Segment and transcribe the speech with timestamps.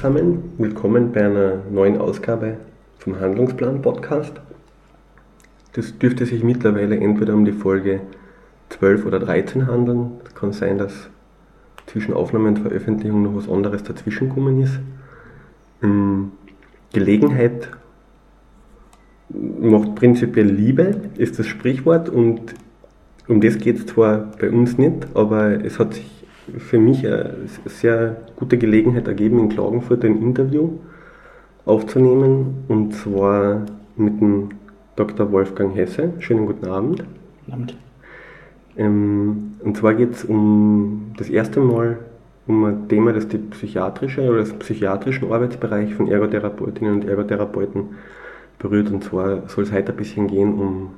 [0.00, 0.54] zusammen.
[0.56, 2.56] Willkommen bei einer neuen Ausgabe
[2.96, 4.32] vom Handlungsplan Podcast.
[5.74, 8.00] Das dürfte sich mittlerweile entweder um die Folge
[8.70, 10.12] 12 oder 13 handeln.
[10.24, 11.10] Es kann sein, dass
[11.84, 14.80] zwischen Aufnahme und Veröffentlichung noch was anderes dazwischen ist.
[15.82, 16.32] Ähm,
[16.94, 17.68] Gelegenheit
[19.28, 22.54] macht prinzipiell Liebe, ist das Sprichwort und
[23.28, 26.19] um das geht es zwar bei uns nicht, aber es hat sich
[26.58, 27.34] für mich eine
[27.66, 30.70] sehr gute Gelegenheit ergeben, in Klagenfurt ein Interview
[31.64, 34.50] aufzunehmen und zwar mit dem
[34.96, 35.30] Dr.
[35.32, 36.12] Wolfgang Hesse.
[36.18, 37.04] Schönen guten Abend.
[37.44, 37.76] Guten Abend.
[38.76, 41.98] Ähm, und zwar geht es um das erste Mal
[42.46, 47.96] um ein Thema, das die psychiatrische oder das psychiatrischen Arbeitsbereich von Ergotherapeutinnen und Ergotherapeuten
[48.58, 48.90] berührt.
[48.90, 50.90] Und zwar soll es heute ein bisschen gehen um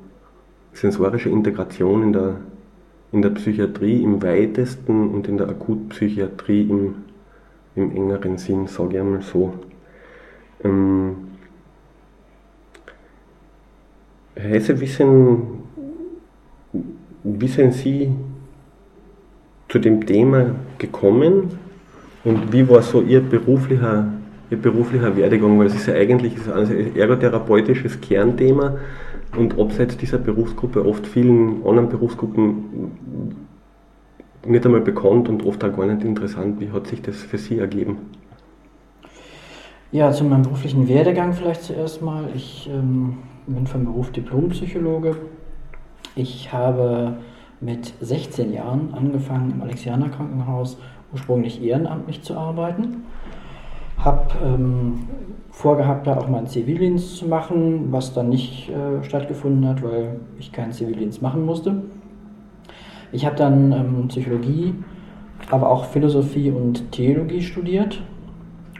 [0.73, 2.37] sensorische Integration in der,
[3.13, 6.95] in der Psychiatrie im weitesten und in der Akutpsychiatrie im,
[7.75, 9.53] im engeren Sinn, sage ich einmal so.
[10.63, 11.15] Ähm,
[14.35, 14.87] Hesse, wie
[17.47, 18.11] sind Sie
[19.69, 21.51] zu dem Thema gekommen
[22.23, 24.11] und wie war so Ihr beruflicher,
[24.49, 25.59] Ihr beruflicher Werdegang?
[25.59, 28.79] Weil es ist ja eigentlich ein ergotherapeutisches Kernthema
[29.37, 33.35] und abseits dieser Berufsgruppe oft vielen anderen Berufsgruppen
[34.45, 36.59] nicht einmal bekannt und oft auch gar nicht interessant.
[36.59, 37.97] Wie hat sich das für Sie ergeben?
[39.91, 42.29] Ja, zu meinem beruflichen Werdegang vielleicht zuerst mal.
[42.35, 45.15] Ich ähm, bin vom Beruf Diplompsychologe.
[46.15, 47.17] Ich habe
[47.61, 50.77] mit 16 Jahren angefangen im Alexianer Krankenhaus
[51.11, 53.03] ursprünglich ehrenamtlich zu arbeiten.
[54.03, 55.07] Habe ähm,
[55.51, 60.19] vorgehabt, da auch mal einen Zivildienst zu machen, was dann nicht äh, stattgefunden hat, weil
[60.39, 61.83] ich keinen Zivildienst machen musste.
[63.11, 64.73] Ich habe dann ähm, Psychologie,
[65.51, 68.01] aber auch Philosophie und Theologie studiert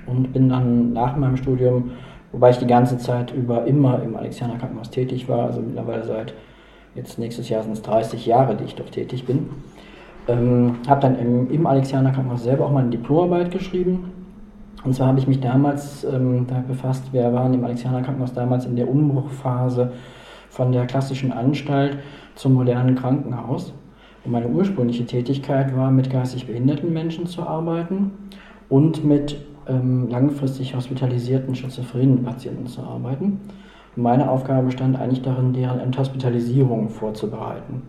[0.07, 1.91] und bin dann nach meinem Studium,
[2.31, 6.33] wobei ich die ganze Zeit über immer im Alexianer Krankenhaus tätig war, also mittlerweile seit
[6.95, 9.49] Jetzt nächstes Jahr sind es 30 Jahre, die ich dort tätig bin.
[10.27, 14.12] Ähm, habe dann im, im Alexianer Krankenhaus selber auch mal eine Diplomarbeit geschrieben.
[14.83, 18.65] Und zwar habe ich mich damals ähm, damit befasst, wir waren im Alexianer Krankenhaus damals
[18.65, 19.93] in der Umbruchphase
[20.49, 21.97] von der klassischen Anstalt
[22.35, 23.73] zum modernen Krankenhaus.
[24.25, 28.11] Und meine ursprüngliche Tätigkeit war, mit geistig behinderten Menschen zu arbeiten
[28.69, 33.39] und mit ähm, langfristig hospitalisierten schizophrenen Patienten zu arbeiten.
[33.95, 37.83] Meine Aufgabe bestand eigentlich darin, deren Enthospitalisierung vorzubereiten.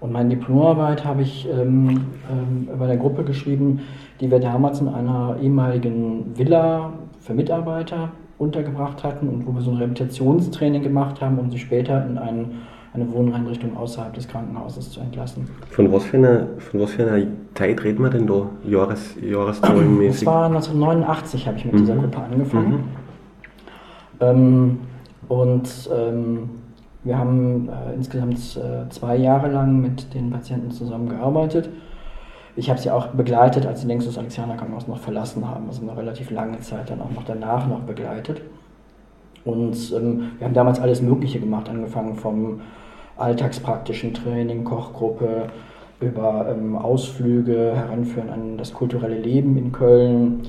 [0.00, 3.80] Und meine Diplomarbeit habe ich ähm, ähm, über eine Gruppe geschrieben,
[4.20, 9.70] die wir damals in einer ehemaligen Villa für Mitarbeiter untergebracht hatten und wo wir so
[9.70, 15.00] ein Rehabilitationstraining gemacht haben, um sie später in einen, eine Wohneinrichtung außerhalb des Krankenhauses zu
[15.00, 15.48] entlassen.
[15.70, 20.24] Von was für einer, von was für einer Zeit reden wir denn da, Jahres, Jahreszahlenmäßig?
[20.24, 21.78] Das war 1989 habe ich mit mhm.
[21.78, 22.70] dieser Gruppe angefangen.
[22.70, 22.84] Mhm.
[24.20, 24.78] Ähm,
[25.28, 26.50] und ähm,
[27.04, 31.68] wir haben äh, insgesamt äh, zwei Jahre lang mit den Patienten zusammengearbeitet.
[32.56, 35.96] Ich habe sie auch begleitet, als sie längst das Krankenhaus noch verlassen haben, also eine
[35.96, 38.42] relativ lange Zeit dann auch noch danach noch begleitet.
[39.44, 42.60] Und ähm, wir haben damals alles Mögliche gemacht, angefangen vom
[43.16, 45.48] alltagspraktischen Training, Kochgruppe,
[46.00, 50.42] über ähm, Ausflüge, Heranführen an das kulturelle Leben in Köln,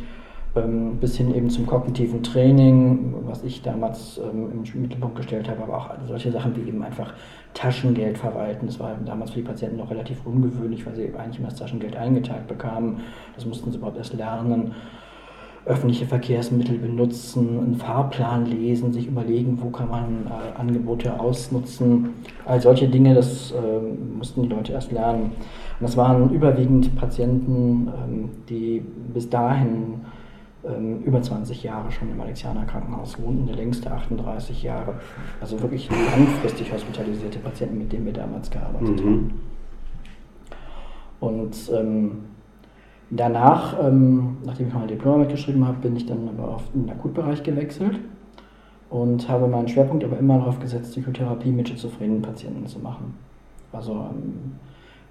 [0.55, 5.63] ähm, bis hin eben zum kognitiven Training, was ich damals ähm, im Mittelpunkt gestellt habe,
[5.63, 7.13] aber auch solche Sachen wie eben einfach
[7.53, 8.65] Taschengeld verwalten.
[8.65, 11.95] Das war damals für die Patienten noch relativ ungewöhnlich, weil sie eigentlich immer das Taschengeld
[11.95, 13.01] eingeteilt bekamen.
[13.35, 14.71] Das mussten sie überhaupt erst lernen.
[15.65, 22.09] Öffentliche Verkehrsmittel benutzen, einen Fahrplan lesen, sich überlegen, wo kann man äh, Angebote ausnutzen.
[22.45, 25.23] All solche Dinge, das äh, mussten die Leute erst lernen.
[25.79, 30.01] Und das waren überwiegend Patienten, ähm, die bis dahin
[30.67, 34.95] ähm, über 20 Jahre schon im Alexianer Krankenhaus wohnten, der längste 38 Jahre.
[35.39, 39.09] Also wirklich langfristig hospitalisierte Patienten, mit denen wir damals gearbeitet mhm.
[39.09, 39.41] haben.
[41.19, 42.11] Und ähm,
[43.09, 47.43] danach, ähm, nachdem ich mein Diplom mitgeschrieben habe, bin ich dann aber auf den Akutbereich
[47.43, 47.99] gewechselt
[48.89, 53.13] und habe meinen Schwerpunkt aber immer darauf gesetzt, Psychotherapie mit schizophrenen Patienten zu machen.
[53.71, 54.55] Also ähm,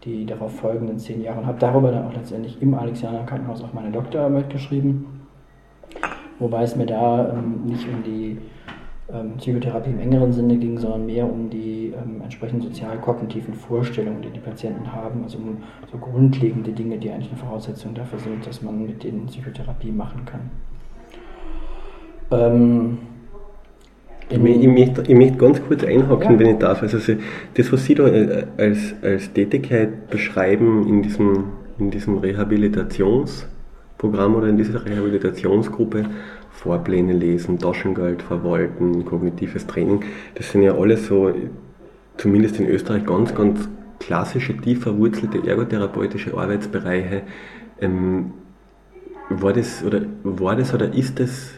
[0.05, 3.73] die darauf folgenden zehn Jahre und habe darüber dann auch letztendlich im Alexianer Krankenhaus auch
[3.73, 5.14] meine Doktorarbeit geschrieben
[6.39, 8.39] wobei es mir da ähm, nicht um die
[9.13, 14.31] ähm, Psychotherapie im engeren Sinne ging, sondern mehr um die ähm, entsprechend sozial-kognitiven Vorstellungen, die
[14.31, 15.59] die Patienten haben, also um
[15.93, 20.23] so grundlegende Dinge, die eigentlich eine Voraussetzung dafür sind, dass man mit denen Psychotherapie machen
[20.25, 20.51] kann.
[22.31, 22.99] Ähm,
[24.31, 26.39] ich, ich, möchte, ich, möchte, ganz kurz einhaken, ja.
[26.39, 26.83] wenn ich darf.
[26.83, 26.97] Also
[27.55, 31.45] das, was Sie da äh, als, als Tätigkeit beschreiben in diesem,
[31.79, 33.45] in diesem Rehabilitations-
[33.99, 36.05] Programm oder in dieser Rehabilitationsgruppe
[36.51, 40.05] Vorpläne lesen, Taschengeld verwalten, kognitives Training.
[40.35, 41.33] Das sind ja alles so,
[42.17, 43.69] zumindest in Österreich, ganz, ganz
[43.99, 47.23] klassische, tief verwurzelte ergotherapeutische Arbeitsbereiche.
[47.81, 48.33] Ähm,
[49.31, 51.51] war, das, oder, war das oder ist das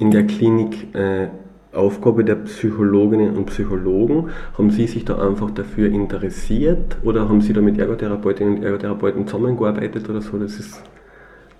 [0.00, 1.28] in der Klinik äh,
[1.72, 4.30] Aufgabe der Psychologinnen und Psychologen?
[4.56, 9.26] Haben Sie sich da einfach dafür interessiert oder haben Sie da mit Ergotherapeutinnen und Ergotherapeuten
[9.26, 10.38] zusammengearbeitet oder so?
[10.38, 10.82] Das ist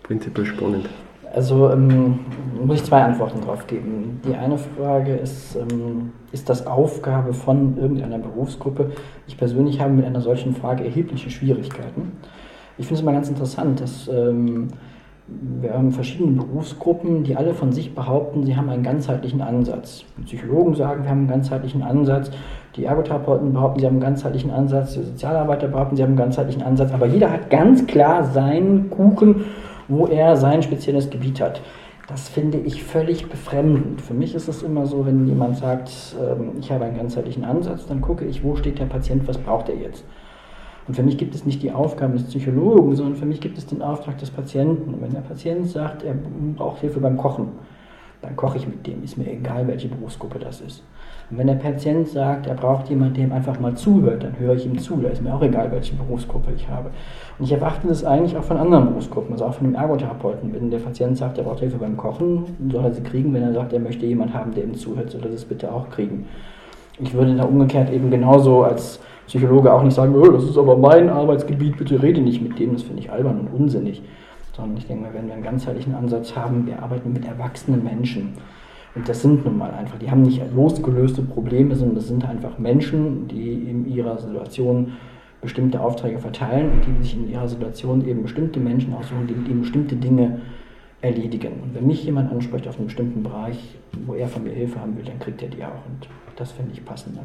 [0.06, 0.88] prinzipiell spannend.
[1.34, 2.20] Also ähm,
[2.64, 4.20] muss ich zwei Antworten drauf geben.
[4.26, 8.92] Die eine Frage ist, ähm, ist das Aufgabe von irgendeiner Berufsgruppe?
[9.26, 12.12] Ich persönlich habe mit einer solchen Frage erhebliche Schwierigkeiten.
[12.78, 14.68] Ich finde es immer ganz interessant, dass ähm,
[15.28, 20.04] wir haben verschiedene Berufsgruppen, die alle von sich behaupten, sie haben einen ganzheitlichen Ansatz.
[20.16, 22.30] Die Psychologen sagen, wir haben einen ganzheitlichen Ansatz.
[22.76, 24.94] Die Ergotherapeuten behaupten, sie haben einen ganzheitlichen Ansatz.
[24.94, 26.92] Die Sozialarbeiter behaupten, sie haben einen ganzheitlichen Ansatz.
[26.92, 29.46] Aber jeder hat ganz klar seinen Kuchen,
[29.88, 31.60] wo er sein spezielles Gebiet hat.
[32.08, 34.00] Das finde ich völlig befremdend.
[34.00, 35.90] Für mich ist es immer so, wenn jemand sagt,
[36.20, 39.68] ähm, ich habe einen ganzheitlichen Ansatz, dann gucke ich, wo steht der Patient, was braucht
[39.68, 40.04] er jetzt.
[40.86, 43.66] Und für mich gibt es nicht die Aufgabe des Psychologen, sondern für mich gibt es
[43.66, 44.94] den Auftrag des Patienten.
[44.94, 46.14] Und wenn der Patient sagt, er
[46.54, 47.48] braucht Hilfe beim Kochen,
[48.22, 50.82] dann koche ich mit dem, ist mir egal, welche Berufsgruppe das ist.
[51.30, 54.54] Und wenn der Patient sagt, er braucht jemanden, der ihm einfach mal zuhört, dann höre
[54.54, 56.90] ich ihm zu, da ist mir auch egal, welche Berufsgruppe ich habe.
[57.38, 60.54] Und ich erwarte das eigentlich auch von anderen Berufsgruppen, also auch von dem Ergotherapeuten.
[60.54, 63.34] Wenn der Patient sagt, er braucht Hilfe beim Kochen, soll er sie kriegen.
[63.34, 65.90] Wenn er sagt, er möchte jemanden haben, der ihm zuhört, soll er das bitte auch
[65.90, 66.26] kriegen.
[67.00, 70.76] Ich würde da umgekehrt eben genauso als Psychologe auch nicht sagen, oh, das ist aber
[70.76, 74.02] mein Arbeitsgebiet, bitte rede nicht mit dem, das finde ich albern und unsinnig.
[74.56, 78.32] Sondern ich denke mal, wenn wir einen ganzheitlichen Ansatz haben, wir arbeiten mit erwachsenen Menschen.
[78.94, 82.58] Und das sind nun mal einfach, die haben nicht losgelöste Probleme, sondern das sind einfach
[82.58, 84.94] Menschen, die in ihrer Situation
[85.42, 89.48] bestimmte Aufträge verteilen und die sich in ihrer Situation eben bestimmte Menschen aussuchen, die mit
[89.48, 90.40] ihnen bestimmte Dinge
[91.02, 91.60] erledigen.
[91.62, 93.76] Und wenn mich jemand anspricht auf einem bestimmten Bereich,
[94.06, 95.84] wo er von mir Hilfe haben will, dann kriegt er die auch.
[95.86, 97.18] Und das finde ich passend.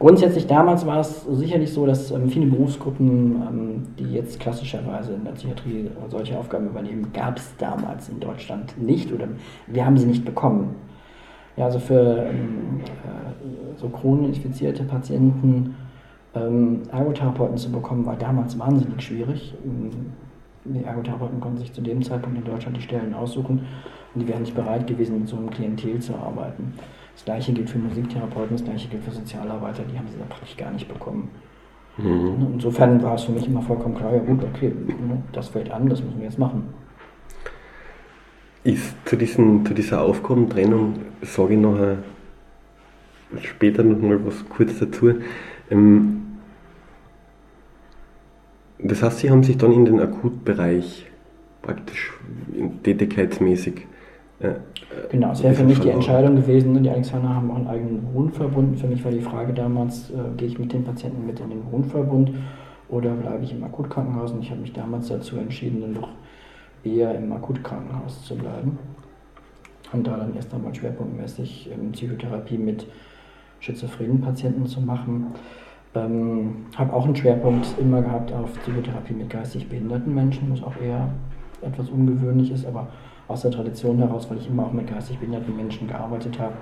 [0.00, 5.24] Grundsätzlich damals war es sicherlich so, dass ähm, viele Berufsgruppen, ähm, die jetzt klassischerweise in
[5.24, 9.28] der Psychiatrie solche Aufgaben übernehmen, gab es damals in Deutschland nicht oder
[9.66, 10.74] wir haben sie nicht bekommen.
[11.58, 15.74] Ja, also für ähm, äh, so chroninfizierte Patienten
[16.34, 19.54] ähm, Ergotherapeuten zu bekommen, war damals wahnsinnig schwierig.
[19.66, 19.90] Ähm,
[20.64, 23.66] die Ergotherapeuten konnten sich zu dem Zeitpunkt in Deutschland die Stellen aussuchen
[24.14, 26.72] und die wären nicht bereit gewesen, mit so einem Klientel zu arbeiten.
[27.20, 30.56] Das gleiche gilt für Musiktherapeuten, das gleiche gilt für Sozialarbeiter, die haben sie da praktisch
[30.56, 31.28] gar nicht bekommen.
[31.98, 32.52] Mhm.
[32.54, 35.86] Insofern war es für mich immer vollkommen klar, ja gut, okay, ne, das fällt an,
[35.90, 36.72] das müssen wir jetzt machen.
[38.64, 41.98] Ist zu, diesen, zu dieser Aufgabentrennung, sage ich nachher
[43.42, 45.12] später noch mal was kurz dazu.
[45.70, 46.38] Ähm,
[48.78, 51.04] das heißt, Sie haben sich dann in den Akutbereich
[51.60, 52.14] praktisch
[52.82, 53.86] tätigkeitsmäßig
[54.40, 54.54] äh,
[55.10, 58.78] genau, es wäre für mich die Entscheidung gewesen, die Alexander haben auch einen eigenen Wohnverbund.
[58.78, 61.70] Für mich war die Frage damals, äh, gehe ich mit den Patienten mit in den
[61.70, 62.32] Wohnverbund
[62.88, 64.32] oder bleibe ich im Akutkrankenhaus?
[64.32, 66.08] Und ich habe mich damals dazu entschieden, dann doch
[66.82, 68.78] eher im Akutkrankenhaus zu bleiben.
[69.92, 72.86] Und da dann erst einmal schwerpunktmäßig ähm, Psychotherapie mit
[73.58, 75.26] schizophrenen Patienten zu machen.
[75.94, 80.80] Ähm, habe auch einen Schwerpunkt immer gehabt auf Psychotherapie mit geistig behinderten Menschen, was auch
[80.80, 81.10] eher
[81.60, 82.88] etwas ungewöhnlich ist, aber
[83.30, 86.54] aus der Tradition heraus, weil ich immer auch mit geistig behinderten Menschen gearbeitet habe.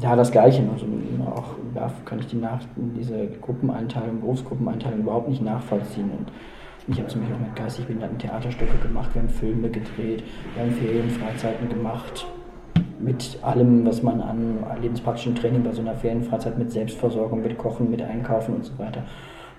[0.00, 0.62] Ja, das Gleiche.
[0.72, 0.86] Also
[1.34, 6.10] auch da kann ich die nach, diese Gruppeneinteilung, Berufsgruppeneinteilung überhaupt nicht nachvollziehen.
[6.10, 6.30] Und
[6.88, 10.62] ich habe zum Beispiel auch mit geistig behinderten Theaterstücke gemacht, wir haben Filme gedreht, wir
[10.62, 12.26] haben Ferienfreizeiten gemacht.
[13.00, 17.90] Mit allem, was man an lebenspraktischen Training bei so einer Ferienfreizeit mit Selbstversorgung, mit Kochen,
[17.90, 19.04] mit Einkaufen und so weiter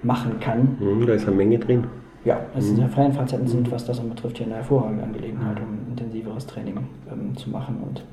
[0.03, 0.77] machen kann.
[0.79, 1.87] Mhm, da ist eine Menge drin.
[2.25, 2.89] Ja, also mhm.
[2.89, 6.77] freien Freizeiten sind, was das betrifft, hier eine hervorragende Angelegenheit, um intensiveres Training
[7.11, 8.03] ähm, zu machen und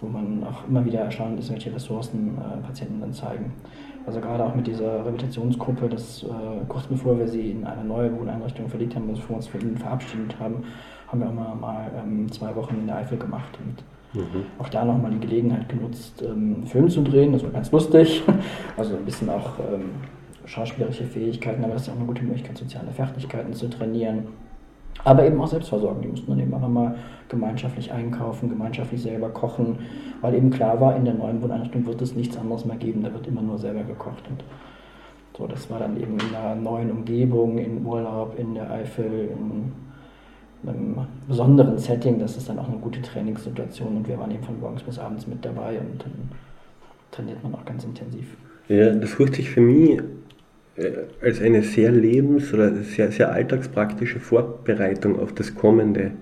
[0.00, 3.52] wo man auch immer wieder erstaunt ist, welche Ressourcen äh, Patienten dann zeigen.
[4.06, 6.26] Also gerade auch mit dieser Rehabilitationsgruppe, das äh,
[6.68, 9.76] kurz bevor wir sie in eine neue Wohneinrichtung verlegt haben, bevor wir uns von ihnen
[9.76, 10.62] verabschiedet haben,
[11.08, 14.44] haben wir auch mal, mal ähm, zwei Wochen in der Eifel gemacht und mhm.
[14.58, 17.32] auch da nochmal die Gelegenheit genutzt, ähm, Film zu drehen.
[17.32, 18.22] Das war ganz lustig.
[18.76, 19.90] Also ein bisschen auch ähm,
[20.46, 24.28] schauspielerische Fähigkeiten, aber das ist auch eine gute Möglichkeit, soziale Fertigkeiten zu trainieren.
[25.04, 26.02] Aber eben auch Selbstversorgung.
[26.02, 26.96] Die mussten dann eben auch nochmal
[27.28, 29.78] gemeinschaftlich einkaufen, gemeinschaftlich selber kochen,
[30.20, 33.12] weil eben klar war, in der neuen Wohneinrichtung wird es nichts anderes mehr geben, da
[33.12, 34.24] wird immer nur selber gekocht.
[34.30, 34.42] Und
[35.36, 39.72] so, das war dann eben in einer neuen Umgebung, in Urlaub, in der Eifel, in
[40.66, 42.18] einem besonderen Setting.
[42.18, 45.26] Das ist dann auch eine gute Trainingssituation und wir waren eben von morgens bis abends
[45.26, 46.30] mit dabei und dann
[47.10, 48.36] trainiert man auch ganz intensiv.
[48.68, 50.00] Ja, das hört sich für mich
[51.22, 56.12] als eine sehr lebens- oder sehr, sehr alltagspraktische Vorbereitung auf das Kommende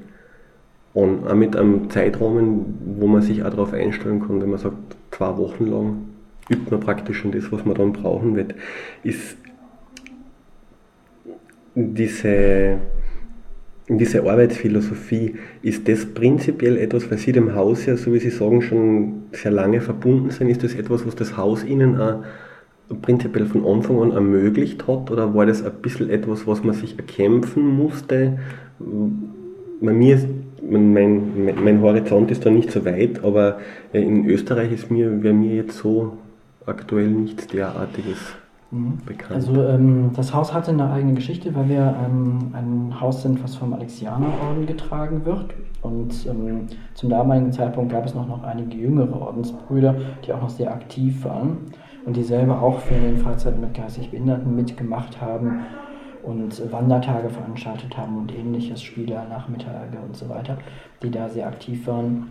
[0.93, 4.77] und auch mit einem Zeitrahmen, wo man sich auch darauf einstellen kann, wenn man sagt,
[5.11, 5.97] zwei Wochen lang
[6.49, 8.55] übt man praktisch schon das, was man dann brauchen wird,
[9.03, 9.37] ist
[11.75, 12.77] diese,
[13.89, 18.63] diese Arbeitsphilosophie, ist das prinzipiell etwas, weil Sie dem Haus ja, so wie Sie sagen,
[18.63, 22.23] schon sehr lange verbunden sind, ist das etwas, was das Haus Ihnen auch
[22.89, 26.99] prinzipiell von Anfang an ermöglicht hat oder war das ein bisschen etwas, was man sich
[26.99, 28.39] erkämpfen musste?
[29.81, 30.27] Bei mir ist,
[30.63, 33.59] mein, mein, mein Horizont ist da nicht so weit, aber
[33.93, 36.19] in Österreich ist mir, wäre mir jetzt so
[36.67, 38.19] aktuell nichts derartiges
[38.71, 38.99] mhm.
[39.07, 39.35] bekannt.
[39.35, 43.57] Also ähm, das Haus hatte eine eigene Geschichte, weil wir ähm, ein Haus sind, was
[43.57, 45.55] vom Alexianerorden getragen wird.
[45.83, 49.95] Und ähm, zum damaligen Zeitpunkt gab es noch, noch einige jüngere Ordensbrüder,
[50.27, 51.59] die auch noch sehr aktiv waren
[52.05, 55.61] und die selber auch Freizeit mit geistig Behinderten mitgemacht haben
[56.23, 60.59] und Wandertage veranstaltet haben und ähnliches, Spieler, Nachmittage und so weiter,
[61.03, 62.31] die da sehr aktiv waren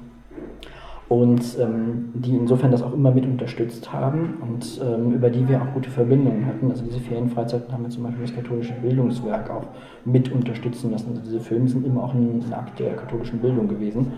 [1.10, 5.62] und ähm, die insofern das auch immer mit unterstützt haben und ähm, über die wir
[5.62, 6.72] auch gute Verbindungen hatten.
[6.72, 9.65] Also diese Ferienfreizeiten haben wir zum Beispiel das katholische Bildungswerk auch
[10.06, 11.10] mit unterstützen lassen.
[11.10, 14.13] Also diese Filme sind immer auch ein, ein Akt der katholischen Bildung gewesen.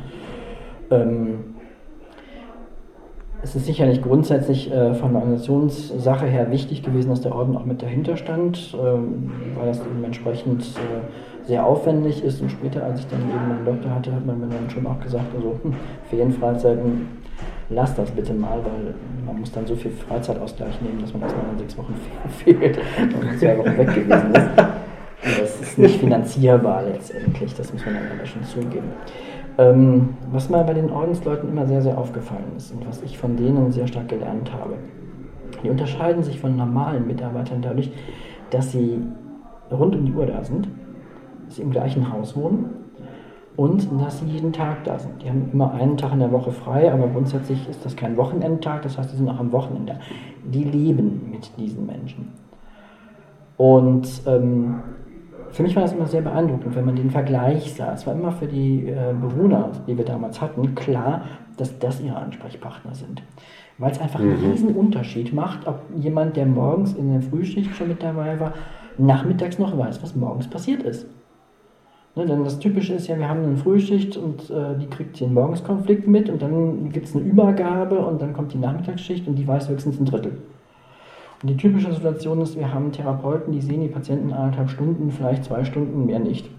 [0.92, 1.55] Ähm,
[3.44, 7.66] es ist sicherlich grundsätzlich äh, von der Organisationssache her wichtig gewesen, dass der Orden auch
[7.66, 12.42] mit dahinter stand, äh, weil das eben entsprechend äh, sehr aufwendig ist.
[12.42, 15.00] Und später, als ich dann eben meinen Doktor hatte, hat man mir dann schon auch
[15.00, 15.74] gesagt, also hm,
[16.10, 17.08] Ferienfreizeiten,
[17.70, 21.46] lass das bitte mal, weil man muss dann so viel Freizeitausgleich nehmen, dass man erstmal
[21.52, 21.94] in sechs Wochen
[22.44, 24.50] fehlt und zwei Wochen weg gewesen ist.
[25.26, 28.90] Und das ist nicht finanzierbar letztendlich, das muss man dann aber schon zugeben.
[29.58, 33.38] Ähm, was mir bei den Ordensleuten immer sehr, sehr aufgefallen ist und was ich von
[33.38, 34.76] denen sehr stark gelernt habe.
[35.64, 37.92] Die unterscheiden sich von normalen Mitarbeitern dadurch,
[38.50, 39.02] dass sie
[39.72, 40.68] rund um die Uhr da sind,
[41.46, 42.70] dass sie im gleichen Haus wohnen
[43.56, 45.24] und dass sie jeden Tag da sind.
[45.24, 48.82] Die haben immer einen Tag in der Woche frei, aber grundsätzlich ist das kein Wochenendtag,
[48.82, 50.00] das heißt, sie sind auch am Wochenende.
[50.44, 52.34] Die leben mit diesen Menschen.
[53.58, 54.82] Und ähm,
[55.52, 57.94] für mich war das immer sehr beeindruckend, wenn man den Vergleich sah.
[57.94, 61.24] Es war immer für die äh, Bewohner, die wir damals hatten, klar,
[61.58, 63.24] dass das ihre Ansprechpartner sind.
[63.78, 64.32] Weil es einfach mhm.
[64.32, 68.54] einen riesen Unterschied macht, ob jemand, der morgens in der Frühschicht schon mit dabei war,
[68.98, 71.08] nachmittags noch weiß, was morgens passiert ist.
[72.16, 75.34] Ne, denn das Typische ist ja, wir haben eine Frühschicht und äh, die kriegt den
[75.34, 79.46] Morgenskonflikt mit und dann gibt es eine Übergabe und dann kommt die Nachmittagsschicht und die
[79.46, 80.38] weiß höchstens ein Drittel.
[81.42, 85.44] Und die typische Situation ist, wir haben Therapeuten, die sehen die Patienten eineinhalb Stunden, vielleicht
[85.44, 86.50] zwei Stunden, mehr nicht.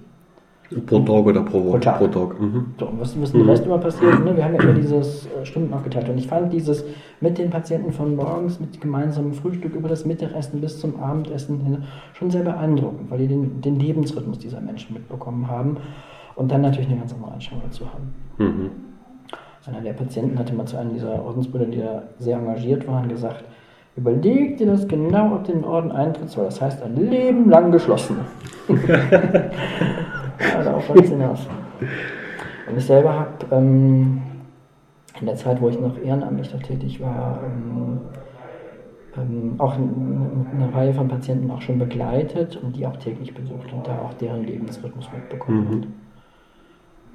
[0.87, 1.71] Pro Tag oder pro Woche?
[1.71, 1.99] Pro Tag.
[1.99, 2.41] Pro Tag.
[2.41, 2.75] Mhm.
[2.79, 3.49] So, und was, was mhm.
[3.49, 4.37] Rest immer passiert, ne?
[4.37, 6.09] wir haben ja immer dieses äh, Stunden aufgeteilt.
[6.09, 6.85] Und ich fand dieses
[7.21, 11.85] mit den Patienten von morgens, mit gemeinsamem Frühstück über das Mittagessen bis zum Abendessen hin
[12.15, 15.77] schon sehr beeindruckend, weil die den, den Lebensrhythmus dieser Menschen mitbekommen haben
[16.35, 18.15] und dann natürlich eine ganz andere Einstellung dazu haben.
[18.39, 18.71] Mhm.
[19.67, 23.45] Einer der Patienten hatte mal zu einem dieser Ordensbrüder, die da sehr engagiert waren, gesagt,
[23.97, 27.49] Überleg dir das genau, ob du in den Orden eintrittst, weil das heißt ein Leben
[27.49, 28.19] lang geschlossen.
[28.69, 31.47] ja, darauf wollte ich hinaus.
[32.69, 34.21] Und ich selber habe ähm,
[35.19, 38.01] in der Zeit, wo ich noch ehrenamtlich noch tätig war, ähm,
[39.17, 43.73] ähm, auch eine, eine Reihe von Patienten auch schon begleitet und die auch täglich besucht
[43.73, 46.06] und da auch deren Lebensrhythmus mitbekommen mhm.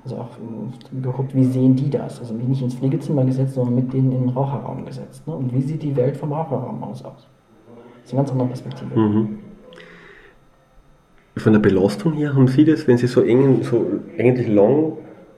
[0.03, 2.19] Also auch äh, geguckt, wie sehen die das?
[2.19, 5.27] Also mich nicht ins Pflegezimmer gesetzt, sondern mit denen in den Raucherraum gesetzt.
[5.27, 5.35] Ne?
[5.35, 7.27] Und wie sieht die Welt vom Raucherraum aus aus?
[8.01, 8.99] Das ist eine ganz andere Perspektive.
[8.99, 9.39] Mhm.
[11.37, 13.85] Von der Belastung her haben Sie das, wenn Sie so eng, so
[14.17, 14.93] eigentlich lang,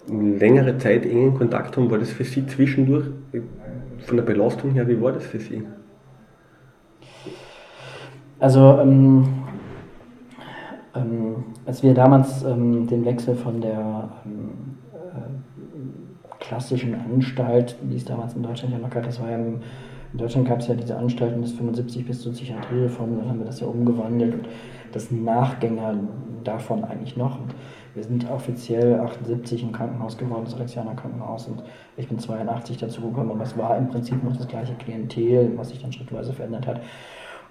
[0.07, 3.05] längere Zeit engen Kontakt haben, war das für Sie zwischendurch
[3.99, 5.63] von der Belastung her, wie war das für Sie?
[8.39, 9.25] Also ähm,
[10.95, 18.05] ähm, als wir damals ähm, den Wechsel von der ähm, äh, klassischen Anstalt, wie es
[18.05, 19.61] damals in Deutschland ja noch gab, das war ja im,
[20.11, 23.47] in Deutschland gab es ja diese Anstalten bis 75 bis zur Psychiatriereform, dann haben wir
[23.47, 24.47] das ja umgewandelt und
[24.91, 25.95] das Nachgänger
[26.43, 27.39] davon eigentlich noch.
[27.39, 27.55] Und
[27.95, 31.63] wir sind offiziell 78 im Krankenhaus geworden, das Alexianer Krankenhaus, und
[31.97, 35.69] ich bin 82 dazu gekommen, aber es war im Prinzip noch das gleiche Klientel, was
[35.69, 36.81] sich dann schrittweise verändert hat.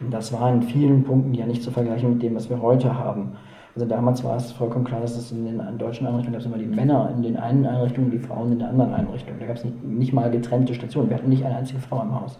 [0.00, 2.98] Und das war in vielen Punkten ja nicht zu vergleichen mit dem, was wir heute
[2.98, 3.32] haben.
[3.74, 6.58] Also damals war es vollkommen klar, dass es in den deutschen Einrichtungen gab es immer
[6.58, 9.36] die Männer in den einen Einrichtungen, die Frauen in der anderen Einrichtung.
[9.40, 11.08] Da gab es nicht, nicht, mal getrennte Stationen.
[11.08, 12.38] Wir hatten nicht eine einzige Frau im Haus,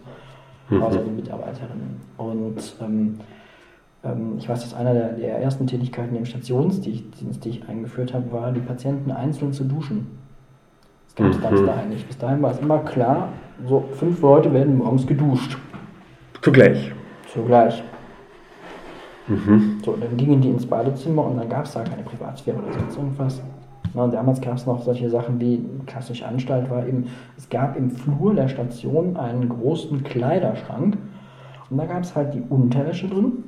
[0.69, 0.83] mhm.
[0.83, 2.01] außer die Mitarbeiterinnen.
[2.17, 3.19] Und ähm,
[4.03, 8.31] ähm, ich weiß, dass einer der, der, ersten Tätigkeiten im Stationsdienst, die ich eingeführt habe,
[8.31, 10.07] war, die Patienten einzeln zu duschen.
[11.07, 11.41] Das gab es mhm.
[11.41, 12.05] damals da eigentlich.
[12.05, 13.29] Bis dahin war es immer klar,
[13.67, 15.57] so fünf Leute werden morgens geduscht.
[16.43, 16.91] Zugleich.
[17.33, 17.83] Zugleich.
[19.27, 19.79] Mhm.
[19.83, 22.97] So, dann gingen die ins Badezimmer und dann gab es da keine Privatsphäre oder sonst
[22.97, 23.41] irgendwas.
[23.93, 27.05] Na, und damals gab es noch solche Sachen wie klassische Anstalt war eben,
[27.37, 30.97] es gab im Flur der Station einen großen Kleiderschrank
[31.69, 33.43] und da gab es halt die Unterwäsche drin.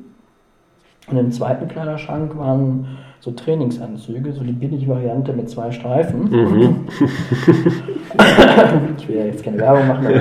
[1.07, 6.29] Und im zweiten Kleiderschrank waren so Trainingsanzüge, so die billige Variante mit zwei Streifen.
[6.29, 6.87] Mhm.
[8.97, 10.07] ich will ja jetzt keine Werbung machen.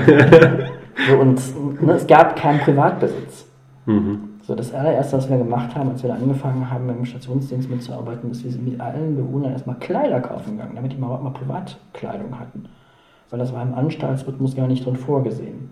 [1.09, 3.47] so, und ne, es gab keinen Privatbesitz.
[3.87, 4.31] Mhm.
[4.43, 8.31] So, das allererste, was wir gemacht haben, als wir da angefangen haben, im Stationsdienst mitzuarbeiten,
[8.31, 12.39] ist, wir sind mit allen Bewohnern erstmal Kleider kaufen gegangen, damit die mal, mal Privatkleidung
[12.39, 12.65] hatten.
[13.31, 15.71] Weil das war im Anstaltsrhythmus gar nicht drin vorgesehen.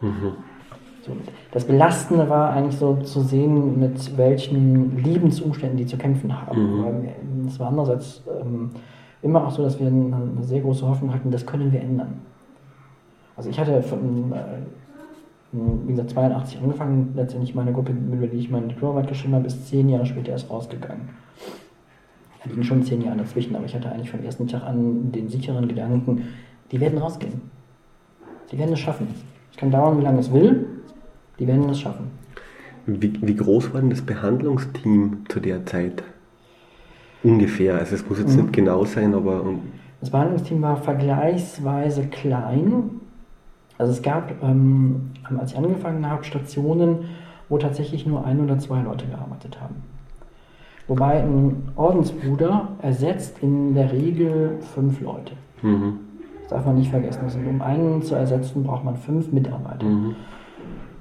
[0.00, 0.32] Mhm.
[1.02, 1.12] So,
[1.52, 6.82] das Belastende war eigentlich so zu sehen, mit welchen Lebensumständen die zu kämpfen haben.
[6.82, 7.46] Mhm.
[7.46, 8.70] Es war andererseits ähm,
[9.22, 12.20] immer auch so, dass wir eine, eine sehr große Hoffnung hatten, das können wir ändern.
[13.36, 14.38] Also ich hatte von, äh,
[15.52, 19.66] wie gesagt, 82 angefangen, letztendlich meine Gruppe, über die ich meine Diplomarbeit geschrieben habe, ist
[19.68, 21.08] zehn Jahre später erst rausgegangen.
[22.42, 25.28] Da liegen schon zehn Jahre dazwischen, aber ich hatte eigentlich vom ersten Tag an den
[25.28, 26.24] sicheren Gedanken,
[26.70, 27.40] die werden rausgehen.
[28.52, 29.08] Die werden es schaffen.
[29.50, 30.66] Es kann dauern, wie lange es will,
[31.38, 32.10] die werden es schaffen.
[32.86, 36.02] Wie, wie groß war denn das Behandlungsteam zu der Zeit?
[37.22, 37.74] Ungefähr.
[37.74, 38.42] Also es muss jetzt mhm.
[38.42, 39.44] nicht genau sein, aber.
[40.00, 43.00] Das Behandlungsteam war vergleichsweise klein.
[43.78, 47.04] Also es gab, ähm, als ich angefangen habe, Stationen,
[47.48, 49.76] wo tatsächlich nur ein oder zwei Leute gearbeitet haben.
[50.88, 55.34] Wobei ein Ordensbruder ersetzt in der Regel fünf Leute.
[55.62, 56.00] Mhm.
[56.42, 57.20] Das darf man nicht vergessen.
[57.22, 59.84] Also um einen zu ersetzen, braucht man fünf Mitarbeiter.
[59.84, 60.16] Mhm.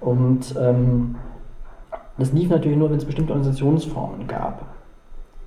[0.02, 1.16] Und ähm,
[2.18, 4.66] das lief natürlich nur, wenn es bestimmte Organisationsformen gab,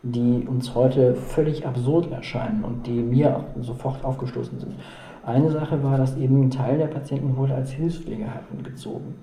[0.03, 4.75] die uns heute völlig absurd erscheinen und die mir sofort aufgestoßen sind.
[5.25, 8.29] Eine Sache war, dass eben ein Teil der Patienten wurde als Hilfspfleger
[8.63, 9.15] gezogen.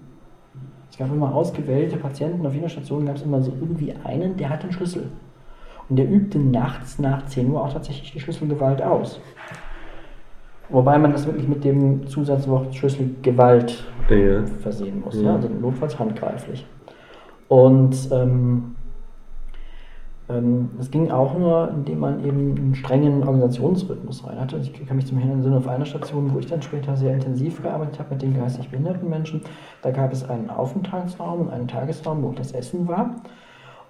[0.90, 4.50] Es gab immer ausgewählte Patienten, auf jeder Station gab es immer so irgendwie einen, der
[4.50, 5.10] hatte einen Schlüssel.
[5.90, 9.20] Und der übte nachts nach 10 Uhr auch tatsächlich die Schlüsselgewalt aus.
[10.70, 14.46] Wobei man das wirklich mit dem Zusatzwort Schlüsselgewalt ja.
[14.60, 15.22] versehen muss.
[15.22, 15.36] Ja.
[15.36, 16.66] Also notfalls handgreiflich.
[17.48, 18.76] Und ähm,
[20.28, 24.58] das ging auch nur, indem man eben einen strengen Organisationsrhythmus rein hatte.
[24.58, 27.62] Also ich kann mich zum Hintergrund auf einer Station, wo ich dann später sehr intensiv
[27.62, 29.42] gearbeitet habe mit den geistig behinderten Menschen.
[29.82, 33.16] Da gab es einen Aufenthaltsraum und einen Tagesraum, wo das Essen war.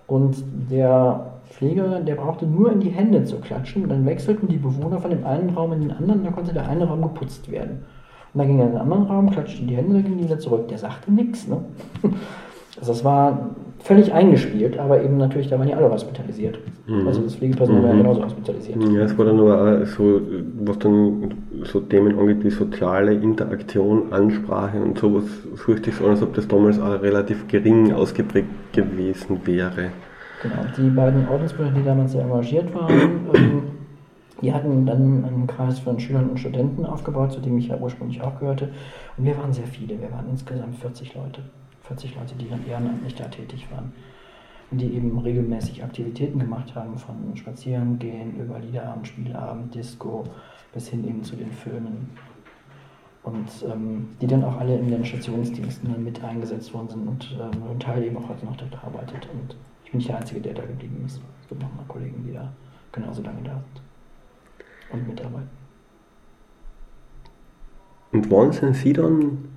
[0.06, 3.84] Und der Pfleger, der brauchte nur in die Hände zu klatschen.
[3.84, 6.24] Und dann wechselten die Bewohner von dem einen Raum in den anderen.
[6.24, 7.84] Da konnte der eine Raum geputzt werden.
[8.34, 10.38] Und dann ging er in den anderen Raum, klatschte in die Hände, dann ging wieder
[10.38, 10.68] zurück.
[10.68, 11.48] Der sagte nichts.
[11.48, 11.66] Ne?
[12.80, 13.56] Also das war
[13.88, 16.60] völlig eingespielt, aber eben natürlich, da waren ja alle hospitalisiert.
[16.88, 17.08] Mhm.
[17.08, 17.84] Also das Pflegepersonal mhm.
[17.84, 18.04] war ja mhm.
[18.04, 18.84] genauso hospitalisiert.
[18.94, 20.22] Ja, es war dann aber so,
[20.66, 25.24] was dann so Themen angeht wie soziale Interaktion, Ansprache und sowas,
[25.56, 29.92] so ist es so, als ob das damals auch relativ gering ausgeprägt gewesen wäre.
[30.44, 32.92] Genau, die beiden Ordensbrüder, die damals sehr engagiert waren,
[33.34, 33.62] ähm,
[34.42, 38.22] die hatten dann einen Kreis von Schülern und Studenten aufgebaut, zu dem ich ja ursprünglich
[38.22, 38.70] auch gehörte.
[39.18, 41.42] Und wir waren sehr viele, wir waren insgesamt 40 Leute.
[41.88, 43.94] 40 Leute, die dann ehrenamtlich da tätig waren.
[44.70, 50.26] Und die eben regelmäßig Aktivitäten gemacht haben, von Spazierengehen über Liederabend, Spielabend, Disco
[50.74, 52.10] bis hin eben zu den Föhnen.
[53.24, 57.64] Und ähm, die dann auch alle in den Stationsdiensten mit eingesetzt worden sind und ähm,
[57.72, 59.28] ein Teil eben auch heute noch dort arbeitet.
[59.34, 61.22] Und ich bin nicht der Einzige, der da geblieben ist.
[61.42, 62.52] Es gibt noch mal Kollegen, die da
[62.92, 63.82] genauso lange da sind
[64.92, 65.50] und mitarbeiten.
[68.12, 69.50] Und wann sind Sie dann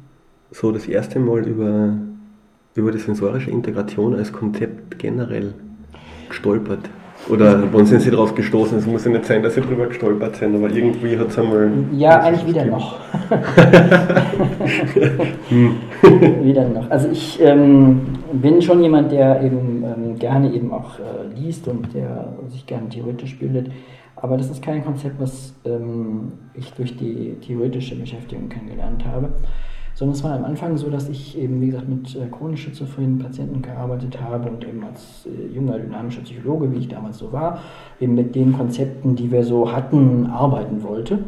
[0.50, 1.96] so das erste Mal über
[2.80, 5.54] über die sensorische Integration als Konzept generell
[6.28, 6.88] gestolpert?
[7.28, 8.78] Oder wann sind Sie darauf gestoßen?
[8.78, 11.70] Es muss ja nicht sein, dass Sie darüber gestolpert sind, aber irgendwie hat es einmal.
[11.92, 12.98] Ja, eigentlich wieder noch.
[15.50, 15.76] hm.
[16.42, 16.90] wieder noch.
[16.90, 18.00] Also ich ähm,
[18.32, 22.88] bin schon jemand, der eben ähm, gerne eben auch äh, liest und der sich gerne
[22.88, 23.70] theoretisch bildet.
[24.16, 29.28] Aber das ist kein Konzept, was ähm, ich durch die theoretische Beschäftigung kennengelernt habe
[30.00, 33.18] sondern es war am Anfang so, dass ich eben, wie gesagt, mit äh, chronisch schizophrenen
[33.18, 37.60] Patienten gearbeitet habe und eben als äh, junger dynamischer Psychologe, wie ich damals so war,
[38.00, 41.18] eben mit den Konzepten, die wir so hatten, arbeiten wollte.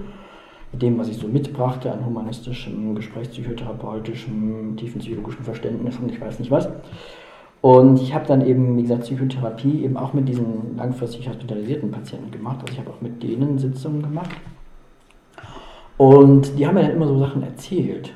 [0.72, 6.38] Mit dem, was ich so mitbrachte an humanistischem, gesprächspsychotherapeutischem, tiefen psychologischen Verständnis und ich weiß
[6.38, 6.70] nicht was.
[7.60, 12.30] Und ich habe dann eben, wie gesagt, Psychotherapie eben auch mit diesen langfristig hospitalisierten Patienten
[12.30, 12.60] gemacht.
[12.62, 14.30] Also ich habe auch mit denen Sitzungen gemacht.
[15.98, 18.14] Und die haben mir dann immer so Sachen erzählt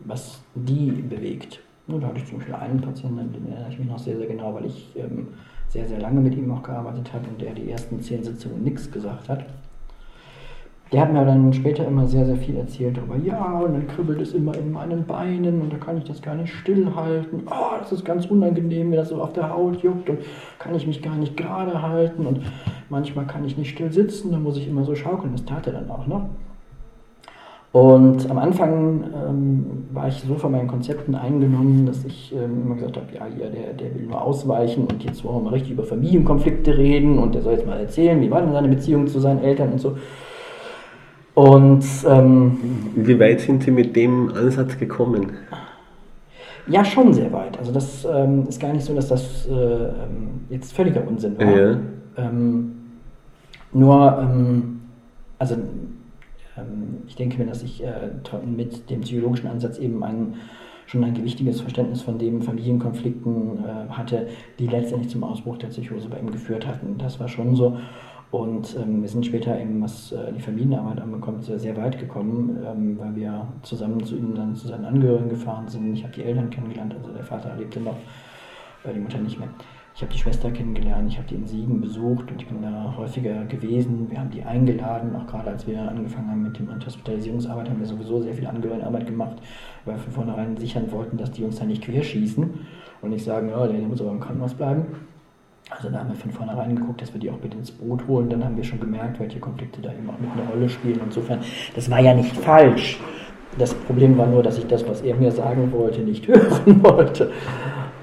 [0.00, 1.60] was die bewegt.
[1.86, 4.54] da hatte ich zum Beispiel einen Patienten, den erinnere ich mich noch sehr, sehr genau,
[4.54, 5.28] weil ich ähm,
[5.68, 8.90] sehr, sehr lange mit ihm auch gearbeitet habe und der die ersten zehn Sitzungen nichts
[8.90, 9.44] gesagt hat.
[10.92, 13.16] der hat mir dann später immer sehr, sehr viel erzählt darüber.
[13.16, 16.34] Ja, und dann kribbelt es immer in meinen Beinen und da kann ich das gar
[16.34, 17.42] nicht stillhalten.
[17.46, 20.20] Oh, das ist ganz unangenehm, mir das so auf der Haut juckt und
[20.58, 22.40] kann ich mich gar nicht gerade halten und
[22.88, 25.32] manchmal kann ich nicht still sitzen, dann muss ich immer so schaukeln.
[25.32, 26.30] Das tat er dann auch noch.
[27.70, 32.76] Und am Anfang ähm, war ich so von meinen Konzepten eingenommen, dass ich ähm, immer
[32.76, 35.72] gesagt habe, ja, hier, der, der will nur ausweichen und jetzt wollen wir mal richtig
[35.72, 39.20] über Familienkonflikte reden und der soll jetzt mal erzählen, wie war denn seine Beziehung zu
[39.20, 39.98] seinen Eltern und so.
[41.34, 42.58] Und ähm,
[42.96, 45.32] wie weit sind Sie mit dem Ansatz gekommen?
[46.66, 47.58] Ja, schon sehr weit.
[47.58, 51.56] Also das ähm, ist gar nicht so, dass das äh, ähm, jetzt völliger Unsinn war.
[51.56, 51.76] Ja.
[52.16, 52.72] Ähm,
[53.72, 54.26] nur,
[55.38, 55.56] also
[57.06, 58.10] ich denke mir, dass ich äh,
[58.46, 60.34] mit dem psychologischen Ansatz eben ein,
[60.86, 66.08] schon ein gewichtiges Verständnis von den Familienkonflikten äh, hatte, die letztendlich zum Ausbruch der Psychose
[66.08, 66.96] bei ihm geführt hatten.
[66.98, 67.78] Das war schon so.
[68.30, 72.58] Und ähm, wir sind später eben, was äh, die Familienarbeit anbekommt, sehr, sehr weit gekommen,
[72.66, 75.94] ähm, weil wir zusammen zu ihm dann zu seinen Angehörigen gefahren sind.
[75.94, 77.96] Ich habe die Eltern kennengelernt, also der Vater lebte noch,
[78.84, 79.48] äh, die Mutter nicht mehr.
[79.98, 82.94] Ich habe die Schwester kennengelernt, ich habe die in Siegen besucht und ich bin da
[82.96, 84.08] häufiger gewesen.
[84.08, 87.86] Wir haben die eingeladen, auch gerade als wir angefangen haben mit dem Hospitalisierungsarbeit, haben wir
[87.88, 89.38] sowieso sehr viel Angehörigenarbeit gemacht,
[89.84, 92.48] weil wir von vornherein sichern wollten, dass die uns da nicht querschießen
[93.02, 94.86] und nicht sagen, ja, der muss aber im Krankenhaus bleiben.
[95.68, 98.30] Also da haben wir von vornherein geguckt, dass wir die auch mit ins Boot holen.
[98.30, 101.00] Dann haben wir schon gemerkt, welche Konflikte da eben auch mit einer Rolle spielen.
[101.04, 101.40] Insofern,
[101.74, 103.00] das war ja nicht falsch.
[103.58, 107.32] Das Problem war nur, dass ich das, was er mir sagen wollte, nicht hören wollte.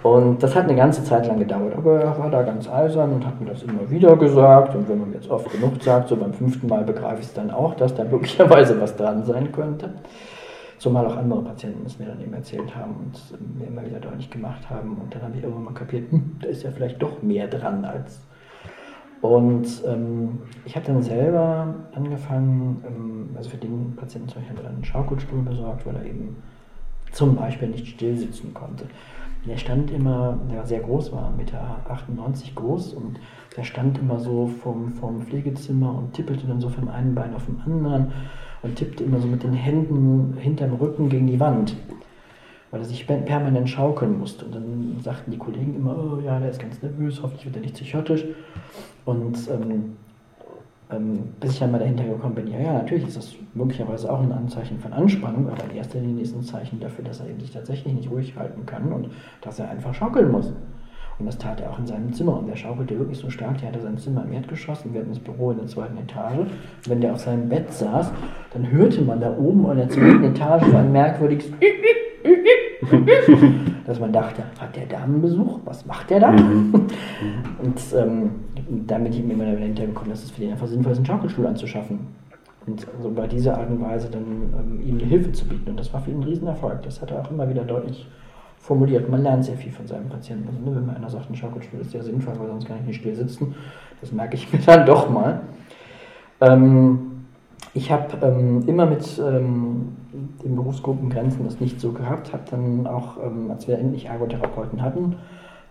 [0.05, 1.75] Und das hat eine ganze Zeit lang gedauert.
[1.75, 4.75] Aber er war da ganz eisern und hat mir das immer wieder gesagt.
[4.75, 7.49] Und wenn man jetzt oft genug sagt, so beim fünften Mal begreife ich es dann
[7.49, 9.95] auch, dass da möglicherweise was dran sein könnte.
[10.77, 14.29] Zumal auch andere Patienten es mir dann eben erzählt haben und mir immer wieder deutlich
[14.29, 14.95] gemacht haben.
[15.01, 17.83] Und dann habe ich irgendwann mal kapiert, hm, da ist ja vielleicht doch mehr dran
[17.83, 18.21] als.
[19.21, 24.85] Und ähm, ich habe dann selber angefangen, ähm, also für den Patienten zum Beispiel einen
[24.85, 26.35] Schaukelstuhl besorgt, weil er eben
[27.11, 28.85] zum Beispiel nicht still sitzen konnte.
[29.47, 31.77] Der stand immer, der sehr groß war, 1,98 Meter
[32.55, 33.19] groß und
[33.55, 37.45] der stand immer so vom, vom Pflegezimmer und tippelte dann so vom einen Bein auf
[37.45, 38.12] dem anderen
[38.63, 41.75] und tippte immer so mit den Händen hinterm Rücken gegen die Wand,
[42.71, 44.45] weil er sich permanent schaukeln musste.
[44.45, 47.62] Und dann sagten die Kollegen immer, oh ja, der ist ganz nervös, hoffentlich wird er
[47.62, 48.25] nicht psychotisch.
[49.05, 49.97] Und ähm,
[50.91, 54.21] ähm, bis ich dann mal dahinter gekommen bin, ja, ja, natürlich ist das möglicherweise auch
[54.21, 57.51] ein Anzeichen von Anspannung, aber in erster Linie ist ein Zeichen dafür, dass er sich
[57.51, 59.09] tatsächlich nicht ruhig halten kann und
[59.41, 60.53] dass er einfach schaukeln muss.
[61.17, 62.37] Und das tat er auch in seinem Zimmer.
[62.39, 65.11] Und er schaukelte wirklich so stark, der hatte sein Zimmer im Erdgeschoss und wir hatten
[65.11, 66.39] das Büro in der zweiten Etage.
[66.39, 66.49] Und
[66.89, 68.11] wenn der auf seinem Bett saß,
[68.51, 71.49] dann hörte man da oben an der zweiten Etage so ein merkwürdiges
[73.85, 75.59] dass man dachte, hat der Damenbesuch?
[75.65, 76.31] Was macht der da?
[77.21, 77.63] Mhm.
[77.63, 78.31] und ähm,
[78.87, 81.47] damit ich mir immer dahinter gekommen, dass es für den einfach sinnvoll ist, einen Schaukelstuhl
[81.47, 81.99] anzuschaffen.
[82.67, 85.69] Und also bei dieser Art und Weise dann ähm, ihm eine Hilfe zu bieten.
[85.69, 86.81] Und das war für ihn ein Riesenerfolg.
[86.83, 88.07] Das hat er auch immer wieder deutlich
[88.57, 89.09] formuliert.
[89.09, 90.47] Man lernt sehr viel von seinem Patienten.
[90.47, 92.87] Also, ne, wenn mir einer sagt, ein Schaukelstuhl ist sehr sinnvoll, weil sonst kann ich
[92.87, 93.55] nicht still sitzen,
[94.01, 95.41] das merke ich mir dann doch mal.
[96.41, 97.14] Ähm,
[97.75, 99.97] ich habe ähm, immer mit ähm,
[100.43, 105.17] den Berufsgruppengrenzen das nicht so gehabt, habe dann auch, ähm, als wir endlich Ergotherapeuten hatten,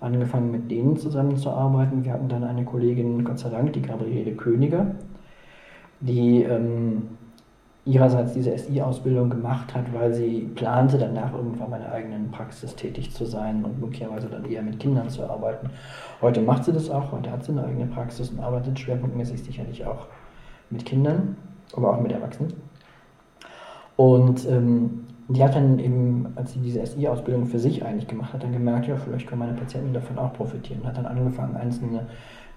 [0.00, 2.04] angefangen mit denen zusammenzuarbeiten.
[2.04, 4.96] Wir hatten dann eine Kollegin, Gott sei Dank, die Gabriele Königer,
[6.00, 7.04] die ähm,
[7.86, 13.12] ihrerseits diese SI-Ausbildung gemacht hat, weil sie plante, danach irgendwann in der eigenen Praxis tätig
[13.12, 15.70] zu sein und möglicherweise dann eher mit Kindern zu arbeiten.
[16.20, 19.86] Heute macht sie das auch, heute hat sie eine eigene Praxis und arbeitet schwerpunktmäßig sicherlich
[19.86, 20.08] auch
[20.68, 21.36] mit Kindern,
[21.76, 22.52] aber auch mit Erwachsenen.
[23.96, 28.42] Und ähm, die hat dann eben, als sie diese SI-Ausbildung für sich eigentlich gemacht hat,
[28.42, 30.80] dann gemerkt, ja, vielleicht können meine Patienten davon auch profitieren.
[30.82, 32.06] Und hat dann angefangen, einzelne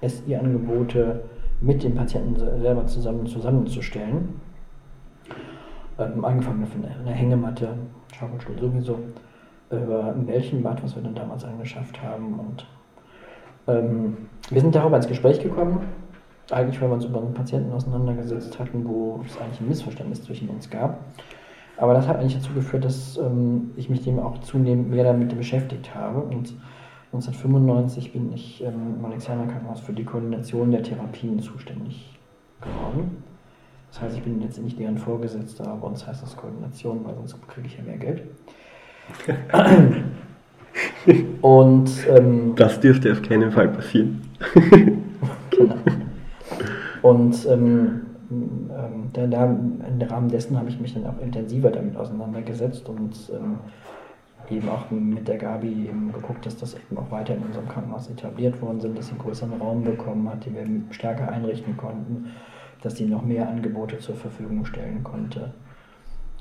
[0.01, 1.21] SI-Angebote
[1.61, 4.29] mit den Patienten selber zusammen zusammenzustellen
[5.99, 7.69] ähm, angefangen von einer Hängematte,
[8.17, 8.99] Schaukelstuhl sowieso,
[9.69, 12.39] über ein Bällchenbad, was wir dann damals angeschafft haben.
[12.39, 12.65] Und
[13.67, 14.17] ähm,
[14.49, 15.79] wir sind darüber ins Gespräch gekommen,
[16.51, 20.49] eigentlich weil wir uns über einen Patienten auseinandergesetzt hatten, wo es eigentlich ein Missverständnis zwischen
[20.49, 20.99] uns gab.
[21.77, 25.37] Aber das hat eigentlich dazu geführt, dass ähm, ich mich dem auch zunehmend mehr damit
[25.37, 26.21] beschäftigt habe.
[26.21, 26.53] Und
[27.13, 32.17] 1995 bin ich ähm, im Alexianer Krankenhaus für die Koordination der Therapien zuständig
[32.61, 33.23] geworden.
[33.91, 37.37] Das heißt, ich bin jetzt nicht deren Vorgesetzter, aber uns heißt das Koordination, weil sonst
[37.47, 38.23] kriege ich ja mehr Geld.
[41.41, 44.21] Und ähm, das dürfte auf keinen Fall passieren.
[45.49, 45.75] genau.
[47.01, 53.31] Und ähm, ähm, im Rahmen dessen habe ich mich dann auch intensiver damit auseinandergesetzt und
[53.33, 53.57] ähm,
[54.49, 58.09] eben auch mit der Gabi eben geguckt, dass das eben auch weiter in unserem Krankenhaus
[58.09, 62.31] etabliert worden sind, dass sie einen größeren Raum bekommen hat, den wir stärker einrichten konnten
[62.81, 65.53] dass sie noch mehr Angebote zur Verfügung stellen konnte.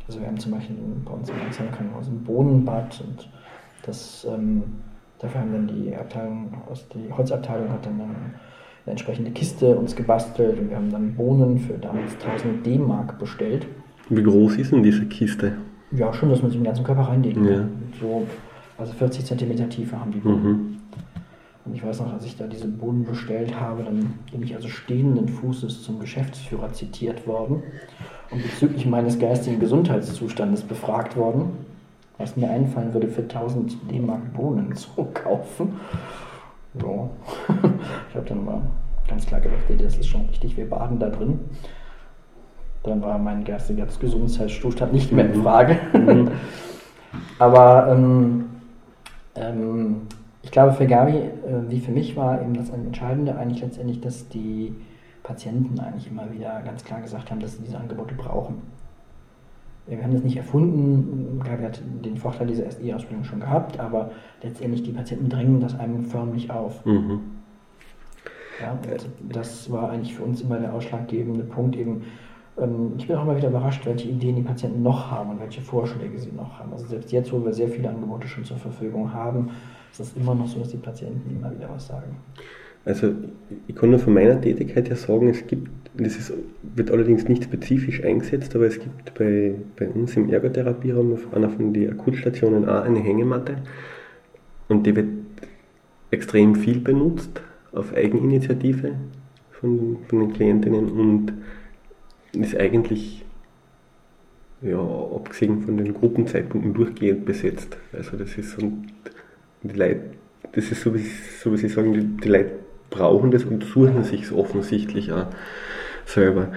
[0.07, 3.29] Also wir haben zum Beispiel bei uns im Krankenhaus ein Bohnenbad und
[3.83, 4.62] das, ähm,
[5.19, 8.35] dafür haben dann die Abteilung, aus die Holzabteilung hat dann
[8.87, 13.66] eine entsprechende Kiste uns gebastelt und wir haben dann Bohnen für damals 1000 D-Mark bestellt.
[14.09, 15.55] Wie groß ist denn diese Kiste?
[15.90, 17.55] Ja, schon, dass man sich im ganzen Körper reinlegen Ja.
[17.57, 17.68] kann.
[18.01, 18.27] So,
[18.79, 20.42] also 40 cm Tiefe haben die Bohnen.
[20.44, 20.77] Mhm.
[21.64, 24.68] Und ich weiß noch, als ich da diese Bohnen bestellt habe, dann bin ich also
[24.68, 27.64] stehenden Fußes zum Geschäftsführer zitiert worden
[28.31, 31.51] und bezüglich meines geistigen Gesundheitszustandes befragt worden,
[32.18, 35.72] was mir einfallen würde, für 1000 D-Mark Bohnen zu kaufen.
[36.81, 37.11] So.
[38.09, 38.62] Ich habe dann mal
[39.07, 41.39] ganz klar gedacht, das ist schon richtig, wir baden da drin.
[42.83, 45.79] Dann war mein geistiger Gesundheitszustand nicht mehr in Frage.
[45.93, 46.31] Mhm.
[47.39, 48.47] Aber ähm,
[49.35, 50.03] ähm,
[50.43, 51.31] ich glaube, für Gabi, äh,
[51.69, 54.75] wie für mich, war eben das Entscheidende eigentlich letztendlich, dass die
[55.23, 58.62] Patienten eigentlich immer wieder ganz klar gesagt haben, dass sie diese Angebote brauchen.
[59.87, 61.40] Wir haben das nicht erfunden.
[61.44, 64.11] Gabi hat den Vorteil dieser SI-Ausbildung schon gehabt, aber
[64.42, 66.85] letztendlich die Patienten drängen das einem förmlich auf.
[66.85, 67.20] Mhm.
[68.61, 68.79] Ja,
[69.29, 72.03] das war eigentlich für uns immer der ausschlaggebende Punkt eben.
[72.59, 75.61] ähm, Ich bin auch immer wieder überrascht, welche Ideen die Patienten noch haben und welche
[75.61, 76.72] Vorschläge sie noch haben.
[76.72, 79.51] Also selbst jetzt, wo wir sehr viele Angebote schon zur Verfügung haben,
[79.92, 82.16] ist es immer noch so, dass die Patienten immer wieder was sagen.
[82.87, 83.12] Also
[83.66, 87.42] ich kann nur von meiner Tätigkeit her sagen, es gibt, das ist, wird allerdings nicht
[87.42, 92.68] spezifisch eingesetzt, aber es gibt bei, bei uns im Ergotherapieraum auf einer von den Akutstationen
[92.68, 93.57] auch eine Hängematte
[94.68, 95.09] und die wird
[96.12, 98.92] extrem viel benutzt auf Eigeninitiative
[99.51, 101.33] von, von den Klientinnen und
[102.35, 103.25] ist eigentlich,
[104.62, 107.77] ja, abgesehen von den Gruppenzeitpunkten durchgehend besetzt.
[107.92, 108.72] Also das ist so,
[109.64, 110.03] die Leute,
[110.53, 111.05] das ist so wie,
[111.42, 115.27] so wie Sie sagen, die, die Leute brauchen das und suchen sich es offensichtlich auch
[116.05, 116.49] selber.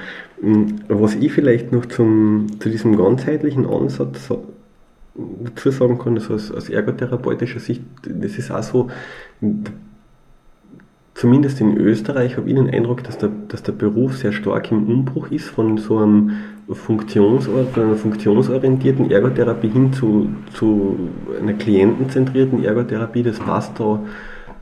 [0.87, 4.31] Was ich vielleicht noch zum, zu diesem ganzheitlichen Ansatz
[5.43, 8.89] dazu sagen kann, also aus, aus ergotherapeutischer Sicht, das ist auch so,
[11.19, 14.87] zumindest in Österreich habe ich den Eindruck, dass der, dass der Beruf sehr stark im
[14.87, 16.31] Umbruch ist von so einem
[16.71, 21.09] Funktionsor einer funktionsorientierten Ergotherapie hin zu, zu
[21.41, 23.23] einer klientenzentrierten Ergotherapie.
[23.23, 23.99] Das passt da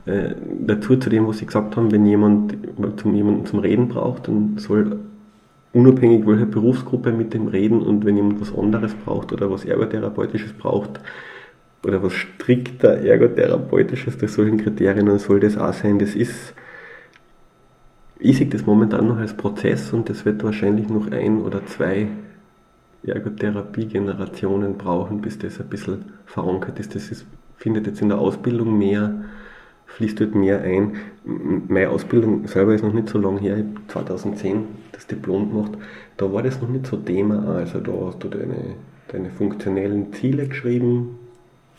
[0.08, 0.34] äh,
[0.66, 2.56] dazu, zu dem, was Sie gesagt haben, wenn jemand
[2.96, 5.00] zum, jemanden zum Reden braucht, dann soll
[5.72, 10.54] unabhängig welcher Berufsgruppe mit dem reden und wenn jemand was anderes braucht oder was Ergotherapeutisches
[10.54, 11.00] braucht
[11.84, 15.98] oder was strikter Ergotherapeutisches durch solchen Kriterien, dann soll das auch sein.
[15.98, 16.54] Das ist,
[18.18, 22.08] ich sehe das momentan noch als Prozess und das wird wahrscheinlich noch ein oder zwei
[23.06, 26.94] Ergotherapie-Generationen brauchen, bis das ein bisschen verankert ist.
[26.94, 27.26] Das ist,
[27.58, 29.12] findet jetzt in der Ausbildung mehr,
[29.88, 30.96] fließt dort mehr ein.
[31.24, 35.72] Meine Ausbildung selber ist noch nicht so lange her, ich habe 2010 das Diplom gemacht.
[36.16, 37.56] Da war das noch nicht so Thema.
[37.56, 38.76] Also da hast du deine,
[39.08, 41.18] deine funktionellen Ziele geschrieben,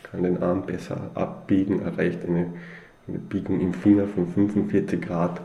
[0.02, 2.46] kann den Arm besser abbiegen, erreicht eine,
[3.08, 5.40] eine Biegung im Finger von 45 Grad.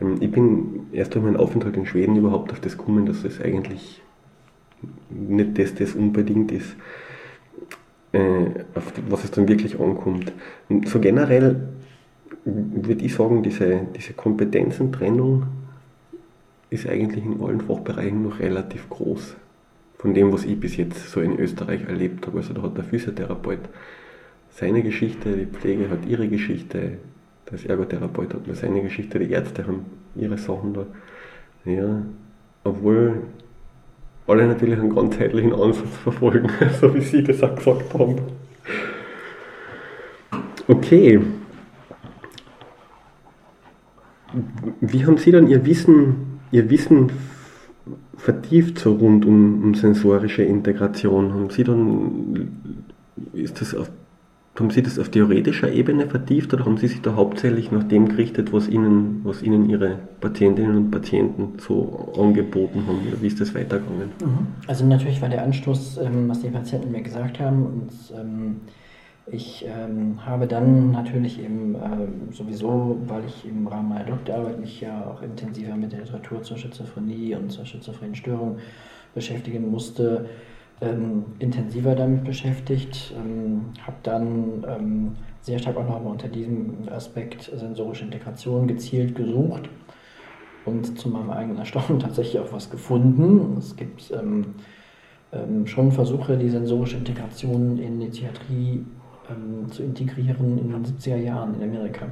[0.00, 3.40] Ähm, Ich bin erst durch meinen Aufenthalt in Schweden überhaupt auf das gekommen, dass das
[3.40, 4.02] eigentlich
[5.10, 6.76] nicht das, das unbedingt ist,
[8.12, 10.32] äh, auf was es dann wirklich ankommt.
[10.86, 11.75] So generell
[12.44, 15.44] würde ich sagen, diese, diese Kompetenzentrennung
[16.70, 19.36] ist eigentlich in allen Fachbereichen noch relativ groß.
[19.98, 22.38] Von dem, was ich bis jetzt so in Österreich erlebt habe.
[22.38, 23.60] Also da hat der Physiotherapeut
[24.50, 26.92] seine Geschichte, die Pflege hat ihre Geschichte,
[27.50, 30.86] der Ergotherapeut hat nur seine Geschichte, die Ärzte haben ihre Sachen da.
[31.64, 32.02] Ja,
[32.64, 33.22] obwohl
[34.26, 38.16] alle natürlich einen ganzheitlichen Ansatz verfolgen, so wie Sie das auch gesagt haben.
[40.68, 41.20] Okay.
[44.80, 47.10] Wie haben Sie dann Ihr Wissen, Ihr Wissen
[48.16, 51.32] vertieft so rund um, um sensorische Integration?
[51.32, 52.48] Haben Sie dann,
[53.32, 53.90] ist das auf,
[54.58, 58.08] haben Sie das auf theoretischer Ebene vertieft oder haben Sie sich da hauptsächlich nach dem
[58.08, 63.00] gerichtet, was Ihnen, was Ihnen Ihre Patientinnen und Patienten so angeboten haben?
[63.08, 64.10] Oder wie ist das weitergegangen?
[64.66, 68.56] Also natürlich war der Anstoß, ähm, was die Patienten mir gesagt haben und ähm,
[69.28, 74.80] ich ähm, habe dann natürlich eben ähm, sowieso, weil ich im Rahmen meiner Doktorarbeit mich
[74.80, 78.58] ja auch intensiver mit der Literatur zur Schizophrenie und zur schizophrenen Störung
[79.14, 80.26] beschäftigen musste,
[80.80, 83.14] ähm, intensiver damit beschäftigt.
[83.16, 89.68] Ähm, habe dann ähm, sehr stark auch nochmal unter diesem Aspekt sensorische Integration gezielt gesucht
[90.64, 93.56] und zu meinem eigenen Erstaunen tatsächlich auch was gefunden.
[93.58, 94.54] Es gibt ähm,
[95.32, 98.84] ähm, schon Versuche, die sensorische Integration in die Psychiatrie
[99.30, 102.06] ähm, zu integrieren in den 70er Jahren in Amerika.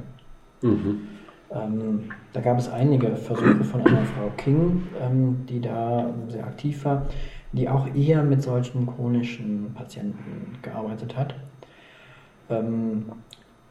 [0.61, 1.07] Mhm.
[1.51, 6.83] Ähm, da gab es einige Versuche von einer Frau King, ähm, die da sehr aktiv
[6.85, 7.05] war,
[7.51, 11.35] die auch eher mit solchen chronischen Patienten gearbeitet hat
[12.49, 13.05] ähm,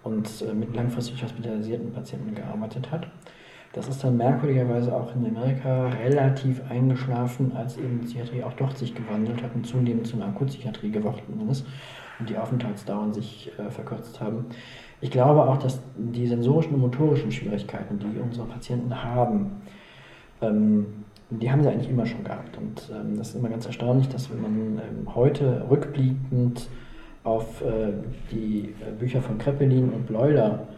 [0.02, 3.08] und äh, mit langfristig hospitalisierten Patienten gearbeitet hat.
[3.72, 8.78] Das ist dann merkwürdigerweise auch in Amerika relativ eingeschlafen, als eben die Psychiatrie auch dort
[8.78, 11.66] sich gewandelt hat und zunehmend zu einer Akutpsychiatrie geworden ist
[12.18, 14.46] und die Aufenthaltsdauern sich äh, verkürzt haben.
[15.00, 19.62] Ich glaube auch, dass die sensorischen und motorischen Schwierigkeiten, die unsere Patienten haben,
[20.40, 20.86] ähm,
[21.30, 22.56] die haben sie eigentlich immer schon gehabt.
[22.56, 26.68] Und ähm, das ist immer ganz erstaunlich, dass wenn man ähm, heute rückblickend
[27.24, 27.92] auf äh,
[28.30, 30.68] die äh, Bücher von Kreppelin und Bleuler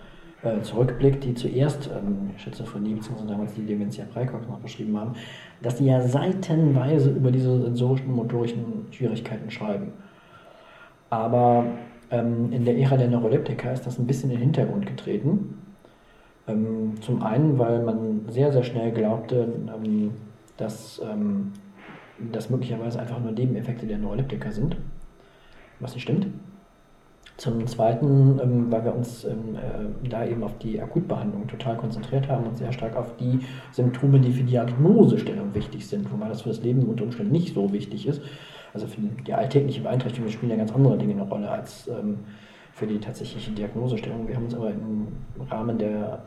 [0.42, 3.26] äh, zurückblickt, die zuerst ähm, Schizophrenie bzw.
[3.26, 5.14] damals die Dementia praecox noch beschrieben haben,
[5.62, 9.92] dass die ja seitenweise über diese sensorischen und motorischen Schwierigkeiten schreiben.
[11.10, 11.64] Aber
[12.10, 15.62] ähm, in der Ära der Neuroleptika ist das ein bisschen in den Hintergrund getreten.
[16.48, 20.12] Ähm, zum einen, weil man sehr, sehr schnell glaubte, ähm,
[20.56, 21.52] dass ähm,
[22.32, 24.76] das möglicherweise einfach nur Nebeneffekte der Neuroleptika sind,
[25.80, 26.28] was nicht stimmt.
[27.36, 32.28] Zum Zweiten, ähm, weil wir uns ähm, äh, da eben auf die Akutbehandlung total konzentriert
[32.28, 33.40] haben und sehr stark auf die
[33.72, 37.54] Symptome, die für die Diagnosestellung wichtig sind, wobei das für das Leben unter Umständen nicht
[37.54, 38.22] so wichtig ist.
[38.76, 42.18] Also für die alltägliche Beeinträchtigung spielen ja ganz andere Dinge eine Rolle als ähm,
[42.74, 44.28] für die tatsächliche Diagnosestellung.
[44.28, 45.08] Wir haben uns aber im
[45.50, 46.24] Rahmen der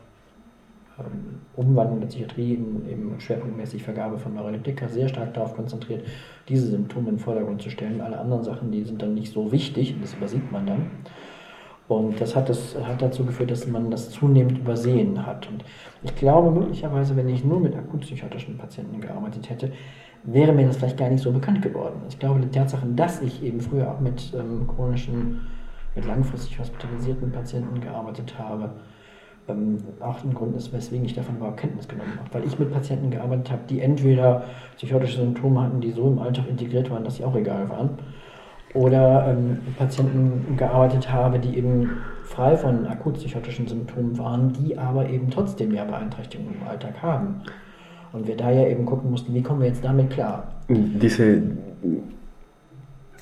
[0.97, 6.07] ähm, Umwandlung der Psychiatrie in, eben schwerpunktmäßig Vergabe von Neuroleptika sehr stark darauf konzentriert,
[6.47, 8.01] diese Symptome in den Vordergrund zu stellen.
[8.01, 10.87] Alle anderen Sachen, die sind dann nicht so wichtig, das übersieht man dann.
[11.87, 15.47] Und das hat, das hat dazu geführt, dass man das zunehmend übersehen hat.
[15.51, 15.63] Und
[16.01, 19.71] ich glaube möglicherweise, wenn ich nur mit akutpsychiatrischen Patienten gearbeitet hätte,
[20.33, 22.01] wäre mir das vielleicht gar nicht so bekannt geworden.
[22.09, 25.41] Ich glaube, die Tatsache, dass ich eben früher auch mit ähm, chronischen,
[25.95, 28.71] mit langfristig hospitalisierten Patienten gearbeitet habe,
[29.47, 32.33] ähm, auch ein Grund ist, weswegen ich davon überhaupt Kenntnis genommen habe.
[32.33, 34.43] Weil ich mit Patienten gearbeitet habe, die entweder
[34.75, 37.91] psychotische Symptome hatten, die so im Alltag integriert waren, dass sie auch egal waren,
[38.75, 41.89] oder ähm, Patienten gearbeitet habe, die eben
[42.23, 47.41] frei von akutpsychotischen Symptomen waren, die aber eben trotzdem ja Beeinträchtigungen im Alltag haben.
[48.11, 50.47] Und wir da ja eben gucken mussten, wie kommen wir jetzt damit klar?
[50.67, 51.41] Diese,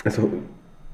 [0.04, 0.30] also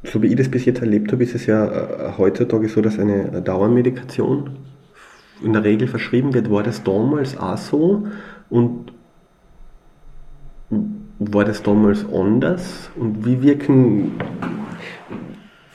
[0.03, 2.99] so wie ich das bis jetzt erlebt habe, ist es ja äh, heutzutage so, dass
[2.99, 4.51] eine Dauermedikation
[5.43, 6.51] in der Regel verschrieben wird.
[6.51, 8.07] War das damals auch so?
[8.51, 8.93] Und
[11.19, 12.91] war das damals anders?
[12.97, 14.13] Und wie wirken,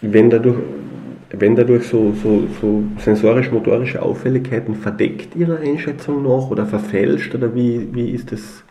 [0.02, 0.58] wenn dadurch
[1.32, 7.88] wenn dadurch so, so, so sensorisch-motorische Auffälligkeiten verdeckt Ihrer Einschätzung nach oder verfälscht oder wie,
[7.94, 8.64] wie ist das,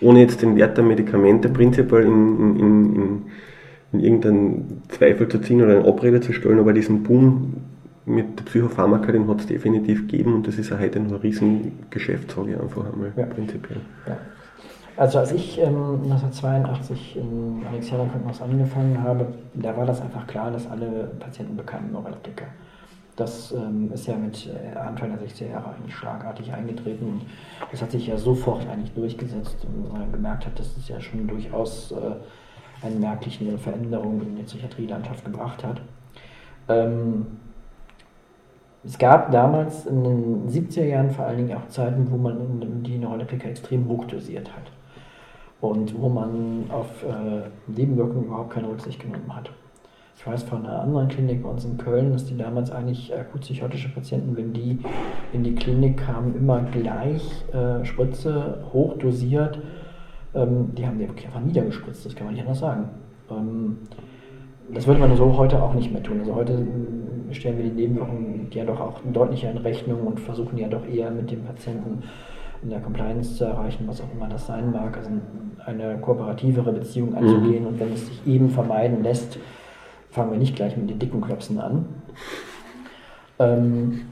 [0.00, 3.22] ohne jetzt den Wert der Medikamente prinzipiell in, in, in,
[3.92, 7.54] in irgendeinen Zweifel zu ziehen oder eine Abrede zu stellen, aber diesen Boom
[8.06, 11.16] mit der Psychopharmaka, den hat es definitiv gegeben und das ist ja heute noch ein
[11.16, 13.26] Riesengeschäft, sage ich einfach einmal, ja.
[13.26, 13.80] prinzipiell.
[14.06, 14.16] Ja.
[15.00, 20.50] Also als ich ähm, 1982 im Alexianer Krankenhaus angefangen habe, da war das einfach klar,
[20.50, 22.44] dass alle Patienten bekamen Neuroleptika.
[23.16, 27.22] Das ähm, ist ja mit äh, Anfang der 60er Jahre eigentlich schlagartig eingetreten und
[27.70, 31.26] das hat sich ja sofort eigentlich durchgesetzt und man gemerkt hat, dass es ja schon
[31.26, 35.80] durchaus äh, eine merkliche Veränderung in der Psychiatrielandschaft gebracht hat.
[36.68, 37.26] Ähm,
[38.84, 42.98] es gab damals in den 70er Jahren vor allen Dingen auch Zeiten, wo man die
[42.98, 44.70] Neuroleptika extrem hoch dosiert hat
[45.60, 49.50] und wo man auf äh, Nebenwirkungen überhaupt keine Rücksicht genommen hat.
[50.16, 53.40] Ich weiß von einer anderen Klinik bei uns in Köln, dass die damals eigentlich akut
[53.40, 54.78] psychotische Patienten, wenn die
[55.32, 59.58] in die Klinik kamen, immer gleich äh, Spritze hochdosiert.
[60.34, 62.90] Ähm, die haben die wirklich einfach niedergespritzt, das kann man nicht anders sagen.
[63.30, 63.78] Ähm,
[64.72, 66.20] das würde man so heute auch nicht mehr tun.
[66.20, 70.58] Also heute äh, stellen wir die Nebenwirkungen ja doch auch deutlicher in Rechnung und versuchen
[70.58, 72.02] ja doch eher mit dem Patienten
[72.62, 75.10] in der Compliance zu erreichen, was auch immer das sein mag, also
[75.64, 77.62] eine kooperativere Beziehung anzugehen.
[77.62, 77.68] Mhm.
[77.68, 79.38] Und wenn es sich eben vermeiden lässt,
[80.10, 81.84] fangen wir nicht gleich mit den dicken Klopsen an.
[83.38, 84.02] Ähm,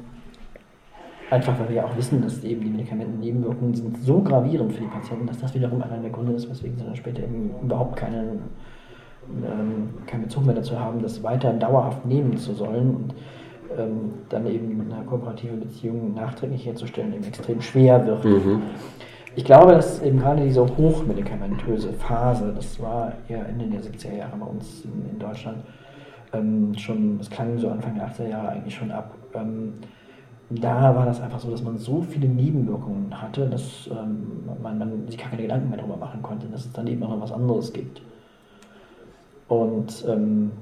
[1.30, 4.88] einfach weil wir ja auch wissen, dass eben die Medikamentennebenwirkungen sind so gravierend für die
[4.88, 8.44] Patienten, dass das wiederum einer der Gründe ist, weswegen sie dann später eben überhaupt keinen,
[9.44, 12.94] ähm, keinen Bezug mehr dazu haben, das weiter dauerhaft nehmen zu sollen.
[12.94, 13.14] Und
[13.76, 18.24] ähm, dann eben eine kooperative Beziehung nachträglich herzustellen, eben extrem schwer wird.
[18.24, 18.62] Mhm.
[19.36, 24.36] Ich glaube, dass eben gerade diese hochmedikamentöse Phase, das war eher Ende der 70er Jahre
[24.36, 25.58] bei uns in, in Deutschland,
[26.32, 29.14] ähm, schon, das klang so Anfang der 80er Jahre eigentlich schon ab.
[29.34, 29.74] Ähm,
[30.50, 35.06] da war das einfach so, dass man so viele Nebenwirkungen hatte, dass ähm, man, man,
[35.06, 37.32] sich gar keine Gedanken mehr darüber machen konnte, dass es dann eben auch noch was
[37.32, 38.00] anderes gibt.
[39.48, 40.52] Und ähm,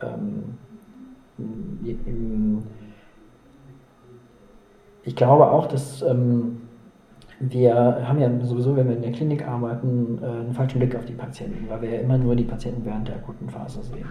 [0.00, 0.58] ähm,
[5.04, 6.62] ich glaube auch, dass ähm,
[7.38, 11.04] wir haben ja sowieso, wenn wir in der Klinik arbeiten, äh, einen falschen Blick auf
[11.04, 14.06] die Patienten, weil wir ja immer nur die Patienten während der akuten Phase sehen.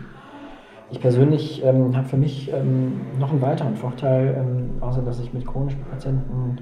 [0.92, 5.34] Ich persönlich ähm, habe für mich ähm, noch einen weiteren Vorteil, ähm, außer dass ich
[5.34, 6.60] mit chronischen Patienten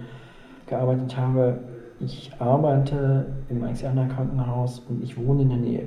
[0.65, 1.59] gearbeitet habe.
[1.99, 5.83] Ich arbeite im Alexianer Krankenhaus und ich wohne in der Nähe.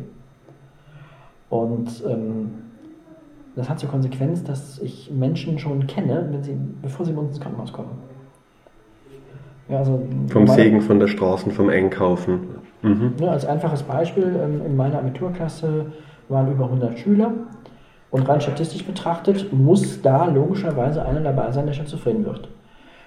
[1.49, 2.51] Und ähm,
[3.57, 7.31] das hat zur Konsequenz, dass ich Menschen schon kenne, wenn sie, bevor sie bei uns
[7.31, 7.91] ins Krankenhaus kommen.
[9.69, 12.41] Ja, also vom Segen von der Straße, vom Einkaufen.
[12.83, 13.15] Mhm.
[13.19, 15.87] Ja, als einfaches Beispiel, ähm, in meiner Abiturklasse
[16.29, 17.33] waren über 100 Schüler
[18.11, 22.49] und rein statistisch betrachtet muss da logischerweise einer dabei sein, der zufrieden wird.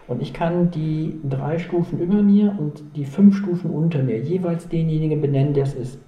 [0.08, 4.68] Und ich kann die drei Stufen über mir und die fünf Stufen unter mir jeweils
[4.68, 6.00] denjenigen benennen, der es ist.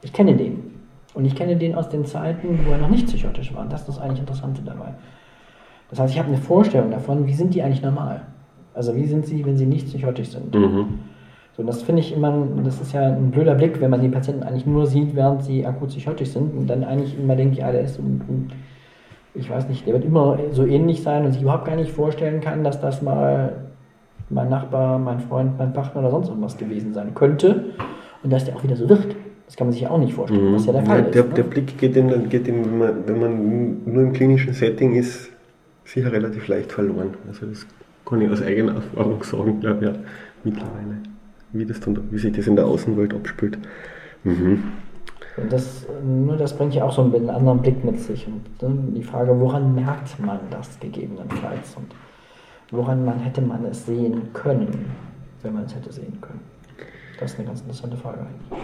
[0.00, 0.73] Ich kenne den.
[1.14, 3.62] Und ich kenne den aus den Zeiten, wo er noch nicht psychotisch war.
[3.62, 4.94] Und das ist das eigentlich Interessante dabei.
[5.90, 8.22] Das heißt, ich habe eine Vorstellung davon, wie sind die eigentlich normal?
[8.74, 10.52] Also wie sind sie, wenn sie nicht psychotisch sind?
[10.52, 10.98] Mhm.
[11.56, 14.42] So, das finde ich immer, das ist ja ein blöder Blick, wenn man die Patienten
[14.42, 17.82] eigentlich nur sieht, während sie akut psychotisch sind und dann eigentlich immer denkt, ja, der
[17.82, 18.00] ist,
[19.34, 22.40] ich weiß nicht, der wird immer so ähnlich sein und sich überhaupt gar nicht vorstellen
[22.40, 23.52] kann, dass das mal
[24.30, 27.66] mein Nachbar, mein Freund, mein Partner oder sonst irgendwas gewesen sein könnte
[28.24, 29.14] und dass der auch wieder so wird.
[29.46, 30.54] Das kann man sich ja auch nicht vorstellen, mhm.
[30.54, 31.28] was ja der Fall ja, der, ist.
[31.28, 31.34] Ne?
[31.34, 35.30] Der Blick geht ihm, geht ihm wenn, man, wenn man nur im klinischen Setting ist,
[35.84, 37.14] sicher relativ leicht verloren.
[37.28, 37.66] Also das
[38.06, 39.98] kann ich aus eigener Erfahrung sagen, glaube ich, ja,
[40.44, 40.98] mittlerweile,
[41.52, 43.58] wie, das dann, wie sich das in der Außenwelt abspielt.
[44.24, 44.62] Mhm.
[45.36, 48.26] Und das, nur das bringt ja auch so einen anderen Blick mit sich.
[48.26, 51.76] Und die Frage, woran merkt man das gegebenenfalls?
[51.76, 51.94] Und
[52.70, 54.86] woran man hätte man es sehen können,
[55.42, 56.40] wenn man es hätte sehen können?
[57.18, 58.62] Das ist eine ganz interessante Frage eigentlich.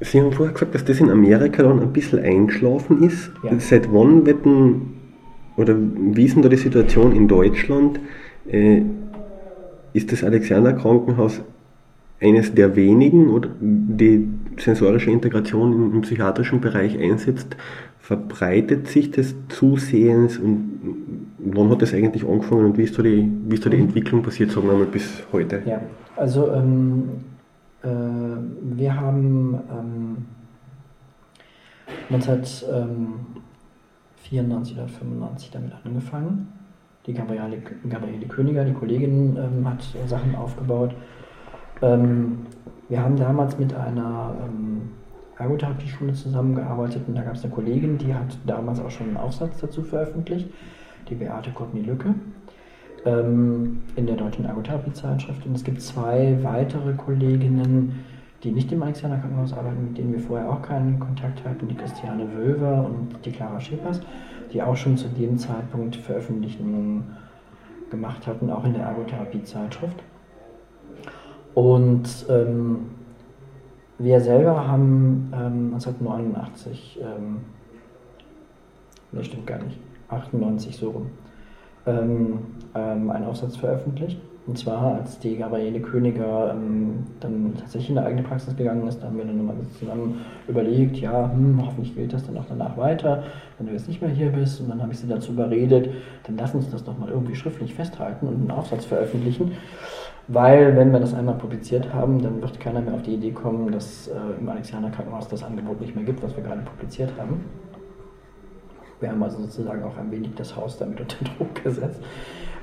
[0.00, 3.30] Sie haben vorher gesagt, dass das in Amerika dann ein bisschen eingeschlafen ist.
[3.42, 3.58] Ja.
[3.58, 4.96] Seit wann wird denn
[5.56, 7.98] oder wie ist denn da die Situation in Deutschland?
[8.46, 8.82] Äh,
[9.92, 11.40] ist das Alexianer Krankenhaus
[12.20, 14.28] eines der wenigen, oder die
[14.58, 17.56] sensorische Integration im, im, psychiatrischen Bereich einsetzt?
[17.98, 23.28] Verbreitet sich das zusehends und wann hat das eigentlich angefangen und wie ist da die,
[23.48, 25.62] wie ist da die Entwicklung passiert, sagen wir mal, bis heute?
[25.66, 25.80] Ja,
[26.14, 27.35] also ähm, äh,
[27.88, 30.26] wir haben ähm,
[32.10, 33.14] 19, ähm,
[34.16, 36.52] 94 oder 95 damit angefangen.
[37.06, 40.94] Die Gabriele, Gabriele Königer, die Kollegin, ähm, hat Sachen aufgebaut.
[41.82, 42.46] Ähm,
[42.88, 44.90] wir haben damals mit einer ähm,
[45.38, 49.60] Ergotherapie-Schule zusammengearbeitet und da gab es eine Kollegin, die hat damals auch schon einen Aufsatz
[49.60, 50.48] dazu veröffentlicht,
[51.08, 52.14] die Beate Courtney-Lücke,
[53.06, 55.46] ähm, in der Deutschen Ergotherapie-Zeitschrift.
[55.46, 58.04] Und es gibt zwei weitere Kolleginnen,
[58.42, 61.74] die nicht im Alexianer Krankenhaus arbeiten, mit denen wir vorher auch keinen Kontakt hatten, die
[61.74, 64.00] Christiane Wölver und die Clara Schippers,
[64.52, 67.04] die auch schon zu dem Zeitpunkt Veröffentlichungen
[67.90, 70.02] gemacht hatten, auch in der Ergotherapie-Zeitschrift.
[71.54, 72.90] Und ähm,
[73.98, 77.38] wir selber haben ähm, 1989, ähm,
[79.12, 79.78] ne, stimmt gar nicht,
[80.08, 81.06] 98 so rum,
[81.86, 82.38] ähm,
[82.74, 88.06] ähm, einen Aufsatz veröffentlicht und zwar, als die Gabriele Königer ähm, dann tatsächlich in eine
[88.06, 92.12] eigene Praxis gegangen ist, da haben wir dann nochmal zusammen überlegt, ja, hm, hoffentlich gilt
[92.12, 93.24] das dann auch danach weiter,
[93.58, 94.60] wenn du jetzt nicht mehr hier bist.
[94.60, 95.90] Und dann habe ich sie dazu überredet,
[96.24, 99.52] dann lass uns das doch mal irgendwie schriftlich festhalten und einen Aufsatz veröffentlichen.
[100.28, 103.72] Weil, wenn wir das einmal publiziert haben, dann wird keiner mehr auf die Idee kommen,
[103.72, 107.44] dass äh, im Alexianer Krankenhaus das Angebot nicht mehr gibt, was wir gerade publiziert haben.
[109.00, 112.02] Wir haben also sozusagen auch ein wenig das Haus damit unter Druck gesetzt.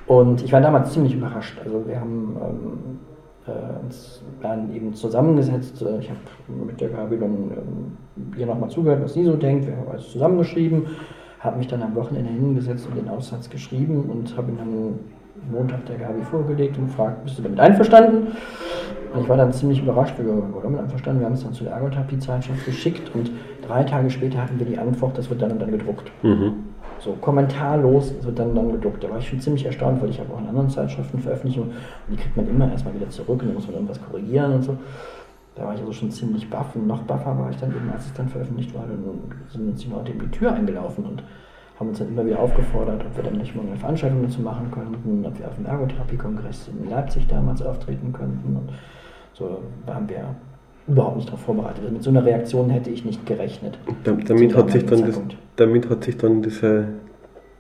[0.06, 1.58] Und ich war damals ziemlich überrascht.
[1.64, 3.00] Also wir haben ähm,
[3.48, 5.82] äh, uns dann eben zusammengesetzt.
[5.82, 6.20] Äh, ich habe
[6.66, 9.68] mit der Gabi dann ähm, ihr nochmal zugehört, was sie so denkt.
[9.68, 10.88] Wir haben alles zusammengeschrieben,
[11.40, 15.00] habe mich dann am Wochenende hingesetzt und den Aufsatz geschrieben und habe ihn dann
[15.52, 18.28] Montag der Gabi vorgelegt und gefragt, bist du damit einverstanden?
[19.14, 21.22] Und ich war dann ziemlich überrascht, wir waren einverstanden.
[21.22, 23.32] Wir haben es dann zu der Ergotherapie-Zeitschrift geschickt und
[23.66, 26.12] drei Tage später hatten wir die Antwort, das wird dann und dann gedruckt.
[26.24, 26.54] Mhm.
[27.00, 29.04] So kommentarlos wird dann, dann gedruckt.
[29.04, 32.12] Da war ich schon ziemlich erstaunt, weil ich habe auch in anderen Zeitschriften Veröffentlichungen und
[32.12, 34.78] die kriegt man immer erstmal wieder zurück und dann muss man irgendwas korrigieren und so.
[35.56, 38.08] Da war ich also schon ziemlich baff und noch baffer war ich dann eben, als
[38.08, 38.84] es dann veröffentlicht war.
[38.88, 39.04] Dann
[39.52, 41.24] sind uns die Leute in die Tür eingelaufen und
[41.80, 44.72] haben uns dann immer wieder aufgefordert, ob wir dann nicht mal eine Veranstaltung dazu machen
[44.72, 48.56] könnten, ob wir auf dem Ergotherapie-Kongress in Leipzig damals auftreten könnten.
[48.56, 48.70] Und
[49.34, 50.36] so waren wir
[50.88, 51.80] überhaupt nicht darauf vorbereitet.
[51.82, 53.78] Also mit so einer Reaktion hätte ich nicht gerechnet.
[54.04, 55.22] damit, hat sich dann das,
[55.56, 56.88] damit hat sich dann diese,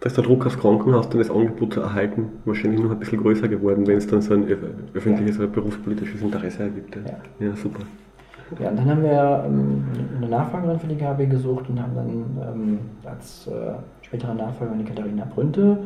[0.01, 3.47] dass der Druck aufs Krankenhaus, dann das Angebot zu erhalten, wahrscheinlich noch ein bisschen größer
[3.47, 4.45] geworden, wenn es dann so ein
[4.93, 5.43] öffentliches ja.
[5.43, 6.95] oder berufspolitisches Interesse ergibt.
[6.95, 7.83] Ja, ja super.
[8.59, 9.83] Ja, und dann haben wir ähm,
[10.17, 14.85] eine Nachfolgerin für die GB gesucht und haben dann ähm, als äh, spätere Nachfolgerin die
[14.85, 15.77] Katharina Brünte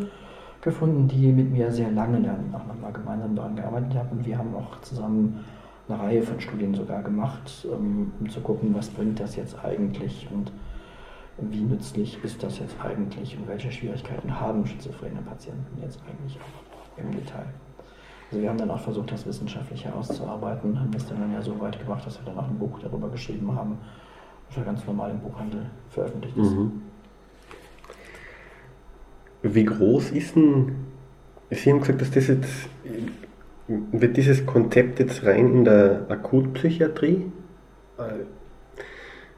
[0.61, 4.17] gefunden, die mit mir sehr lange dann auch nochmal gemeinsam daran gearbeitet haben.
[4.17, 5.45] Und wir haben auch zusammen
[5.87, 10.27] eine Reihe von Studien sogar gemacht, ähm, um zu gucken, was bringt das jetzt eigentlich
[10.31, 10.51] und
[11.39, 16.99] wie nützlich ist das jetzt eigentlich und welche Schwierigkeiten haben schizophrene Patienten jetzt eigentlich auch
[16.99, 17.45] im Detail.
[18.29, 21.79] Also wir haben dann auch versucht, das wissenschaftlich herauszuarbeiten, haben das dann ja so weit
[21.79, 23.77] gebracht, dass wir dann auch ein Buch darüber geschrieben haben,
[24.53, 26.51] das ganz normal im Buchhandel veröffentlicht ist.
[26.51, 26.81] Mhm.
[29.43, 30.75] Wie groß ist denn,
[31.51, 32.69] Sie haben gesagt, dass das jetzt,
[33.67, 37.31] wird dieses Konzept jetzt rein in der Akutpsychiatrie?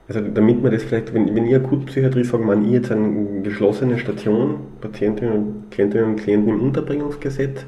[0.08, 4.00] Also damit man das vielleicht, wenn, wenn ich Akutpsychiatrie sage, man ich jetzt eine geschlossene
[4.00, 7.66] Station, Patientinnen und Klientinnen und Klienten im Unterbringungsgesetz,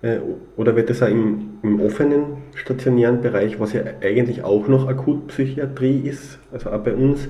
[0.00, 0.18] äh,
[0.56, 6.00] oder wird das auch im, im, offenen stationären Bereich, was ja eigentlich auch noch Akutpsychiatrie
[6.00, 7.28] ist, also auch bei uns,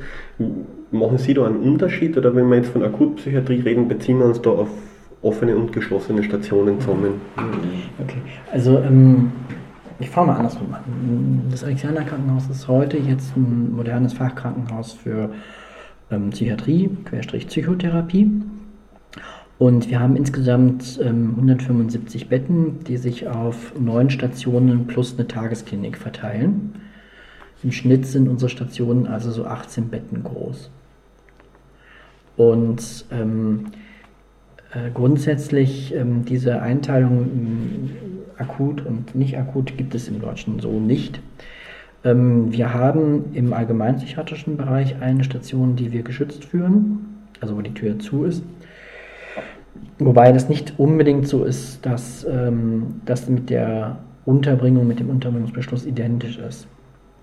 [0.90, 4.42] machen Sie da einen Unterschied oder wenn wir jetzt von Akutpsychiatrie reden, beziehen wir uns
[4.42, 4.68] da auf
[5.24, 7.20] offene und geschlossene Stationen zusammen?
[8.02, 8.20] Okay,
[8.52, 9.32] also ähm,
[9.98, 11.44] ich fange mal andersrum an.
[11.50, 15.30] Das Alexianer Krankenhaus ist heute jetzt ein modernes Fachkrankenhaus für
[16.10, 18.30] ähm, Psychiatrie, Querstrich Psychotherapie.
[19.58, 25.96] Und wir haben insgesamt ähm, 175 Betten, die sich auf neun Stationen plus eine Tagesklinik
[25.96, 26.74] verteilen.
[27.62, 30.70] Im Schnitt sind unsere Stationen also so 18 Betten groß.
[32.36, 33.66] Und ähm,
[34.74, 37.90] äh, grundsätzlich ähm, diese Einteilung ähm,
[38.38, 41.20] akut und nicht akut gibt es im Deutschen so nicht.
[42.04, 47.74] Ähm, wir haben im allgemeinpsychiatrischen Bereich eine Station, die wir geschützt führen, also wo die
[47.74, 48.42] Tür zu ist.
[49.98, 55.86] Wobei das nicht unbedingt so ist, dass ähm, das mit der Unterbringung, mit dem Unterbringungsbeschluss
[55.86, 56.66] identisch ist.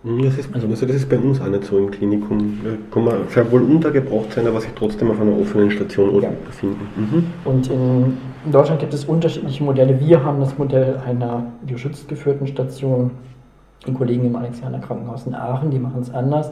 [0.04, 2.60] Das ist, also, das ist bei uns auch nicht so im Klinikum.
[2.64, 6.32] Da kann man sehr wohl untergebracht sein, aber sich trotzdem auf einer offenen Station ja.
[6.44, 6.88] befinden.
[6.96, 7.24] Mhm.
[7.46, 10.00] Und in Deutschland gibt es unterschiedliche Modelle.
[10.00, 13.12] Wir haben das Modell einer geschützt geführten Station.
[13.86, 16.52] Die Kollegen im Alexianer Krankenhaus in Aachen, die machen es anders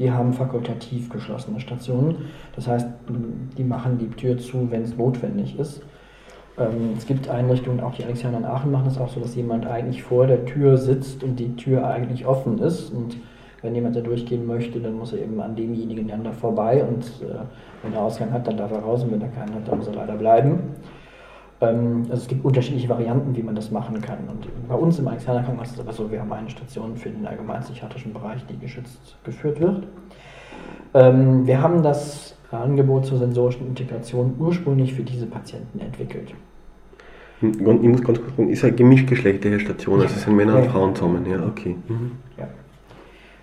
[0.00, 2.30] die haben fakultativ geschlossene Stationen.
[2.56, 2.88] Das heißt,
[3.58, 5.82] die machen die Tür zu, wenn es notwendig ist.
[6.60, 9.66] Ähm, es gibt Einrichtungen, auch die Alexianer in Aachen machen es auch so, dass jemand
[9.66, 12.90] eigentlich vor der Tür sitzt und die Tür eigentlich offen ist.
[12.90, 13.16] Und
[13.62, 16.84] wenn jemand da durchgehen möchte, dann muss er eben an demjenigen dann da vorbei.
[16.84, 17.40] Und äh,
[17.82, 19.02] wenn er Ausgang hat, dann darf er raus.
[19.02, 20.74] Und wenn er keinen hat, dann muss er leider bleiben.
[21.62, 24.18] Ähm, also es gibt unterschiedliche Varianten, wie man das machen kann.
[24.28, 27.08] Und bei uns im Alexander Krankenhaus ist es aber so, wir haben eine Station für
[27.08, 29.86] den allgemeinpsychiatrischen Bereich, die geschützt geführt wird.
[30.92, 36.34] Ähm, wir haben das Angebot zur sensorischen Integration ursprünglich für diese Patienten entwickelt.
[37.40, 40.94] Hm, ich muss ganz kurz sagen, ist eine gemischtgeschlechtliche Station, also sind Männer und Frauen
[40.94, 41.76] zusammen, ja, okay.
[41.88, 42.12] Mhm.
[42.38, 42.48] Ja.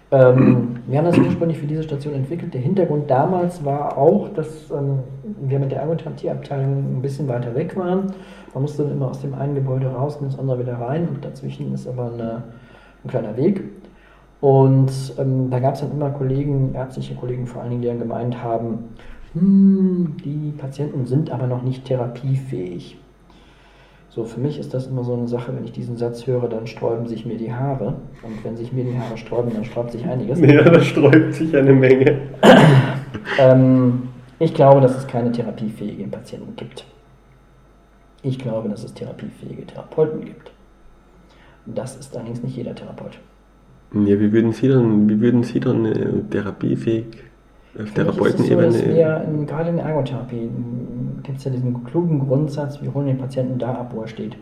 [0.09, 2.53] Ähm, wir haben das ursprünglich für diese Station entwickelt.
[2.53, 4.99] Der Hintergrund damals war auch, dass ähm,
[5.41, 8.13] wir mit der Ergotherapieabteilung ein bisschen weiter weg waren.
[8.53, 11.25] Man musste dann immer aus dem einen Gebäude raus und ins andere wieder rein und
[11.25, 12.43] dazwischen ist aber eine,
[13.03, 13.63] ein kleiner Weg.
[14.39, 17.99] Und ähm, da gab es dann immer Kollegen, ärztliche Kollegen vor allen Dingen, die dann
[17.99, 18.85] gemeint haben,
[19.33, 22.97] hm, die Patienten sind aber noch nicht therapiefähig.
[24.17, 26.65] So, für mich ist das immer so eine Sache, wenn ich diesen Satz höre, dann
[26.65, 27.97] sträuben sich mir die Haare.
[28.23, 30.39] Und wenn sich mir die Haare sträuben, dann sträubt sich einiges.
[30.39, 32.21] Ja, da sträubt sich eine Menge.
[33.37, 34.09] ähm,
[34.39, 36.83] ich glaube, dass es keine therapiefähigen Patienten gibt.
[38.23, 40.51] Ich glaube, dass es therapiefähige Therapeuten gibt.
[41.67, 43.19] Das ist allerdings nicht jeder Therapeut.
[43.93, 47.05] Ja, wie würden Sie dann, wie würden Sie dann äh, therapiefähig
[47.79, 48.71] auf Therapeutenebene?
[48.71, 50.49] So, gerade in der Ergotherapie
[51.23, 54.35] gibt es ja diesen klugen Grundsatz, wir holen den Patienten da ab, wo er steht.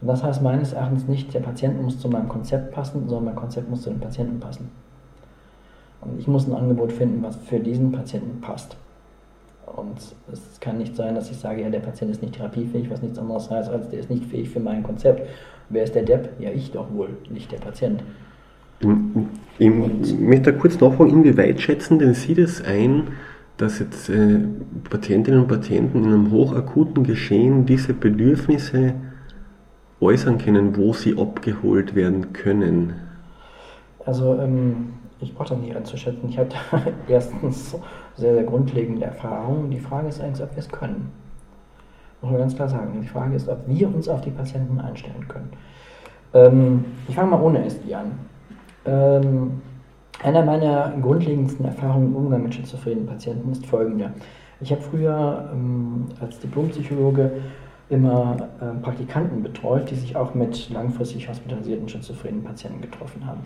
[0.00, 3.36] Und das heißt meines Erachtens nicht, der Patient muss zu meinem Konzept passen, sondern mein
[3.36, 4.70] Konzept muss zu dem Patienten passen.
[6.00, 8.76] Und ich muss ein Angebot finden, was für diesen Patienten passt.
[9.66, 9.98] Und
[10.32, 13.18] es kann nicht sein, dass ich sage, ja, der Patient ist nicht therapiefähig, was nichts
[13.18, 15.28] anderes heißt, als der ist nicht fähig für mein Konzept.
[15.68, 16.30] Wer ist der Depp?
[16.38, 18.02] Ja, ich doch wohl, nicht der Patient.
[18.80, 23.08] Ich möchte da kurz nachfragen, inwieweit schätzen denn Sie das ein,
[23.56, 24.38] dass jetzt äh,
[24.88, 28.94] Patientinnen und Patienten in einem hochakuten Geschehen diese Bedürfnisse
[30.00, 32.94] äußern können, wo sie abgeholt werden können?
[34.06, 36.28] Also ähm, ich brauche da nicht einzuschätzen.
[36.28, 36.50] Ich habe
[37.08, 37.76] erstens
[38.16, 39.70] sehr, sehr grundlegende Erfahrungen.
[39.70, 41.10] Die Frage ist eigentlich, ob wir es können.
[42.22, 43.00] Muss man ganz klar sagen.
[43.00, 45.50] Die Frage ist, ob wir uns auf die Patienten einstellen können.
[46.32, 48.12] Ähm, ich fange mal ohne SI an.
[48.88, 49.60] Ähm,
[50.22, 54.12] einer meiner grundlegendsten Erfahrungen im Umgang mit schizophrenen Patienten ist folgender.
[54.60, 57.32] Ich habe früher ähm, als Diplompsychologe
[57.90, 63.40] immer äh, Praktikanten betreut, die sich auch mit langfristig hospitalisierten schizophrenen Patienten getroffen haben.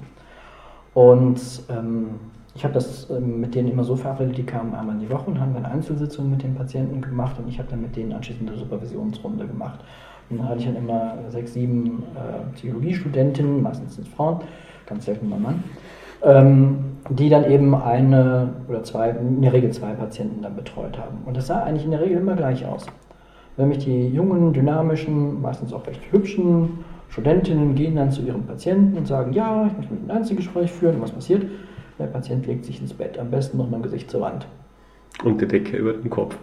[0.95, 2.11] Und ähm,
[2.55, 5.31] ich habe das ähm, mit denen immer so verabredet, die kamen einmal in die Woche
[5.31, 8.49] und haben dann Einzelsitzungen mit den Patienten gemacht und ich habe dann mit denen anschließend
[8.49, 9.81] eine Supervisionsrunde gemacht.
[10.29, 14.41] Und dann hatte ich dann immer sechs, sieben äh, Psychologiestudentinnen, meistens sind Frauen,
[14.93, 15.65] ganz selten mein Mann,
[16.23, 16.79] ähm,
[17.11, 21.19] die dann eben eine oder zwei, in der Regel zwei Patienten dann betreut haben.
[21.27, 22.87] Und das sah eigentlich in der Regel immer gleich aus.
[23.57, 29.07] Nämlich die jungen, dynamischen, meistens auch recht hübschen Studentinnen gehen dann zu ihrem Patienten und
[29.07, 30.97] sagen, ja, ich möchte mit einem Einzelgespräch führen.
[30.97, 31.45] Und was passiert?
[31.99, 34.47] Der Patient legt sich ins Bett, am besten noch mit dem Gesicht zur Wand.
[35.23, 36.39] Und die Decke über den Kopf.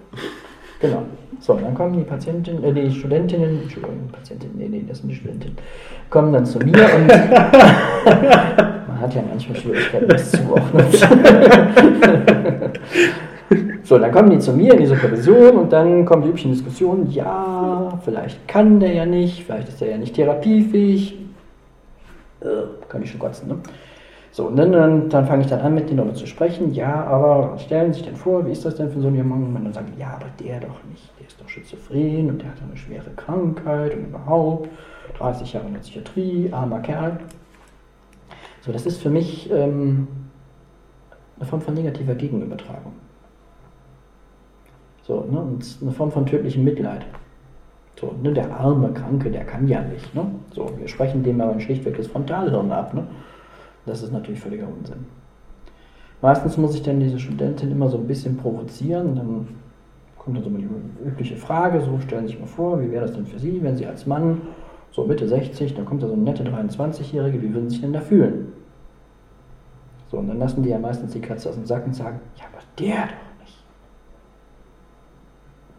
[0.80, 1.04] Genau.
[1.42, 5.16] So, dann kommen die Patientinnen, äh, die Studentinnen, Entschuldigung, Patientinnen, nee, nee, das sind die
[5.16, 5.58] Studentinnen,
[6.10, 7.08] kommen dann zu mir und
[8.88, 10.86] man hat ja manchmal Schwierigkeiten, das zuordnen.
[13.84, 17.10] so, dann kommen die zu mir in die Supervision und dann kommen die üblichen Diskussionen,
[17.10, 21.18] ja, vielleicht kann der ja nicht, vielleicht ist der ja nicht therapiefähig.
[22.42, 22.48] Äh,
[22.90, 23.56] kann ich schon kotzen, ne?
[24.32, 26.74] So, und dann, dann, dann fange ich dann an, mit denen darüber zu sprechen.
[26.74, 29.52] Ja, aber stellen Sie sich denn vor, wie ist das denn für so einen jungen
[29.52, 29.56] Mann?
[29.56, 31.12] Und dann sagen, ja, aber der doch nicht.
[31.20, 34.70] Der ist doch schizophren und der hat eine schwere Krankheit und überhaupt
[35.18, 37.20] 30 Jahre in der Psychiatrie, armer Kerl.
[38.62, 40.08] So, das ist für mich ähm,
[41.38, 42.94] eine Form von negativer Gegenübertragung.
[45.04, 47.06] So, ne, und eine Form von tödlichem Mitleid.
[48.00, 50.14] So, ne, der arme Kranke, der kann ja nicht.
[50.14, 50.26] Ne?
[50.54, 52.94] So, wir sprechen dem aber schlichtweg das Frontalhirn ab.
[52.94, 53.08] Ne?
[53.90, 55.06] Das ist natürlich völliger Unsinn.
[56.22, 59.16] Meistens muss ich dann diese Studentin immer so ein bisschen provozieren.
[59.16, 59.48] Dann
[60.18, 60.70] kommt dann so die
[61.04, 63.76] übliche Frage, so stellen Sie sich mal vor, wie wäre das denn für Sie, wenn
[63.76, 64.42] Sie als Mann,
[64.92, 67.94] so Mitte 60, dann kommt da so eine nette 23-Jährige, wie würden Sie sich denn
[67.94, 68.54] da fühlen?
[70.12, 72.46] So, und dann lassen die ja meistens die Katze aus dem Sack und sagen, ja,
[72.52, 73.66] aber der doch nicht.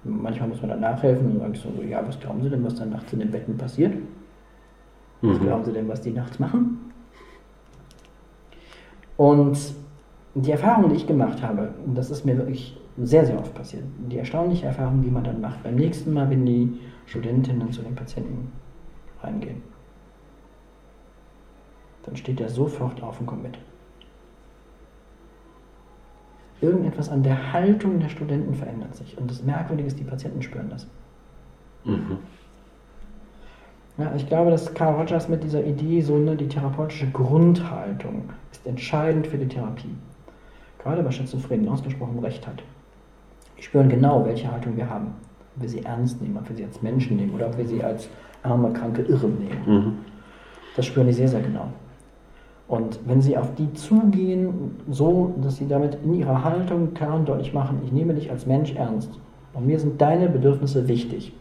[0.04, 2.90] Manchmal muss man dann nachhelfen und sagen so, ja, was glauben Sie denn, was dann
[2.90, 3.94] nachts in den Betten passiert?
[5.22, 5.44] Was mhm.
[5.44, 6.89] glauben Sie denn, was die nachts machen?
[9.20, 9.74] Und
[10.34, 13.84] die Erfahrung, die ich gemacht habe, und das ist mir wirklich sehr, sehr oft passiert,
[14.10, 17.94] die erstaunliche Erfahrung, die man dann macht, beim nächsten Mal, wenn die Studentinnen zu den
[17.94, 18.50] Patienten
[19.22, 19.60] reingehen,
[22.04, 23.58] dann steht er sofort auf und kommt mit.
[26.62, 29.18] Irgendetwas an der Haltung der Studenten verändert sich.
[29.18, 30.86] Und das Merkwürdige ist, die Patienten spüren das.
[31.84, 32.16] Mhm.
[34.00, 38.66] Ja, ich glaube, dass Carl Rogers mit dieser Idee, so ne, die therapeutische Grundhaltung ist
[38.66, 39.94] entscheidend für die Therapie.
[40.82, 42.62] Gerade bei Schizophrenen ausgesprochen recht hat.
[43.58, 45.08] Die spüren genau, welche Haltung wir haben.
[45.54, 47.84] Ob wir sie ernst nehmen, ob wir sie als Menschen nehmen oder ob wir sie
[47.84, 48.08] als
[48.42, 49.62] arme, kranke Irren nehmen.
[49.66, 49.98] Mhm.
[50.76, 51.68] Das spüren die sehr, sehr genau.
[52.68, 57.28] Und wenn sie auf die zugehen, so dass sie damit in ihrer Haltung klar und
[57.28, 59.10] deutlich machen, ich nehme dich als Mensch ernst
[59.52, 61.34] und mir sind deine Bedürfnisse wichtig,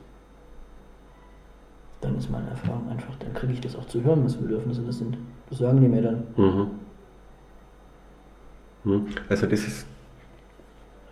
[2.01, 4.99] dann ist meine Erfahrung einfach, dann kriege ich das auch zu hören, was Bedürfnisse das
[4.99, 5.17] sind.
[5.49, 6.23] Das sagen die mir dann.
[6.37, 6.67] Mhm.
[8.83, 9.05] mhm.
[9.27, 9.87] Also das ist.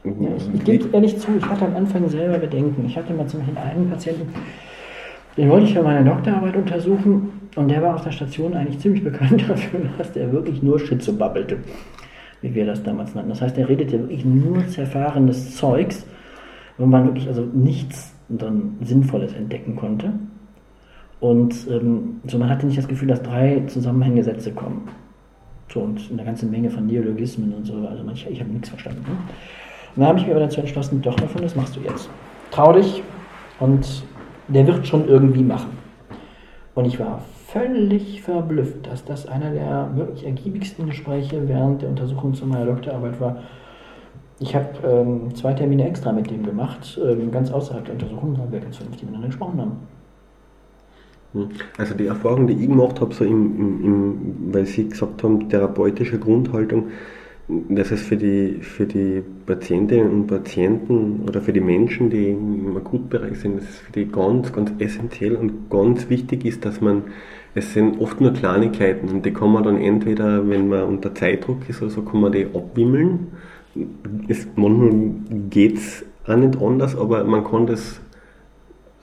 [0.04, 2.86] Ja, ich, ich gebe ehrlich zu, ich hatte am Anfang selber Bedenken.
[2.86, 4.34] Ich hatte mal zum Beispiel einen Patienten,
[5.36, 9.04] den wollte ich für meine Doktorarbeit untersuchen und der war auf der Station eigentlich ziemlich
[9.04, 11.58] bekannt dafür, dass der wirklich nur Schizo babbelte,
[12.42, 13.30] wie wir das damals nannten.
[13.30, 16.06] Das heißt, er redete wirklich nur zerfahrenes Zeugs,
[16.78, 20.14] wo man wirklich also nichts dann Sinnvolles entdecken konnte.
[21.20, 24.88] Und ähm, so man hatte nicht das Gefühl, dass drei zusammenhängende Sätze kommen.
[25.74, 27.74] So, und eine ganze Menge von Neologismen und so.
[27.88, 29.01] Also ich, ich habe nichts verstanden.
[29.01, 29.18] Ne?
[29.95, 32.09] Und dann habe ich mir aber dazu entschlossen, doch davon, das machst du jetzt.
[32.51, 33.01] Trau dich
[33.59, 34.03] und
[34.47, 35.72] der wird schon irgendwie machen.
[36.76, 42.34] Und ich war völlig verblüfft, dass das einer der wirklich ergiebigsten Gespräche während der Untersuchung
[42.34, 43.38] zu meiner Doktorarbeit war.
[44.39, 48.51] Ich habe ähm, zwei Termine extra mit dem gemacht, ähm, ganz außerhalb der Untersuchung, weil
[48.51, 49.72] wir ganz vernünftig miteinander gesprochen haben.
[51.34, 51.49] Hm.
[51.78, 55.49] Also die Erfahrung, die ich gemacht habe, so im, im, im, weil Sie gesagt haben,
[55.49, 56.88] therapeutische Grundhaltung,
[57.47, 62.75] dass es für die, für die Patientinnen und Patienten oder für die Menschen, die im
[62.75, 67.03] Akutbereich sind, dass es für die ganz, ganz essentiell und ganz wichtig ist, dass man,
[67.55, 71.69] es sind oft nur Kleinigkeiten und die kann man dann entweder, wenn man unter Zeitdruck
[71.69, 73.28] ist oder so, kann man die abwimmeln.
[74.28, 75.11] Es, manchmal
[75.49, 78.01] geht es auch nicht anders, aber man kann das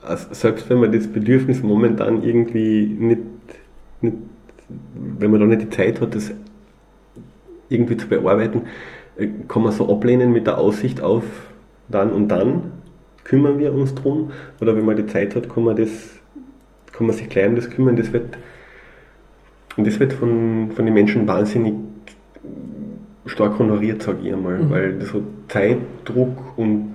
[0.05, 3.21] also selbst wenn man das Bedürfnis momentan irgendwie nicht,
[4.01, 4.17] nicht,
[5.19, 6.31] wenn man da nicht die Zeit hat, das
[7.69, 8.63] irgendwie zu bearbeiten,
[9.17, 11.23] äh, kann man so ablehnen mit der Aussicht auf
[11.89, 12.71] dann und dann
[13.23, 14.31] kümmern wir uns drum.
[14.61, 15.89] Oder wenn man die Zeit hat, kann man das,
[16.91, 17.95] kann man sich gleich um das kümmern.
[17.95, 18.37] Das wird,
[19.77, 21.73] und das wird von, von den Menschen wahnsinnig
[23.25, 24.69] stark honoriert, sage ich einmal, mhm.
[24.69, 26.94] weil so Zeitdruck und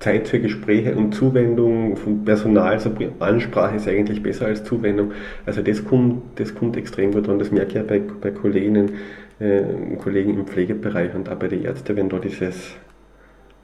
[0.00, 5.12] Zeit für Gespräche und Zuwendung von Personal, also Ansprache ist eigentlich besser als Zuwendung.
[5.44, 7.38] Also das kommt, das kommt extrem gut an.
[7.38, 8.92] Das merke ich ja bei, bei Kolleginnen,
[9.40, 9.62] äh,
[9.98, 12.76] Kollegen im Pflegebereich und auch bei den Ärzten, wenn da dieses,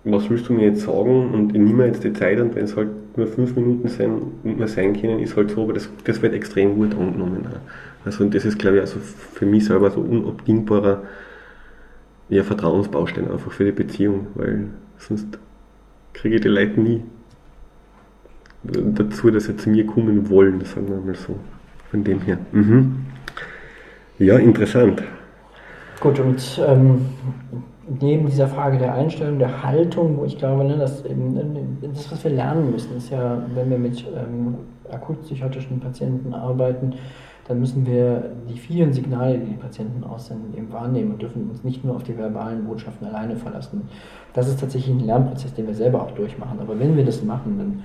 [0.03, 2.77] was willst du mir jetzt sagen und ich nehme jetzt die Zeit und wenn es
[2.77, 6.35] halt nur fünf Minuten sein, mehr sein können, ist halt so, aber das, das wird
[6.35, 7.47] extrem gut angenommen.
[8.05, 11.03] Also und das ist, glaube ich, also für mich selber so unabdingbarer
[12.29, 14.67] ja, Vertrauensbaustein einfach für die Beziehung, weil
[14.99, 15.39] sonst
[16.15, 17.03] kriege ich die Leute nie
[18.65, 21.37] dazu, dass sie zu mir kommen wollen, sagen wir mal so.
[21.91, 22.39] Von dem her.
[22.53, 23.07] Mhm.
[24.19, 25.03] Ja, interessant.
[26.01, 27.07] Gut, und ähm,
[28.01, 32.11] neben dieser Frage der Einstellung, der Haltung, wo ich glaube, ne, dass eben, ne, das,
[32.11, 34.55] was wir lernen müssen, ist ja, wenn wir mit ähm,
[34.91, 36.95] akutpsychotischen Patienten arbeiten,
[37.47, 41.63] dann müssen wir die vielen Signale, die die Patienten aussenden, eben wahrnehmen und dürfen uns
[41.63, 43.83] nicht nur auf die verbalen Botschaften alleine verlassen.
[44.33, 46.59] Das ist tatsächlich ein Lernprozess, den wir selber auch durchmachen.
[46.59, 47.83] Aber wenn wir das machen, dann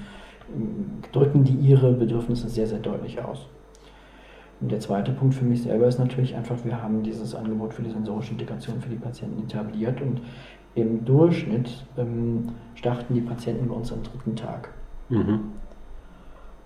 [1.12, 3.48] drücken die ihre Bedürfnisse sehr, sehr deutlich aus.
[4.62, 7.82] Und der zweite Punkt für mich selber ist natürlich einfach, wir haben dieses Angebot für
[7.82, 10.22] die sensorische Integration für die Patienten etabliert und
[10.76, 12.44] im Durchschnitt ähm,
[12.76, 14.70] starten die Patienten bei uns am dritten Tag.
[15.10, 15.40] Mhm.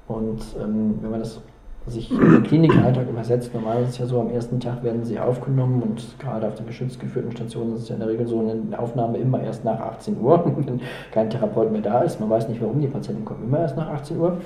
[0.08, 1.42] Und ähm, wenn man das
[1.88, 3.54] sich im Klinikalltag übersetzt.
[3.54, 6.66] Normalerweise ist es ja so, am ersten Tag werden sie aufgenommen und gerade auf den
[6.66, 9.80] geschützt geführten Stationen ist es ja in der Regel so eine Aufnahme immer erst nach
[9.80, 10.80] 18 Uhr, wenn
[11.12, 12.20] kein Therapeut mehr da ist.
[12.20, 14.38] Man weiß nicht warum, die Patienten kommen immer erst nach 18 Uhr.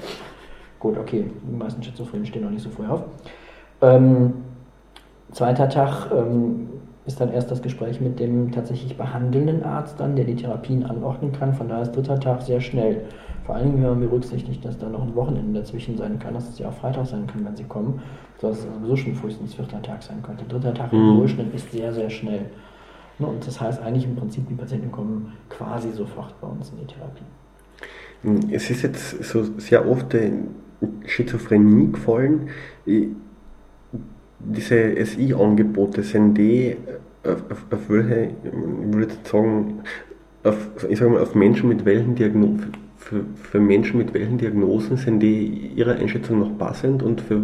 [0.80, 3.04] Gut, okay, die meisten Schizophrenen stehen noch nicht so früh auf.
[3.82, 4.34] Ähm,
[5.32, 6.70] zweiter Tag ähm,
[7.06, 11.32] ist dann erst das Gespräch mit dem tatsächlich behandelnden Arzt dann, der die Therapien anordnen
[11.32, 11.54] kann.
[11.54, 13.06] Von daher ist dritter Tag sehr schnell.
[13.48, 16.50] Vor allen Dingen, wenn man berücksichtigt, dass da noch ein Wochenende dazwischen sein kann, dass
[16.50, 18.02] es ja auch Freitag sein kann, wenn sie kommen,
[18.42, 20.44] sodass es sowieso schon frühestens vierter Tag sein könnte.
[20.44, 21.00] Dritter Tag mhm.
[21.00, 22.42] im Durchschnitt ist sehr, sehr schnell.
[23.20, 26.80] Ne, und das heißt eigentlich im Prinzip, die Patienten kommen quasi sofort bei uns in
[26.80, 28.54] die Therapie.
[28.54, 30.14] Es ist jetzt so sehr oft
[31.06, 32.50] Schizophrenie gefallen.
[34.40, 36.76] Diese SI-Angebote, sind die
[37.24, 39.84] auf, auf, auf welche, ich würde sagen,
[40.44, 44.98] auf, ich sage mal, auf Menschen mit welchen Diagnosen für, für Menschen mit welchen Diagnosen
[44.98, 47.42] sind die Ihrer Einschätzung noch passend und für,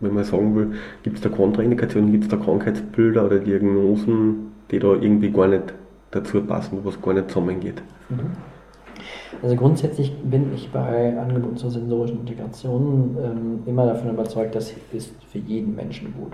[0.00, 4.78] wenn man sagen will, gibt es da Kontraindikationen, gibt es da Krankheitsbilder oder Diagnosen, die
[4.78, 5.74] da irgendwie gar nicht
[6.10, 7.82] dazu passen, was gar nicht zusammengeht?
[8.08, 8.32] Mhm.
[9.42, 15.12] Also grundsätzlich bin ich bei Angeboten zur sensorischen Integration ähm, immer davon überzeugt, das ist
[15.30, 16.32] für jeden Menschen gut.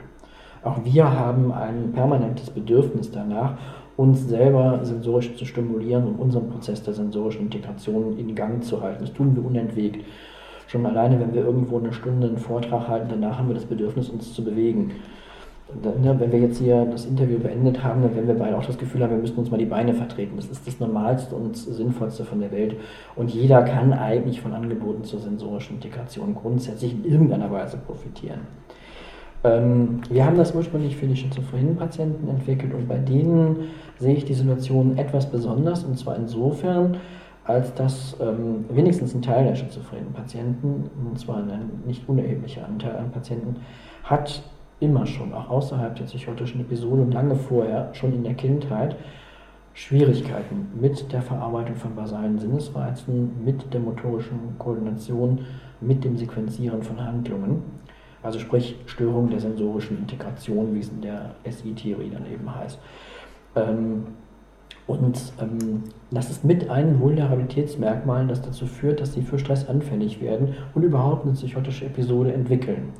[0.62, 3.54] Auch wir haben ein permanentes Bedürfnis danach
[4.00, 9.04] uns selber sensorisch zu stimulieren und unseren Prozess der sensorischen Integration in Gang zu halten.
[9.04, 10.06] Das tun wir unentwegt.
[10.68, 14.08] Schon alleine, wenn wir irgendwo eine Stunde einen Vortrag halten, danach haben wir das Bedürfnis,
[14.08, 14.92] uns zu bewegen.
[16.02, 18.78] Ne, wenn wir jetzt hier das Interview beendet haben, dann werden wir beide auch das
[18.78, 20.36] Gefühl haben, wir müssen uns mal die Beine vertreten.
[20.36, 22.76] Das ist das Normalste und Sinnvollste von der Welt.
[23.16, 28.40] Und jeder kann eigentlich von Angeboten zur sensorischen Integration grundsätzlich in irgendeiner Weise profitieren.
[29.42, 33.68] Ähm, wir haben das ursprünglich für die schizophrenen Patienten entwickelt und bei denen
[33.98, 36.98] sehe ich die Situation etwas besonders und zwar insofern,
[37.44, 42.96] als dass ähm, wenigstens ein Teil der schizophrenen Patienten, und zwar ein nicht unerheblicher Anteil
[42.96, 43.56] an Patienten,
[44.04, 44.42] hat
[44.78, 48.96] immer schon, auch außerhalb der psychotischen Episode und lange vorher, schon in der Kindheit,
[49.72, 55.40] Schwierigkeiten mit der Verarbeitung von basalen Sinnesreizen, mit der motorischen Koordination,
[55.80, 57.62] mit dem Sequenzieren von Handlungen.
[58.22, 62.78] Also sprich Störung der sensorischen Integration, wie es in der SI-Theorie dann eben heißt.
[63.56, 64.06] Ähm,
[64.86, 70.20] und ähm, das ist mit einem Vulnerabilitätsmerkmal, das dazu führt, dass sie für Stress anfällig
[70.20, 72.92] werden und überhaupt eine psychotische Episode entwickeln.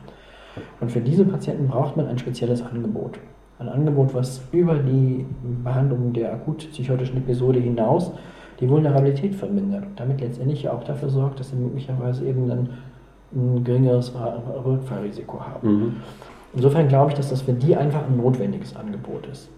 [0.81, 3.19] Und für diese Patienten braucht man ein spezielles Angebot.
[3.59, 5.27] Ein Angebot, was über die
[5.65, 8.13] Behandlung der akut psychotischen Episode hinaus
[8.61, 12.69] die Vulnerabilität vermindert und damit letztendlich auch dafür sorgt, dass sie möglicherweise eben dann
[13.33, 14.13] ein geringeres
[14.65, 15.69] Rückfallrisiko haben.
[15.69, 15.97] Mhm.
[16.55, 19.49] Insofern glaube ich, dass das für die einfach ein notwendiges Angebot ist.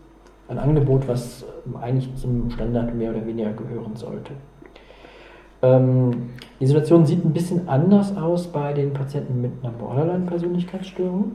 [0.49, 1.45] Ein Angebot, was
[1.81, 4.33] eigentlich zum Standard mehr oder weniger gehören sollte.
[5.62, 11.33] Ähm, die Situation sieht ein bisschen anders aus bei den Patienten mit einer Borderline-Persönlichkeitsstörung.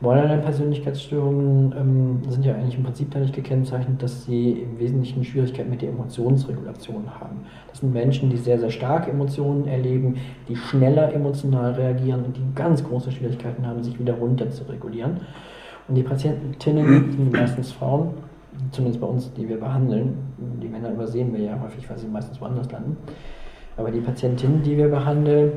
[0.00, 5.82] Borderline-Persönlichkeitsstörungen ähm, sind ja eigentlich im Prinzip dadurch gekennzeichnet, dass sie im Wesentlichen Schwierigkeiten mit
[5.82, 7.44] der Emotionsregulation haben.
[7.68, 10.16] Das sind Menschen, die sehr, sehr stark Emotionen erleben,
[10.48, 15.20] die schneller emotional reagieren und die ganz große Schwierigkeiten haben, sich wieder runter zu regulieren.
[15.86, 18.14] Und die Patientinnen sind meistens Frauen,
[18.70, 20.16] zumindest bei uns, die wir behandeln.
[20.62, 22.96] Die Männer übersehen wir ja häufig, weil sie meistens woanders landen.
[23.76, 25.52] Aber die Patientinnen, die wir behandeln,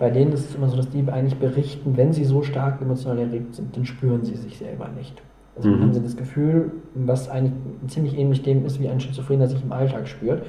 [0.00, 3.18] bei denen ist es immer so, dass die eigentlich berichten, wenn sie so stark emotional
[3.18, 5.22] erregt sind, dann spüren sie sich selber nicht.
[5.56, 5.82] Also mhm.
[5.82, 7.52] haben sie das Gefühl, was eigentlich
[7.86, 10.42] ziemlich ähnlich dem ist, wie ein Schizophrener sich im Alltag spürt,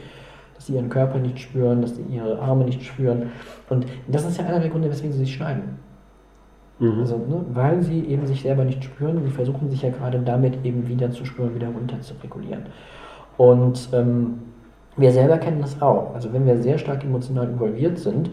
[0.56, 3.24] dass sie ihren Körper nicht spüren, dass sie ihre Arme nicht spüren.
[3.70, 5.80] Und das ist ja einer der Gründe, weswegen sie sich schneiden.
[6.80, 7.00] Mhm.
[7.02, 10.64] Also, ne, weil sie eben sich selber nicht spüren, sie versuchen sich ja gerade damit
[10.64, 12.68] eben wieder zu spüren, wieder runter zu regulieren.
[13.36, 14.36] Und ähm,
[14.96, 16.14] wir selber kennen das auch.
[16.16, 18.30] Also wenn wir sehr stark emotional involviert sind,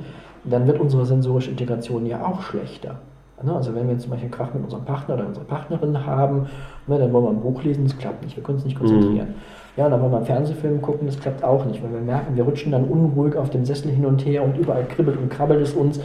[0.50, 2.96] dann wird unsere sensorische Integration ja auch schlechter.
[3.42, 6.46] Ne, also wenn wir zum Beispiel Krach mit unserem Partner oder unserer Partnerin haben,
[6.88, 9.28] ne, dann wollen wir ein Buch lesen, das klappt nicht, wir können uns nicht konzentrieren.
[9.28, 9.34] Mhm.
[9.76, 12.42] Ja, dann wollen wir einen Fernsehfilm gucken, das klappt auch nicht, weil wir merken, wir
[12.42, 15.72] rutschen dann unruhig auf dem Sessel hin und her und überall kribbelt und krabbelt es
[15.72, 16.00] uns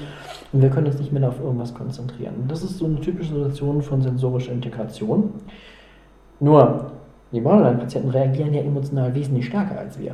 [0.52, 2.36] und wir können uns nicht mehr auf irgendwas konzentrieren.
[2.48, 5.32] Das ist so eine typische Situation von sensorischer Integration.
[6.40, 6.92] Nur,
[7.32, 10.12] die Borderline-Patienten reagieren ja emotional wesentlich stärker als wir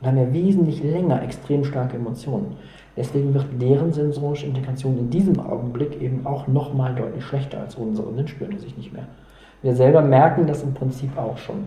[0.00, 2.54] und haben ja wesentlich länger extrem starke Emotionen.
[2.96, 8.12] Deswegen wird deren sensorische Integration in diesem Augenblick eben auch nochmal deutlich schlechter als unsere,
[8.12, 9.06] dann spüren die sich nicht mehr.
[9.62, 11.64] Wir selber merken das im Prinzip auch schon.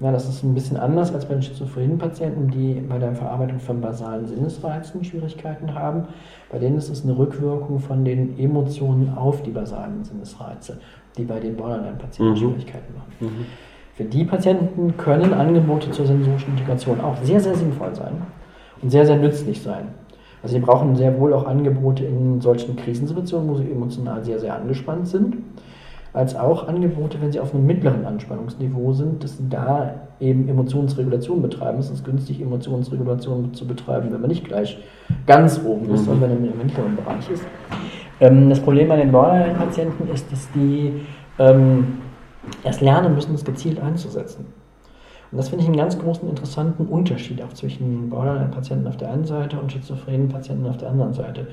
[0.00, 3.60] Ja, das ist ein bisschen anders als bei den schizophrenen Patienten, die bei der Verarbeitung
[3.60, 6.08] von basalen Sinnesreizen Schwierigkeiten haben.
[6.50, 10.80] Bei denen ist es eine Rückwirkung von den Emotionen auf die basalen Sinnesreize,
[11.16, 12.36] die bei den Borderline-Patienten mhm.
[12.36, 13.12] Schwierigkeiten machen.
[13.20, 13.46] Mhm.
[13.94, 18.22] Für die Patienten können Angebote zur sensorischen Integration auch sehr, sehr sinnvoll sein
[18.82, 19.88] und sehr, sehr nützlich sein.
[20.42, 24.54] Also sie brauchen sehr wohl auch Angebote in solchen Krisensituationen, wo sie emotional sehr, sehr
[24.54, 25.36] angespannt sind
[26.14, 31.40] als auch Angebote, wenn sie auf einem mittleren Anspannungsniveau sind, dass sie da eben Emotionsregulation
[31.40, 31.78] betreiben.
[31.78, 34.78] Es ist günstig, Emotionsregulation zu betreiben, wenn man nicht gleich
[35.26, 37.44] ganz oben ist, sondern wenn man im mittleren Bereich ist.
[38.20, 41.00] Ähm, das Problem bei den Borderline-Patienten ist, dass die
[41.38, 41.98] ähm,
[42.62, 44.46] erst lernen müssen, es gezielt einzusetzen.
[45.32, 49.24] Und das finde ich einen ganz großen, interessanten Unterschied auch zwischen Borderline-Patienten auf der einen
[49.24, 51.46] Seite und schizophrenen Patienten auf der anderen Seite.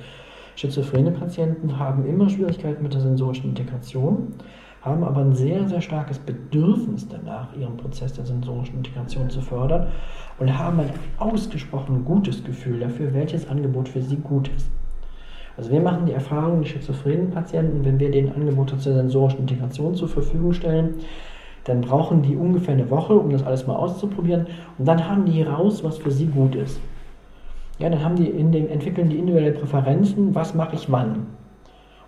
[0.58, 4.34] Schizophrene Patienten haben immer Schwierigkeiten mit der sensorischen Integration,
[4.82, 9.88] haben aber ein sehr, sehr starkes Bedürfnis danach, ihren Prozess der sensorischen Integration zu fördern
[10.40, 14.70] und haben ein ausgesprochen gutes Gefühl dafür, welches Angebot für sie gut ist.
[15.56, 19.96] Also wir machen die Erfahrung, die schizophrenen Patienten, wenn wir denen Angebote zur sensorischen Integration
[19.96, 20.96] zur Verfügung stellen,
[21.70, 24.48] dann brauchen die ungefähr eine Woche, um das alles mal auszuprobieren
[24.78, 26.80] und dann haben die raus, was für sie gut ist.
[27.78, 31.28] Ja, dann haben die in dem, entwickeln die individuelle Präferenzen, was mache ich wann.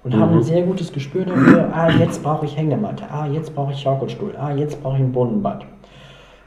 [0.03, 0.19] Und mhm.
[0.19, 0.43] haben ein mhm.
[0.43, 4.51] sehr gutes Gespür dafür, ah, jetzt brauche ich Hängematte, ah, jetzt brauche ich Schaukelstuhl, ah,
[4.51, 5.65] jetzt brauche ich ein Bohnenbad.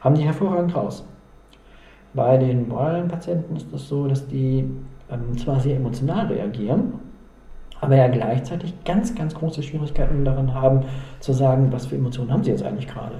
[0.01, 1.05] Haben die hervorragend raus.
[2.13, 4.69] Bei den Borderline-Patienten ist es das so, dass die
[5.09, 6.93] ähm, zwar sehr emotional reagieren,
[7.81, 10.85] aber ja gleichzeitig ganz, ganz große Schwierigkeiten darin haben,
[11.19, 13.15] zu sagen, was für Emotionen haben sie jetzt eigentlich gerade.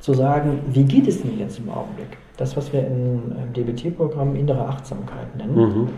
[0.00, 2.18] Zu sagen, wie geht es ihnen jetzt im Augenblick?
[2.36, 5.54] das, was wir im, im DBT-Programm innere Achtsamkeit nennen.
[5.54, 5.88] Mhm.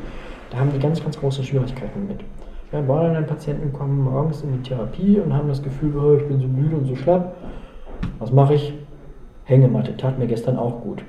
[0.50, 2.20] Da haben die ganz, ganz große Schwierigkeiten mit.
[2.72, 6.46] Ja, Borderline-Patienten kommen morgens in die Therapie und haben das Gefühl, oh, ich bin so
[6.46, 7.36] müde und so schlapp.
[8.18, 8.74] Was mache ich?
[9.44, 11.04] Hängematte, tat mir gestern auch gut.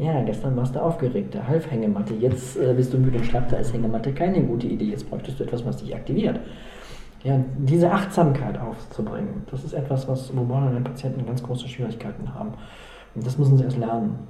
[0.00, 2.14] Ja, gestern warst du aufgeregt, da half Hängematte.
[2.14, 4.86] Jetzt äh, bist du müde und schlapp, da ist Hängematte keine gute Idee.
[4.86, 6.40] Jetzt bräuchtest du etwas, was dich aktiviert.
[7.22, 12.54] Ja, diese Achtsamkeit aufzubringen, das ist etwas, was wo Borderline-Patienten ganz große Schwierigkeiten haben.
[13.14, 14.20] Und das müssen sie erst lernen.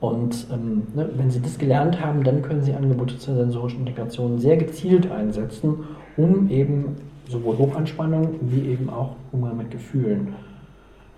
[0.00, 4.40] Und ähm, ne, wenn Sie das gelernt haben, dann können Sie Angebote zur sensorischen Integration
[4.40, 5.84] sehr gezielt einsetzen,
[6.16, 6.96] um eben
[7.28, 10.34] sowohl Hochanspannung wie eben auch Umgang mit Gefühlen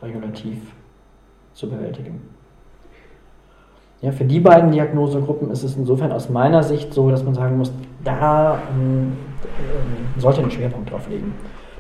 [0.03, 0.59] regulativ
[1.55, 2.36] zu bewältigen.
[4.03, 7.57] Ja, für die beiden Diagnosegruppen ist es insofern aus meiner Sicht so, dass man sagen
[7.57, 7.73] muss,
[8.05, 11.33] da ähm, äh, sollte ein Schwerpunkt drauf liegen.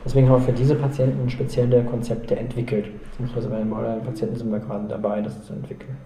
[0.04, 2.86] Deswegen haben wir für diese Patienten spezielle Konzepte entwickelt.
[3.10, 5.96] Beziehungsweise bei den Borderline-Patienten sind wir gerade dabei, das zu entwickeln.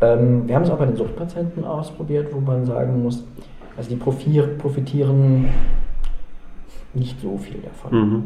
[0.00, 3.24] Ähm, wir haben es auch bei den Suchtpatienten ausprobiert, wo man sagen muss,
[3.76, 5.48] also die profitieren
[6.92, 7.92] nicht so viel davon.
[7.92, 8.24] Mhm.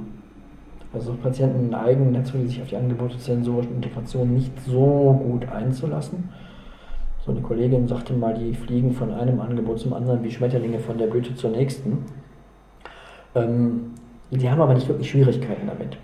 [0.92, 6.30] Also Patienten neigen dazu, sich auf die Angebote zur sensorischen Integration nicht so gut einzulassen.
[7.28, 10.96] So eine Kollegin sagte mal, die fliegen von einem Angebot zum anderen wie Schmetterlinge von
[10.96, 12.06] der Blüte zur nächsten.
[13.34, 13.90] Ähm,
[14.30, 15.98] die haben aber nicht wirklich Schwierigkeiten damit.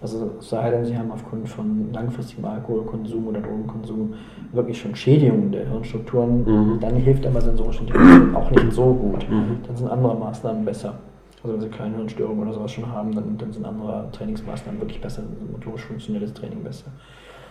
[0.00, 4.14] Also sei denn, sie haben aufgrund von langfristigem Alkoholkonsum oder Drogenkonsum
[4.52, 6.78] wirklich schon Schädigungen der Hirnstrukturen, mhm.
[6.78, 9.28] dann hilft aber sensorische Integration auch nicht so gut.
[9.28, 9.58] Mhm.
[9.66, 10.94] Dann sind andere Maßnahmen besser.
[11.42, 15.00] Also wenn sie kleine Hirnstörungen oder sowas schon haben, dann, dann sind andere Trainingsmaßnahmen wirklich
[15.00, 16.92] besser, motorisch funktionelles Training besser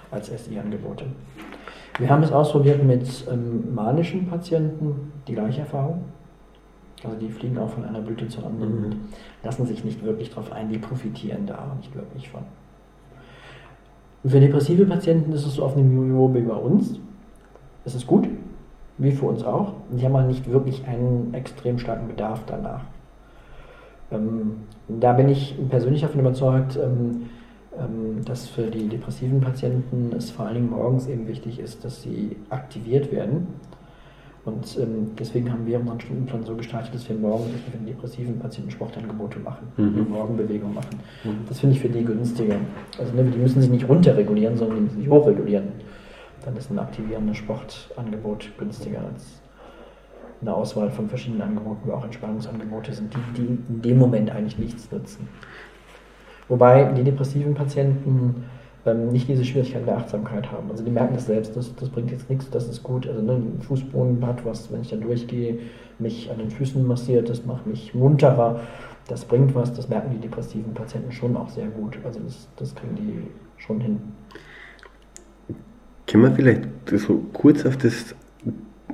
[0.09, 1.03] als SI-Angebote.
[1.99, 6.05] Wir haben es ausprobiert mit ähm, manischen Patienten, die gleiche Erfahrung.
[7.03, 8.85] Also die fliegen auch von einer Blüte zur anderen mhm.
[8.85, 8.95] und
[9.43, 12.41] lassen sich nicht wirklich darauf ein, die profitieren da nicht wirklich von.
[14.23, 16.99] Und für depressive Patienten ist es so auf einem Niveau wie bei uns.
[17.85, 18.27] Es ist gut,
[18.97, 19.73] wie für uns auch.
[19.91, 22.81] Die haben aber nicht wirklich einen extrem starken Bedarf danach.
[24.11, 27.29] Ähm, da bin ich persönlich davon überzeugt, ähm,
[28.25, 32.35] dass für die depressiven Patienten es vor allen Dingen morgens eben wichtig ist, dass sie
[32.49, 33.47] aktiviert werden
[34.45, 38.39] Und ähm, deswegen haben wir unseren Stundenplan so gestaltet, dass wir morgen für den depressiven
[38.39, 40.09] Patienten Sportangebote machen, mhm.
[40.09, 40.99] Morgenbewegung machen.
[41.23, 41.45] Mhm.
[41.47, 42.57] Das finde ich für die günstiger.
[42.99, 45.69] Also ne, die müssen sich nicht runterregulieren, sondern die müssen sich hochregulieren.
[46.43, 49.41] Dann ist ein aktivierendes Sportangebot günstiger als
[50.41, 54.59] eine Auswahl von verschiedenen Angeboten, wo auch Entspannungsangebote sind, die, die in dem Moment eigentlich
[54.59, 55.29] nichts nutzen.
[56.47, 58.43] Wobei die depressiven Patienten
[58.85, 60.69] ähm, nicht diese Schwierigkeiten der Achtsamkeit haben.
[60.69, 63.07] Also die merken das selbst, das, das bringt jetzt nichts, das ist gut.
[63.07, 65.59] Also ne, ein Fußbodenbad, was, wenn ich da durchgehe,
[65.99, 68.59] mich an den Füßen massiert, das macht mich munterer,
[69.07, 71.97] das bringt was, das merken die depressiven Patienten schon auch sehr gut.
[72.03, 73.23] Also das, das kriegen die
[73.57, 73.99] schon hin.
[76.07, 76.67] Können wir vielleicht
[76.97, 78.15] so kurz auf das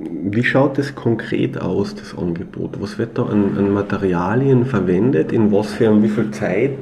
[0.02, 2.80] wie schaut das konkret aus, das Angebot?
[2.80, 5.30] Was wird da an, an, Materialien verwendet?
[5.30, 6.78] In was für wie viel Zeit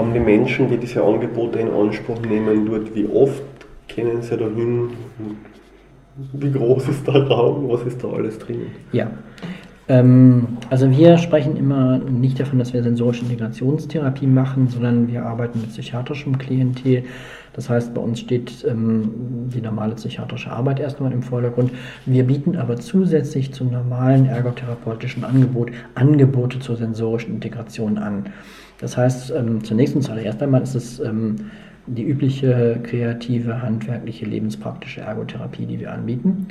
[0.00, 2.94] haben die Menschen, die diese Angebote in Anspruch nehmen, dort?
[2.94, 3.42] Wie oft
[3.88, 4.90] kennen sie dahin?
[6.32, 7.68] Wie groß ist der Raum?
[7.68, 8.66] Was ist da alles drin?
[8.92, 9.10] Ja,
[9.88, 15.60] ähm, also wir sprechen immer nicht davon, dass wir sensorische Integrationstherapie machen, sondern wir arbeiten
[15.60, 17.04] mit psychiatrischem Klientel.
[17.52, 19.10] Das heißt, bei uns steht ähm,
[19.52, 21.72] die normale psychiatrische Arbeit erstmal im Vordergrund.
[22.06, 28.26] Wir bieten aber zusätzlich zum normalen ergotherapeutischen Angebot Angebote zur sensorischen Integration an.
[28.80, 31.36] Das heißt, ähm, zunächst und zuallererst einmal ist es ähm,
[31.86, 36.48] die übliche kreative, handwerkliche, lebenspraktische Ergotherapie, die wir anbieten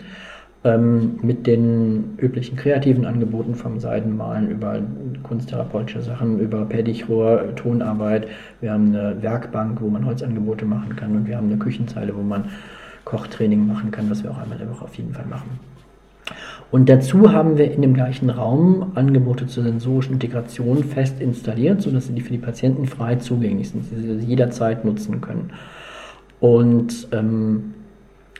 [0.63, 4.81] ähm, mit den üblichen kreativen Angeboten vom Seidenmalen über
[5.23, 8.27] kunsttherapeutische Sachen, über Pedichror, Tonarbeit.
[8.59, 12.21] Wir haben eine Werkbank, wo man Holzangebote machen kann und wir haben eine Küchenzeile, wo
[12.21, 12.49] man
[13.05, 15.59] Kochtraining machen kann, was wir auch einmal in der Woche auf jeden Fall machen.
[16.71, 22.07] Und dazu haben wir in dem gleichen Raum Angebote zur sensorischen Integration fest installiert, sodass
[22.07, 25.51] sie für die Patienten frei zugänglich sind, sie sie jederzeit nutzen können.
[26.39, 27.73] Und ähm,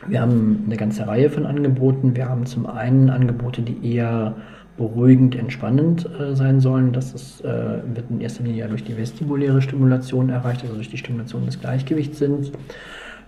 [0.06, 2.16] wir haben eine ganze Reihe von Angeboten.
[2.16, 4.36] Wir haben zum einen Angebote, die eher
[4.78, 6.92] beruhigend, entspannend äh, sein sollen.
[6.92, 10.96] Das ist, äh, wird in erster Linie durch die vestibuläre Stimulation erreicht, also durch die
[10.96, 12.52] Stimulation des Gleichgewichtssinns.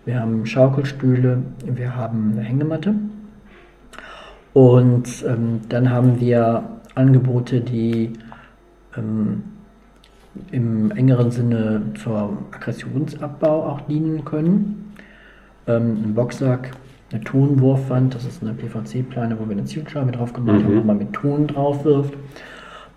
[0.06, 2.94] Wir haben Schaukelstühle, wir haben eine Hängematte.
[4.52, 6.62] Und ähm, dann haben wir
[6.94, 8.12] Angebote, die
[8.96, 9.44] ähm,
[10.50, 14.82] im engeren Sinne zur Aggressionsabbau auch dienen können
[15.66, 16.72] ähm, ein Boxsack,
[17.12, 20.64] eine Tonwurfwand, das ist eine PVC-Plane, wo wir eine Zielscheibe drauf gemacht mhm.
[20.64, 22.14] haben, wo man mit Ton drauf wirft.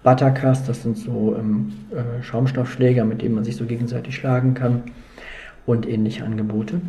[0.03, 4.83] Buttercast, das sind so ähm, äh, Schaumstoffschläger, mit denen man sich so gegenseitig schlagen kann
[5.65, 6.79] und ähnliche Angebote.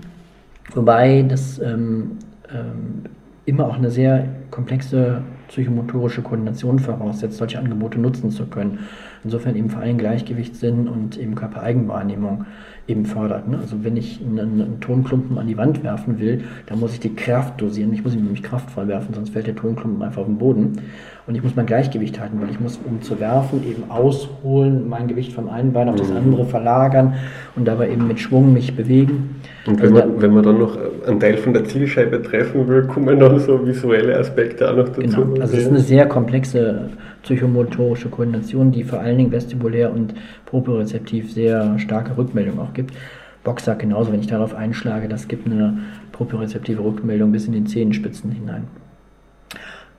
[0.74, 2.18] Wobei das ähm,
[2.52, 3.04] ähm,
[3.46, 8.80] immer auch eine sehr komplexe psychomotorische Koordination voraussetzt, solche Angebote nutzen zu können.
[9.26, 12.44] Insofern eben vor allem Gleichgewichtssinn und eben Körpereigenwahrnehmung
[12.86, 13.48] eben fördert.
[13.48, 13.58] Ne?
[13.60, 17.12] Also wenn ich einen, einen, Tonklumpen an die Wand werfen will, dann muss ich die
[17.12, 17.92] Kraft dosieren.
[17.92, 20.80] Ich muss ihn nämlich kraftvoll werfen, sonst fällt der Tonklumpen einfach auf den Boden.
[21.26, 25.08] Und ich muss mein Gleichgewicht halten, weil ich muss, um zu werfen, eben ausholen, mein
[25.08, 26.18] Gewicht vom einen Bein auf das mhm.
[26.18, 27.14] andere verlagern
[27.56, 29.40] und dabei eben mit Schwung mich bewegen.
[29.66, 32.86] Und wenn, also man, wenn man dann noch einen Teil von der Zielscheibe treffen will,
[32.86, 35.00] kommen dann so visuelle Aspekte auch noch dazu.
[35.00, 35.40] Genau.
[35.40, 36.90] Also es ist eine sehr komplexe
[37.26, 40.14] psychomotorische Koordination, die vor allen Dingen vestibulär und
[40.46, 42.94] propriozeptiv sehr starke Rückmeldung auch gibt.
[43.42, 45.78] Boxsack genauso, wenn ich darauf einschlage, das gibt eine
[46.12, 48.68] propriozeptive Rückmeldung bis in den Zehenspitzen hinein.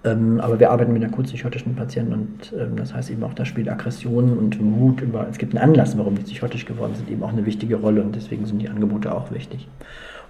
[0.05, 3.67] Ähm, aber wir arbeiten mit akutpsychotischen Patienten und ähm, das heißt eben auch, da spielt
[3.67, 7.33] Aggression und Wut über, es gibt einen Anlass, warum die psychotisch geworden sind, eben auch
[7.33, 9.67] eine wichtige Rolle und deswegen sind die Angebote auch wichtig.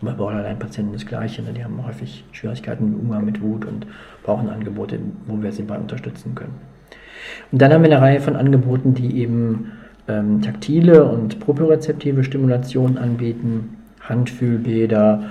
[0.01, 1.53] Und bei Borderline-Patienten das Gleiche, ne?
[1.53, 3.85] die haben häufig Schwierigkeiten im Umgang mit Wut und
[4.23, 6.76] brauchen Angebote, wo wir sie bei unterstützen können.
[7.51, 9.71] Und dann haben wir eine Reihe von Angeboten, die eben
[10.07, 15.23] ähm, taktile und propriozeptive Stimulation anbieten, Handfühlbäder,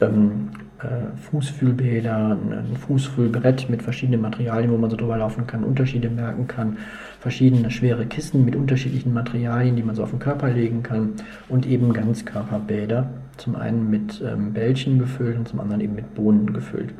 [0.00, 0.48] ähm,
[0.80, 6.46] äh, Fußfühlbäder, ein Fußfühlbrett mit verschiedenen Materialien, wo man so drüber laufen kann, Unterschiede merken
[6.46, 6.78] kann,
[7.20, 11.14] verschiedene schwere Kissen mit unterschiedlichen Materialien, die man so auf den Körper legen kann
[11.48, 13.08] und eben Ganzkörperbäder,
[13.38, 16.94] zum einen mit ähm, Bällchen gefüllt und zum anderen eben mit Bohnen gefüllt.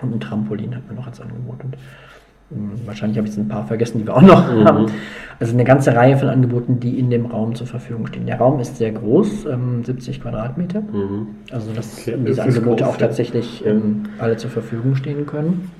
[0.00, 1.62] Und ein Trampolin hat man noch als Angebot.
[1.64, 1.76] Und
[2.84, 4.64] wahrscheinlich habe ich jetzt ein paar vergessen, die wir auch noch mhm.
[4.64, 4.86] haben.
[5.40, 8.26] Also eine ganze Reihe von Angeboten, die in dem Raum zur Verfügung stehen.
[8.26, 10.80] Der Raum ist sehr groß, ähm, 70 Quadratmeter.
[10.80, 11.28] Mhm.
[11.50, 15.70] Also dass okay, diese das Angebote groß, auch tatsächlich ähm, alle zur Verfügung stehen können.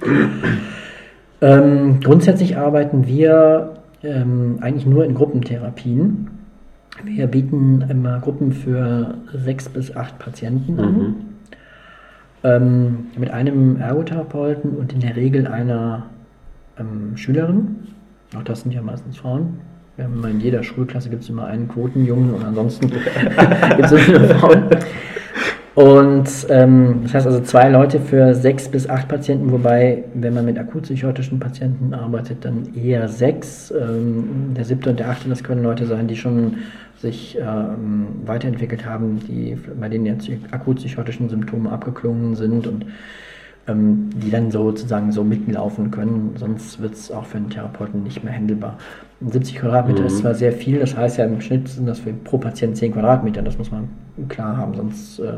[1.40, 6.28] ähm, grundsätzlich arbeiten wir ähm, eigentlich nur in Gruppentherapien.
[7.04, 10.92] Wir bieten immer Gruppen für sechs bis acht Patienten an.
[10.92, 11.14] Mhm.
[12.44, 16.06] Ähm, mit einem Ergotherapeuten und in der Regel einer
[16.82, 17.88] ähm, Schülerinnen.
[18.36, 19.58] Auch das sind ja meistens Frauen.
[19.96, 22.88] Wir haben immer in jeder Schulklasse gibt es immer einen Quotenjungen und ansonsten
[23.76, 24.64] gibt es nur Frauen.
[25.74, 30.44] Und ähm, das heißt also zwei Leute für sechs bis acht Patienten, wobei, wenn man
[30.44, 33.70] mit akutpsychotischen Patienten arbeitet, dann eher sechs.
[33.70, 36.58] Ähm, der siebte und der achte, das können Leute sein, die schon
[36.98, 42.84] sich ähm, weiterentwickelt haben, die, bei denen jetzt akutpsychotischen Symptome abgeklungen sind und
[43.68, 48.24] ähm, die dann sozusagen so mitlaufen können, sonst wird es auch für einen Therapeuten nicht
[48.24, 48.78] mehr handelbar.
[49.20, 50.06] 70 Quadratmeter mhm.
[50.06, 52.92] ist zwar sehr viel, das heißt ja im Schnitt sind das für pro Patient 10
[52.92, 53.88] Quadratmeter, das muss man
[54.28, 55.34] klar haben, sonst äh,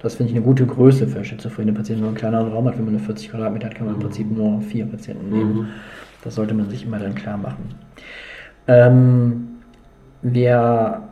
[0.00, 2.02] das finde ich eine gute Größe für schizophrene Patienten.
[2.02, 4.00] Wenn man einen kleineren Raum hat, wenn man eine 40 Quadratmeter hat, kann man im
[4.00, 5.54] Prinzip nur vier Patienten nehmen.
[5.54, 5.66] Mhm.
[6.22, 7.74] Das sollte man sich immer dann klar machen.
[8.68, 9.48] Ähm,
[10.22, 11.07] wir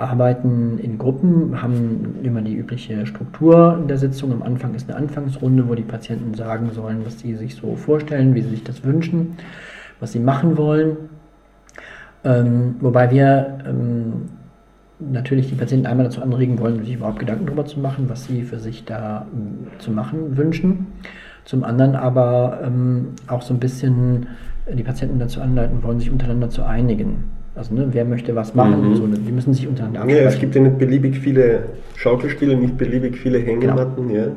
[0.00, 4.32] arbeiten in Gruppen, haben immer die übliche Struktur der Sitzung.
[4.32, 8.34] Am Anfang ist eine Anfangsrunde, wo die Patienten sagen sollen, was sie sich so vorstellen,
[8.34, 9.36] wie sie sich das wünschen,
[10.00, 10.96] was sie machen wollen.
[12.24, 14.30] Ähm, wobei wir ähm,
[15.00, 18.42] natürlich die Patienten einmal dazu anregen wollen, sich überhaupt Gedanken darüber zu machen, was sie
[18.42, 20.86] für sich da ähm, zu machen wünschen.
[21.44, 24.28] Zum anderen aber ähm, auch so ein bisschen
[24.72, 27.24] die Patienten dazu anleiten wollen, sich untereinander zu einigen.
[27.60, 28.96] Also ne, wer möchte was machen, mhm.
[28.96, 30.24] so, die müssen sich untereinander absprechen.
[30.24, 34.08] Ja, es gibt ja nicht beliebig viele Schaukelstühle, nicht beliebig viele Hängematten.
[34.08, 34.18] Genau.
[34.18, 34.28] Ja.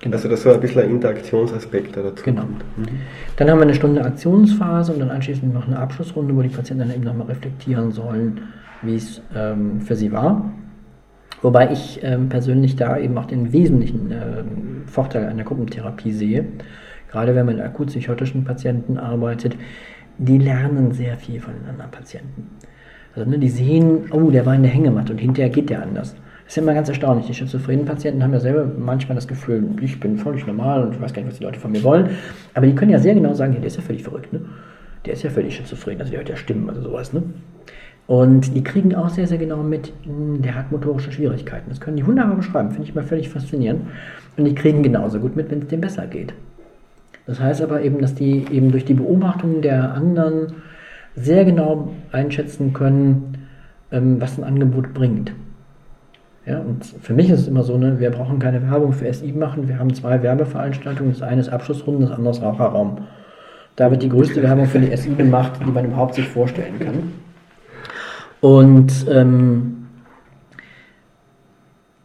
[0.00, 0.16] Genau.
[0.16, 2.24] Also das war ein bisschen ein Interaktionsaspekt dazu.
[2.24, 2.44] Genau.
[2.44, 2.86] Mhm.
[3.36, 6.88] Dann haben wir eine Stunde Aktionsphase und dann anschließend noch eine Abschlussrunde, wo die Patienten
[6.88, 8.40] dann eben nochmal reflektieren sollen,
[8.80, 10.50] wie es ähm, für sie war.
[11.42, 14.44] Wobei ich ähm, persönlich da eben auch den wesentlichen äh,
[14.86, 16.46] Vorteil einer Gruppentherapie sehe.
[17.10, 19.56] Gerade wenn man mit akutpsychotischen Patienten arbeitet,
[20.18, 22.50] die lernen sehr viel von den anderen Patienten.
[23.14, 26.14] Also ne, die sehen, oh, der war in der Hängematte und hinterher geht der anders.
[26.44, 27.26] Das ist immer ganz erstaunlich.
[27.26, 31.00] Die schizophrenen Patienten haben ja selber manchmal das Gefühl, ich bin völlig normal und ich
[31.00, 32.10] weiß gar nicht, was die Leute von mir wollen.
[32.54, 34.40] Aber die können ja sehr genau sagen, der ist ja völlig verrückt, ne?
[35.04, 37.22] Der ist ja völlig schizophren, also der hört ja Stimmen, also sowas, ne?
[38.06, 41.70] Und die kriegen auch sehr, sehr genau mit, hm, der hat motorische Schwierigkeiten.
[41.70, 43.86] Das können die wunderbar beschreiben, finde ich mal völlig faszinierend.
[44.36, 46.34] Und die kriegen genauso gut mit, wenn es dem besser geht.
[47.26, 50.54] Das heißt aber eben, dass die eben durch die Beobachtung der anderen
[51.14, 53.46] sehr genau einschätzen können,
[53.90, 55.32] ähm, was ein Angebot bringt.
[56.44, 59.32] Ja, und für mich ist es immer so, ne, wir brauchen keine Werbung für SI
[59.32, 59.68] machen.
[59.68, 61.12] Wir haben zwei Werbeveranstaltungen.
[61.12, 62.98] Das eine ist Abschlussrunden, das andere ist Raucherraum.
[63.76, 67.12] Da wird die größte Werbung für die SI gemacht, die man überhaupt sich vorstellen kann.
[68.40, 69.86] Und ähm,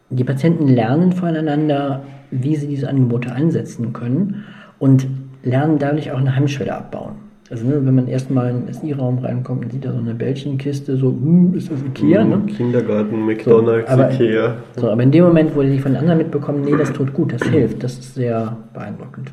[0.09, 4.45] die Patienten lernen voneinander, wie sie diese Angebote einsetzen können
[4.79, 5.07] und
[5.43, 7.27] lernen dadurch auch eine Hemmschwelle abbauen.
[7.49, 10.97] Also ne, wenn man erstmal in den SI-Raum reinkommt und sieht da so eine Bällchenkiste,
[10.97, 12.41] so, hm, ist das Ikea, ne?
[12.45, 14.57] Kindergarten, McDonalds, so, aber, Ikea.
[14.75, 17.43] So, aber in dem Moment, wo die von anderen mitbekommen, nee, das tut gut, das
[17.43, 19.31] hilft, das ist sehr beeindruckend.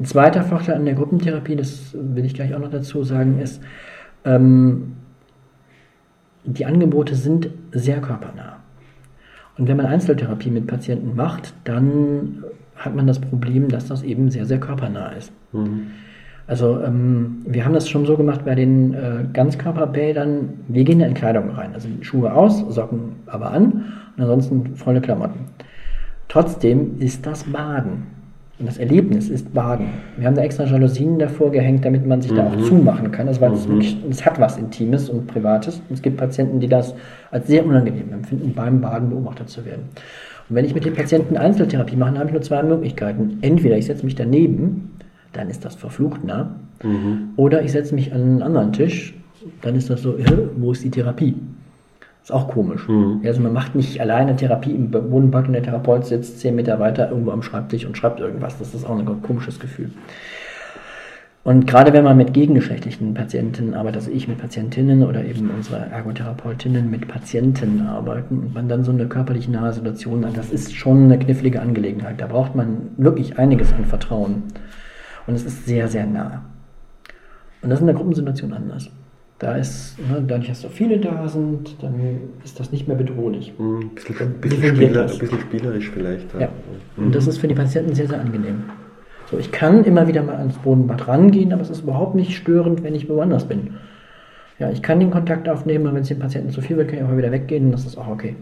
[0.00, 3.62] Ein zweiter Vorteil an der Gruppentherapie, das will ich gleich auch noch dazu sagen, ist,
[4.24, 4.94] ähm,
[6.44, 8.56] die Angebote sind sehr körpernah.
[9.56, 12.44] Und wenn man Einzeltherapie mit Patienten macht, dann
[12.76, 15.32] hat man das Problem, dass das eben sehr, sehr körpernah ist.
[15.52, 15.88] Mhm.
[16.46, 21.14] Also ähm, wir haben das schon so gemacht bei den äh, Ganzkörperbädern, wir gehen in
[21.14, 25.40] Kleidung rein, also Schuhe aus, Socken aber an und ansonsten volle Klamotten.
[26.28, 28.15] Trotzdem ist das Baden.
[28.58, 29.88] Und das Erlebnis ist Baden.
[30.16, 32.36] Wir haben da extra Jalousien davor gehängt, damit man sich mhm.
[32.36, 32.64] da auch mhm.
[32.64, 33.28] zumachen kann.
[33.28, 33.56] Also, weil mhm.
[33.56, 35.82] es, wirklich, es hat was Intimes und Privates.
[35.88, 36.94] Und es gibt Patienten, die das
[37.30, 39.82] als sehr unangenehm empfinden, beim Baden beobachtet zu werden.
[40.48, 43.38] Und wenn ich mit dem Patienten Einzeltherapie mache, dann habe ich nur zwei Möglichkeiten.
[43.42, 44.92] Entweder ich setze mich daneben,
[45.34, 46.56] dann ist das verflucht nah.
[46.82, 47.30] Mhm.
[47.36, 49.14] Oder ich setze mich an einen anderen Tisch,
[49.60, 50.16] dann ist das so,
[50.56, 51.34] wo ist die Therapie?
[52.26, 52.88] Ist auch komisch.
[52.88, 53.20] Mhm.
[53.24, 57.08] Also man macht nicht alleine Therapie im Bodenpark und der Therapeut sitzt zehn Meter weiter
[57.08, 58.58] irgendwo am Schreibtisch und schreibt irgendwas.
[58.58, 59.92] Das ist auch ein komisches Gefühl.
[61.44, 65.76] Und gerade wenn man mit gegengeschlechtlichen Patienten arbeitet, also ich mit Patientinnen oder eben unsere
[65.76, 70.74] Ergotherapeutinnen mit Patienten arbeiten und man dann so eine körperlich nahe Situation hat, das ist
[70.74, 72.20] schon eine knifflige Angelegenheit.
[72.20, 74.42] Da braucht man wirklich einiges an Vertrauen.
[75.28, 76.42] Und es ist sehr, sehr nah.
[77.62, 78.90] Und das ist in der Gruppensituation anders.
[79.38, 81.94] Da ist, ne, dadurch, dass so viele da sind, dann
[82.42, 83.52] ist das nicht mehr bedrohlich.
[83.58, 86.34] Mhm, ein bisschen, ein bisschen, Spieler, ein bisschen spielerisch vielleicht.
[86.40, 86.48] Ja.
[86.96, 87.06] Mhm.
[87.06, 88.64] Und das ist für die Patienten sehr, sehr angenehm.
[89.30, 92.82] So, ich kann immer wieder mal ans Bodenbad rangehen, aber es ist überhaupt nicht störend,
[92.82, 93.74] wenn ich woanders bin.
[94.58, 97.00] Ja, ich kann den Kontakt aufnehmen, aber wenn es dem Patienten zu viel wird, kann
[97.00, 98.36] ich auch wieder weggehen und das ist auch okay.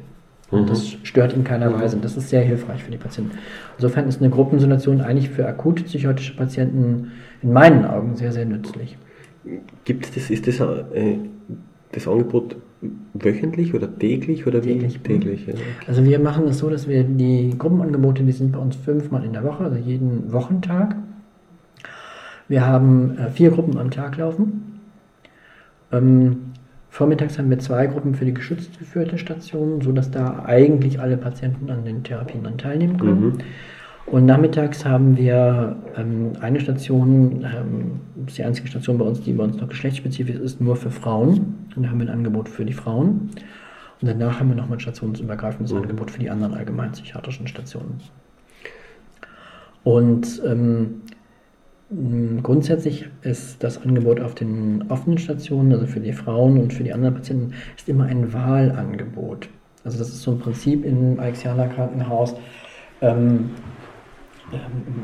[0.50, 0.66] Und mhm.
[0.66, 1.80] das stört in keiner mhm.
[1.80, 3.38] Weise und das ist sehr hilfreich für die Patienten.
[3.78, 7.12] Insofern ist eine Gruppensituation eigentlich für akut psychotische Patienten
[7.42, 8.96] in meinen Augen sehr, sehr nützlich.
[9.84, 11.18] Gibt es das, ist das äh,
[11.92, 12.56] das Angebot
[13.14, 14.94] wöchentlich oder täglich oder täglich?
[14.94, 14.98] Wie?
[14.98, 15.54] Täglich, ja.
[15.86, 19.32] Also wir machen es so, dass wir die Gruppenangebote, die sind bei uns fünfmal in
[19.32, 20.96] der Woche, also jeden Wochentag.
[22.48, 24.80] Wir haben äh, vier Gruppen am Tag laufen.
[25.92, 26.36] Ähm,
[26.90, 31.70] Vormittags haben wir zwei Gruppen für die geschützt geführte Stationen, sodass da eigentlich alle Patienten
[31.70, 33.24] an den Therapien dann teilnehmen können.
[33.24, 33.38] Mhm.
[34.06, 39.22] Und nachmittags haben wir ähm, eine Station, ähm, das ist die einzige Station bei uns,
[39.22, 41.66] die bei uns noch geschlechtsspezifisch ist, nur für Frauen.
[41.74, 43.30] Und da haben wir ein Angebot für die Frauen.
[44.00, 45.82] Und danach haben wir nochmal ein stationsübergreifendes mhm.
[45.82, 48.00] Angebot für die anderen allgemeinpsychiatrischen Stationen.
[49.84, 51.02] Und ähm,
[52.42, 56.92] grundsätzlich ist das Angebot auf den offenen Stationen, also für die Frauen und für die
[56.92, 59.48] anderen Patienten, ist immer ein Wahlangebot.
[59.84, 62.34] Also das ist so ein Prinzip im Alexianer Krankenhaus.
[63.00, 63.50] Ähm,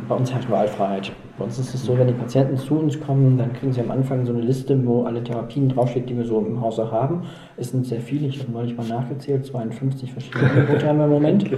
[0.09, 1.13] bei uns herrscht Wahlfreiheit.
[1.39, 3.91] Bei uns ist es so, wenn die Patienten zu uns kommen, dann kriegen sie am
[3.91, 7.23] Anfang so eine Liste, wo alle Therapien draufsteht, die wir so im Hause haben.
[7.57, 11.11] Es sind sehr viele, ich habe neulich mal nachgezählt, 52 verschiedene Angebote haben wir im
[11.11, 11.51] Moment.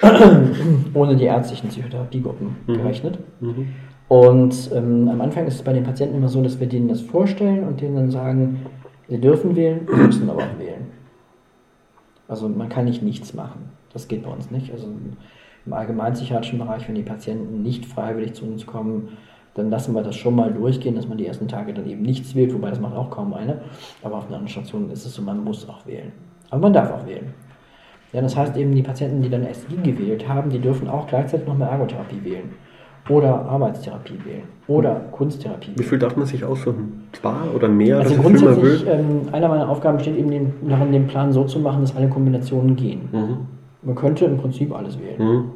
[0.94, 2.72] Ohne die ärztlichen Psychotherapiegruppen mhm.
[2.72, 3.18] gerechnet.
[3.40, 3.68] Mhm.
[4.08, 7.00] Und ähm, am Anfang ist es bei den Patienten immer so, dass wir denen das
[7.00, 8.66] vorstellen und denen dann sagen,
[9.08, 10.86] sie dürfen wählen, sie müssen aber auch wählen.
[12.26, 13.70] Also man kann nicht nichts machen.
[13.92, 14.72] Das geht bei uns nicht.
[14.72, 14.86] Also
[15.66, 19.16] im allgemeinpsychiatrischen Bereich, wenn die Patienten nicht freiwillig zu uns kommen,
[19.54, 22.34] dann lassen wir das schon mal durchgehen, dass man die ersten Tage dann eben nichts
[22.34, 23.60] wählt, wobei das macht auch kaum eine.
[24.02, 26.12] Aber auf einer anderen Station ist es so, man muss auch wählen.
[26.50, 27.34] Aber man darf auch wählen.
[28.12, 31.46] Ja, das heißt eben, die Patienten, die dann SI gewählt haben, die dürfen auch gleichzeitig
[31.46, 32.50] noch mehr Ergotherapie wählen.
[33.08, 34.42] Oder Arbeitstherapie wählen.
[34.66, 35.78] Oder Kunsttherapie wählen.
[35.78, 37.08] Wie viel darf man sich aussuchen?
[37.12, 37.98] Zwei oder mehr?
[37.98, 41.96] Also grundsätzlich, ähm, einer meiner Aufgaben besteht eben darin, den Plan so zu machen, dass
[41.96, 43.08] alle Kombinationen gehen.
[43.10, 43.57] Mhm.
[43.82, 45.18] Man könnte im Prinzip alles wählen.
[45.18, 45.50] Mhm.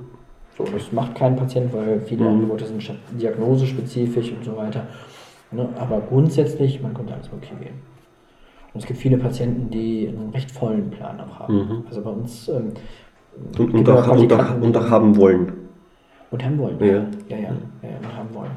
[0.56, 2.30] So, das macht kein Patient, weil viele mhm.
[2.30, 2.82] Angebote sind
[3.20, 4.86] diagnosespezifisch und so weiter.
[5.50, 5.68] Ne?
[5.78, 7.80] Aber grundsätzlich, man könnte alles Mögliche wählen.
[8.74, 11.54] Und es gibt viele Patienten, die einen recht vollen Plan auch haben.
[11.54, 11.84] Mhm.
[11.88, 12.48] Also bei uns.
[12.48, 12.68] Ähm,
[13.58, 15.52] und, und, auch, und, auch, und auch haben wollen.
[16.30, 16.86] Und haben wollen, ja.
[16.86, 17.48] Ja, ja, ja,
[17.82, 18.50] ja und haben wollen.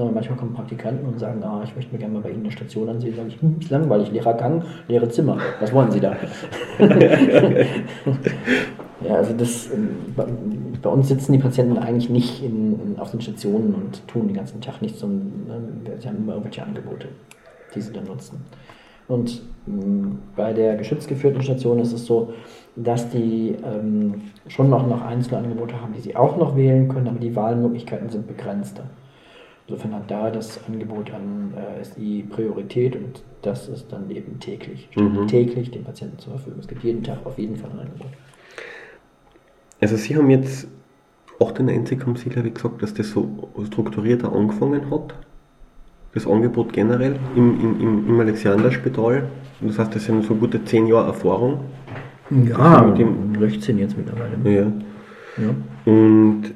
[0.00, 2.50] Ja, manchmal kommen Praktikanten und sagen, ah, ich möchte mir gerne mal bei Ihnen eine
[2.50, 3.14] Station ansehen.
[3.14, 5.36] Sage ich, hm, ist langweilig, leerer Gang, leere Zimmer.
[5.60, 6.16] Was wollen Sie da?
[9.06, 9.90] ja, also das, ähm,
[10.80, 14.62] bei uns sitzen die Patienten eigentlich nicht in, auf den Stationen und tun den ganzen
[14.62, 17.08] Tag nichts, sondern ne, sie haben immer irgendwelche Angebote,
[17.74, 18.42] die sie dann nutzen.
[19.06, 22.32] Und mh, hm, bei der geschützt geführten Station ist es so,
[22.74, 27.08] dass die ähm, schon noch, noch einzelne Angebote haben, die sie auch noch wählen können,
[27.08, 28.84] aber die Wahlmöglichkeiten sind begrenzter.
[29.70, 34.88] Insofern hat da das Angebot an äh, SI Priorität und das ist dann eben täglich.
[34.96, 35.28] Mhm.
[35.28, 36.58] täglich den Patienten zur Verfügung.
[36.58, 38.10] Es gibt jeden Tag auf jeden Fall ein Angebot.
[39.80, 40.66] Also Sie haben jetzt
[41.38, 45.14] auch den Einzelkomsiler wie gesagt, dass das so strukturierter angefangen hat,
[46.14, 49.28] das Angebot generell im, im, im, im Alexiander-Spital.
[49.60, 51.60] Das heißt, das sind so gute zehn Jahre Erfahrung.
[52.28, 54.36] Ja, mit dem 16 jetzt mittlerweile.
[54.44, 54.72] Ja.
[55.44, 55.54] ja.
[55.84, 56.54] Und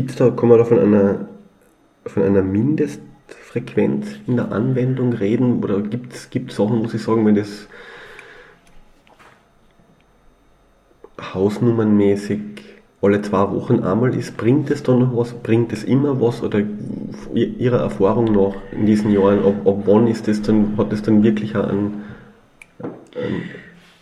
[0.00, 1.28] Gibt es da, kann man da von einer,
[2.06, 5.62] von einer Mindestfrequenz in der Anwendung reden?
[5.62, 7.68] Oder gibt es Sachen, muss ich sagen, wenn das
[11.34, 12.40] hausnummernmäßig
[13.02, 15.34] alle zwei Wochen einmal ist, bringt es dann noch was?
[15.34, 16.42] Bringt es immer was?
[16.42, 16.62] Oder
[17.34, 21.22] Ihrer Erfahrung nach in diesen Jahren, ab, ab wann ist das dann, hat das dann
[21.22, 22.04] wirklich einen,
[23.14, 23.42] einen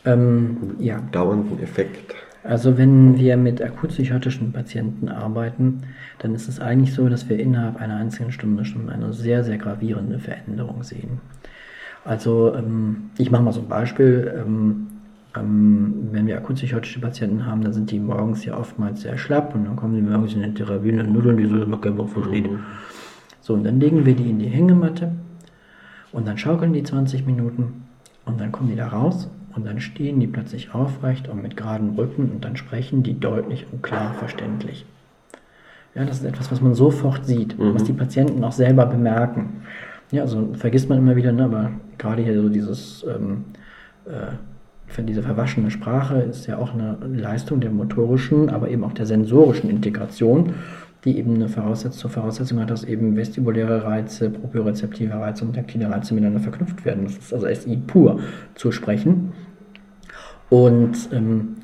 [0.05, 1.01] ähm, ja.
[1.11, 2.15] dauernden Effekt?
[2.45, 5.83] Also wenn wir mit akutpsychiatrischen Patienten arbeiten,
[6.21, 9.59] dann ist es eigentlich so, dass wir innerhalb einer einzigen Stunde schon eine sehr, sehr
[9.59, 11.21] gravierende Veränderung sehen.
[12.05, 14.33] Also ähm, ich mache mal so ein Beispiel.
[14.37, 14.87] Ähm,
[15.37, 19.65] ähm, wenn wir akutpsychotische Patienten haben, dann sind die morgens ja oftmals sehr schlapp und
[19.65, 22.11] dann kommen die morgens in die Therapie und nudeln die so, dass man kein Wort
[22.11, 22.49] versteht.
[23.41, 25.13] So, und dann legen wir die in die Hängematte
[26.13, 27.85] und dann schaukeln die 20 Minuten
[28.25, 29.29] und dann kommen die da raus
[29.59, 33.67] und dann stehen die plötzlich aufrecht und mit geradem Rücken und dann sprechen die deutlich
[33.73, 34.87] und klar verständlich.
[35.97, 37.75] Ja, das ist etwas, was man sofort sieht, mhm.
[37.75, 39.63] was die Patienten auch selber bemerken.
[40.13, 43.47] Ja, also vergisst man immer wieder, ne, aber gerade hier so dieses, ähm,
[44.07, 49.07] äh, diese verwaschene Sprache ist ja auch eine Leistung der motorischen, aber eben auch der
[49.07, 50.55] sensorischen Integration,
[51.05, 55.91] die eben eine Voraussetzung, zur Voraussetzung hat, dass eben vestibuläre Reize, propriorezeptive Reize und taktile
[55.91, 57.05] Reize miteinander verknüpft werden.
[57.05, 58.21] Das ist also SI pur
[58.55, 59.33] zu sprechen.
[60.51, 61.57] Und ähm,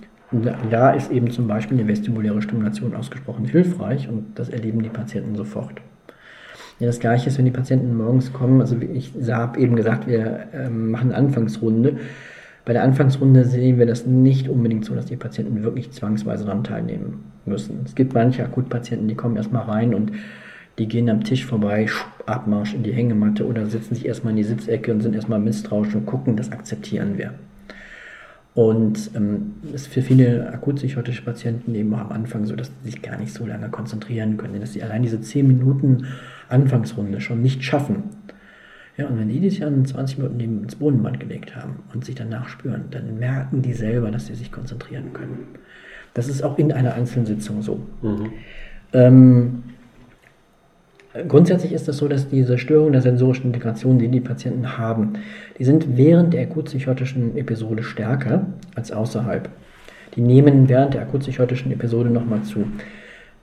[0.70, 5.36] da ist eben zum Beispiel eine vestibuläre Stimulation ausgesprochen hilfreich und das erleben die Patienten
[5.36, 5.80] sofort.
[6.80, 10.48] Ja, das gleiche ist, wenn die Patienten morgens kommen, also ich habe eben gesagt, wir
[10.52, 11.98] ähm, machen eine Anfangsrunde.
[12.64, 16.64] Bei der Anfangsrunde sehen wir das nicht unbedingt so, dass die Patienten wirklich zwangsweise daran
[16.64, 17.82] teilnehmen müssen.
[17.84, 20.12] Es gibt manche Akutpatienten, die kommen erstmal rein und
[20.78, 21.86] die gehen am Tisch vorbei,
[22.26, 25.94] Abmarsch in die Hängematte oder setzen sich erstmal in die Sitzecke und sind erstmal misstrauisch
[25.94, 27.34] und gucken, das akzeptieren wir.
[28.54, 33.18] Und ähm, ist für viele akutpsychotische Patienten eben am Anfang so, dass sie sich gar
[33.18, 36.06] nicht so lange konzentrieren können, dass sie allein diese 10 Minuten
[36.48, 38.04] Anfangsrunde schon nicht schaffen.
[38.96, 42.48] Ja, und wenn die sich dann 20 Minuten ins Bodenband gelegt haben und sich danach
[42.48, 45.48] spüren, dann merken die selber, dass sie sich konzentrieren können.
[46.14, 47.80] Das ist auch in einer einzelnen Sitzung so.
[48.02, 48.32] Mhm.
[48.92, 49.62] Ähm,
[51.28, 55.14] grundsätzlich ist es so, dass diese Störungen der sensorischen Integration, die die Patienten haben,
[55.58, 59.48] die sind während der akutpsychotischen Episode stärker als außerhalb.
[60.16, 62.66] Die nehmen während der akutpsychotischen Episode nochmal zu.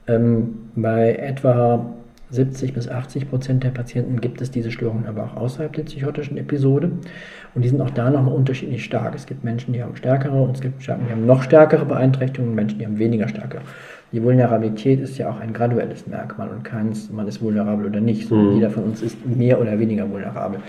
[0.07, 1.93] Ähm, bei etwa
[2.31, 6.37] 70 bis 80 Prozent der Patienten gibt es diese Störungen aber auch außerhalb der psychotischen
[6.37, 6.91] Episode.
[7.53, 9.15] Und die sind auch da nochmal unterschiedlich stark.
[9.15, 12.51] Es gibt Menschen, die haben stärkere und es gibt Menschen, die haben noch stärkere Beeinträchtigungen
[12.51, 13.59] und Menschen, die haben weniger starke.
[14.11, 18.29] Die Vulnerabilität ist ja auch ein graduelles Merkmal und keins, man ist vulnerabel oder nicht.
[18.29, 18.55] Mhm.
[18.55, 20.59] Jeder von uns ist mehr oder weniger vulnerabel.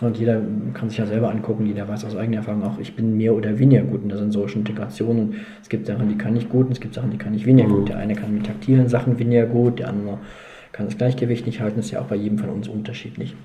[0.00, 0.40] Und jeder
[0.72, 3.58] kann sich ja selber angucken, jeder weiß aus eigener Erfahrung auch, ich bin mehr oder
[3.58, 5.18] weniger gut in der sensorischen Integration.
[5.18, 7.46] Und es gibt Sachen, die kann ich gut und es gibt Sachen, die kann ich
[7.46, 7.72] weniger mhm.
[7.72, 7.88] gut.
[7.90, 10.18] Der eine kann mit taktilen Sachen weniger gut, der andere
[10.72, 13.36] kann das Gleichgewicht nicht halten, ist ja auch bei jedem von uns unterschiedlich.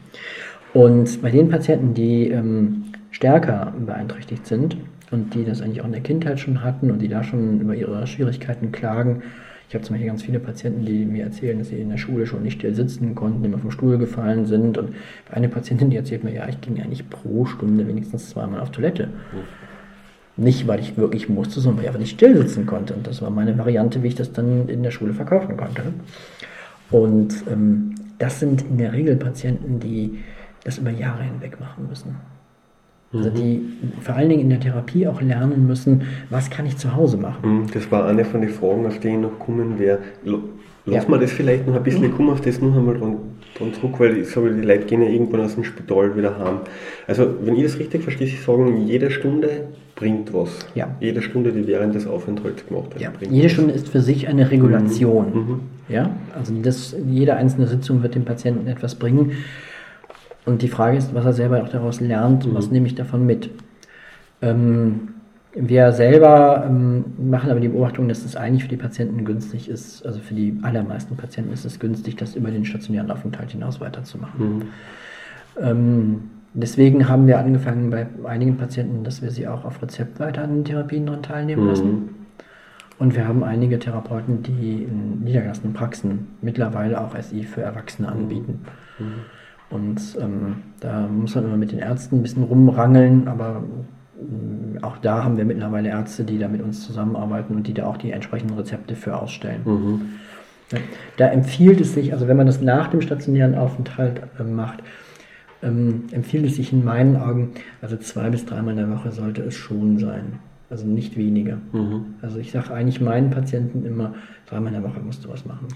[0.73, 4.77] Und bei den Patienten, die ähm, stärker beeinträchtigt sind
[5.15, 7.73] und die das eigentlich auch in der Kindheit schon hatten und die da schon über
[7.73, 9.23] ihre Schwierigkeiten klagen,
[9.67, 12.27] ich habe zum Beispiel ganz viele Patienten, die mir erzählen, dass sie in der Schule
[12.27, 14.77] schon nicht still sitzen konnten, immer vom Stuhl gefallen sind.
[14.77, 14.93] Und
[15.31, 19.09] eine Patientin, die erzählt mir, ja, ich ging eigentlich pro Stunde wenigstens zweimal auf Toilette.
[20.37, 22.93] Nicht, weil ich wirklich musste, sondern weil ich einfach nicht still sitzen konnte.
[22.93, 25.81] Und das war meine Variante, wie ich das dann in der Schule verkaufen konnte.
[26.91, 30.19] Und ähm, das sind in der Regel Patienten, die
[30.63, 32.15] das über Jahre hinweg machen müssen.
[33.15, 33.35] Also mhm.
[33.35, 33.61] die
[34.01, 37.61] vor allen Dingen in der Therapie auch lernen müssen, was kann ich zu Hause machen.
[37.61, 39.99] Mhm, das war eine von den Fragen, auf die ich noch kommen wäre.
[40.87, 41.09] Lass ja.
[41.09, 42.15] mal das vielleicht noch ein bisschen, mhm.
[42.15, 43.17] kommen auf das noch einmal dran,
[43.57, 46.59] dran zurück, weil ich sage, die Leute gehen ja irgendwann aus dem Spital wieder heim.
[47.07, 49.49] Also, wenn ich das richtig verstehe, Sie sagen, jede Stunde
[49.95, 50.51] bringt was.
[50.75, 50.95] Ja.
[50.99, 53.01] Jede Stunde, die während des Aufenthalts gemacht wird.
[53.01, 53.11] Ja.
[53.19, 53.51] Jede was.
[53.53, 55.25] Stunde ist für sich eine Regulation.
[55.33, 55.39] Mhm.
[55.39, 55.59] mhm.
[55.87, 56.11] Ja?
[56.37, 59.31] Also das, jede einzelne Sitzung wird dem Patienten etwas bringen.
[60.45, 62.53] Und die Frage ist, was er selber auch daraus lernt, mhm.
[62.53, 63.49] was nehme ich davon mit.
[64.41, 65.09] Ähm,
[65.55, 70.05] wir selber ähm, machen aber die Beobachtung, dass es eigentlich für die Patienten günstig ist,
[70.05, 74.57] also für die allermeisten Patienten ist es günstig, das über den stationären Aufenthalt hinaus weiterzumachen.
[74.57, 74.61] Mhm.
[75.61, 76.23] Ähm,
[76.53, 80.55] deswegen haben wir angefangen bei einigen Patienten, dass wir sie auch auf Rezept weiter an
[80.55, 81.69] den Therapien daran teilnehmen mhm.
[81.69, 82.09] lassen.
[82.97, 88.61] Und wir haben einige Therapeuten, die in niedergelassenen Praxen mittlerweile auch SI für Erwachsene anbieten.
[88.99, 89.05] Mhm.
[89.75, 93.61] Und ähm, da muss man immer mit den Ärzten ein bisschen rumrangeln, aber
[94.17, 97.85] äh, auch da haben wir mittlerweile Ärzte, die da mit uns zusammenarbeiten und die da
[97.85, 99.61] auch die entsprechenden Rezepte für ausstellen.
[99.65, 100.01] Mhm.
[101.17, 104.81] Da empfiehlt es sich, also wenn man das nach dem stationären Aufenthalt äh, macht,
[105.61, 109.41] ähm, empfiehlt es sich in meinen Augen, also zwei bis dreimal in der Woche sollte
[109.43, 110.39] es schon sein.
[110.69, 111.57] Also nicht weniger.
[111.73, 112.15] Mhm.
[112.21, 114.15] Also ich sage eigentlich meinen Patienten immer,
[114.47, 115.67] dreimal in der Woche musst du was machen.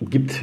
[0.00, 0.42] Gibt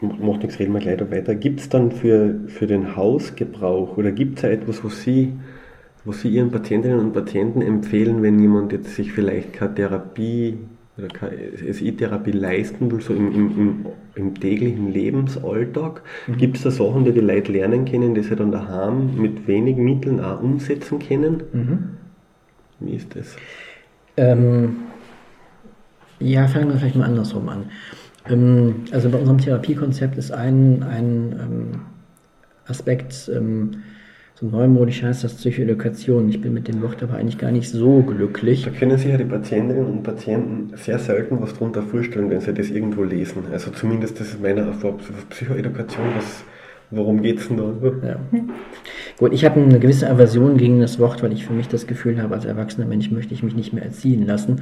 [0.00, 1.34] macht nichts, reden wir gleich da weiter.
[1.34, 5.32] Gibt es dann für, für den Hausgebrauch oder gibt es da etwas, wo Sie,
[6.04, 10.58] wo Sie Ihren Patientinnen und Patienten empfehlen, wenn jemand jetzt sich vielleicht keine Therapie
[10.98, 11.36] oder keine
[11.72, 16.02] SI-Therapie leisten will, so im, im, im, im täglichen Lebensalltag?
[16.26, 16.36] Mhm.
[16.36, 19.76] Gibt es da Sachen, die die Leute lernen können, die sie dann daheim mit wenig
[19.76, 21.42] Mitteln auch umsetzen können?
[21.52, 21.78] Mhm.
[22.80, 23.36] Wie ist das?
[24.18, 24.76] Ähm,
[26.18, 27.66] ja, fangen wir vielleicht mal andersrum an.
[28.28, 31.80] Ähm, also bei unserem Therapiekonzept ist ein, ein ähm,
[32.66, 33.82] Aspekt, ähm,
[34.38, 36.28] so neumodisch heißt das Psychoedukation.
[36.28, 38.64] Ich bin mit dem Wort aber eigentlich gar nicht so glücklich.
[38.64, 42.52] Da können sich ja die Patientinnen und Patienten sehr selten was darunter vorstellen, wenn sie
[42.52, 43.44] das irgendwo lesen.
[43.50, 44.98] Also zumindest das ist meine Erfahrung.
[45.30, 46.44] Psychoedukation, was,
[46.90, 47.72] worum geht es denn da?
[48.06, 48.20] Ja.
[49.16, 52.20] Gut, ich habe eine gewisse Aversion gegen das Wort, weil ich für mich das Gefühl
[52.20, 54.60] habe, als erwachsener Mensch möchte ich mich nicht mehr erziehen lassen.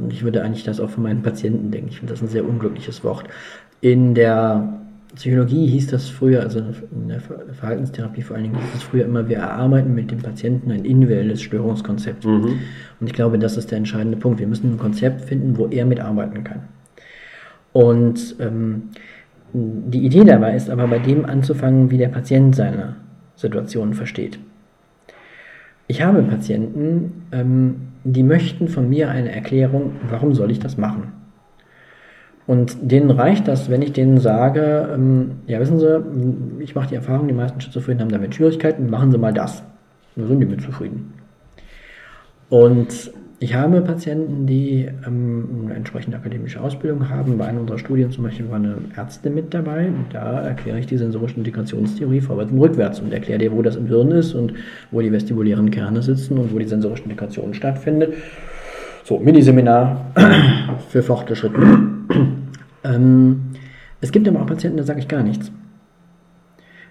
[0.00, 1.88] Und ich würde eigentlich das auch von meinen Patienten denken.
[1.90, 3.24] Ich finde das ein sehr unglückliches Wort.
[3.80, 4.80] In der
[5.14, 9.28] Psychologie hieß das früher, also in der Verhaltenstherapie vor allen Dingen, hieß es früher immer,
[9.28, 12.24] wir erarbeiten mit dem Patienten ein individuelles Störungskonzept.
[12.24, 12.60] Mhm.
[13.00, 14.38] Und ich glaube, das ist der entscheidende Punkt.
[14.38, 16.60] Wir müssen ein Konzept finden, wo er mitarbeiten kann.
[17.72, 18.90] Und ähm,
[19.52, 22.96] die Idee dabei ist aber, bei dem anzufangen, wie der Patient seine
[23.34, 24.38] Situation versteht.
[25.88, 31.12] Ich habe Patienten, ähm, die möchten von mir eine Erklärung, warum soll ich das machen?
[32.46, 36.96] Und denen reicht das, wenn ich denen sage, ähm, ja wissen Sie, ich mache die
[36.96, 39.62] Erfahrung, die meisten Schizophrenen haben damit Schwierigkeiten, machen Sie mal das.
[40.16, 41.14] Dann sind die mit zufrieden.
[42.48, 43.12] Und
[43.42, 47.38] ich habe Patienten, die ähm, eine entsprechende akademische Ausbildung haben.
[47.38, 49.90] Bei einer unserer Studien zum Beispiel war eine Ärztin mit dabei.
[50.12, 53.86] Da erkläre ich die sensorische Integrationstheorie vorwärts und rückwärts und erkläre dir, wo das im
[53.86, 54.52] Hirn ist und
[54.90, 58.12] wo die vestibulären Kerne sitzen und wo die sensorische Integration stattfindet.
[59.04, 60.12] So, Miniseminar
[60.90, 61.88] für Fortgeschrittene.
[62.84, 63.40] ähm,
[64.02, 65.50] es gibt aber auch Patienten, da sage ich gar nichts.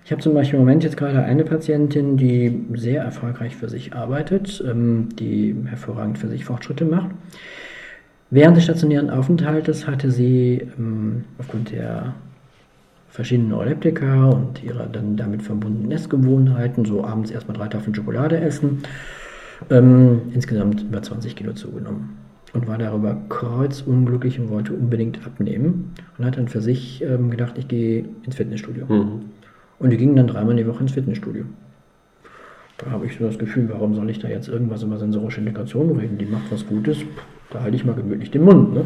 [0.05, 3.93] Ich habe zum Beispiel im Moment jetzt gerade eine Patientin, die sehr erfolgreich für sich
[3.93, 7.11] arbeitet, ähm, die hervorragend für sich Fortschritte macht.
[8.31, 12.13] Während des stationären Aufenthaltes hatte sie ähm, aufgrund der
[13.09, 18.83] verschiedenen Neuroleptika und ihrer dann damit verbundenen Essgewohnheiten, so abends erstmal drei Tafeln Schokolade essen,
[19.69, 22.17] ähm, insgesamt über 20 Kilo zugenommen
[22.53, 27.57] und war darüber kreuzunglücklich und wollte unbedingt abnehmen und hat dann für sich ähm, gedacht,
[27.57, 28.85] ich gehe ins Fitnessstudio.
[28.85, 29.21] Mhm.
[29.79, 31.45] Und die gingen dann dreimal die Woche ins Fitnessstudio.
[32.77, 35.97] Da habe ich so das Gefühl, warum soll ich da jetzt irgendwas über sensorische Integration
[35.97, 36.17] reden?
[36.17, 36.99] Die macht was Gutes,
[37.51, 38.73] da halte ich mal gemütlich den Mund.
[38.73, 38.85] Ne?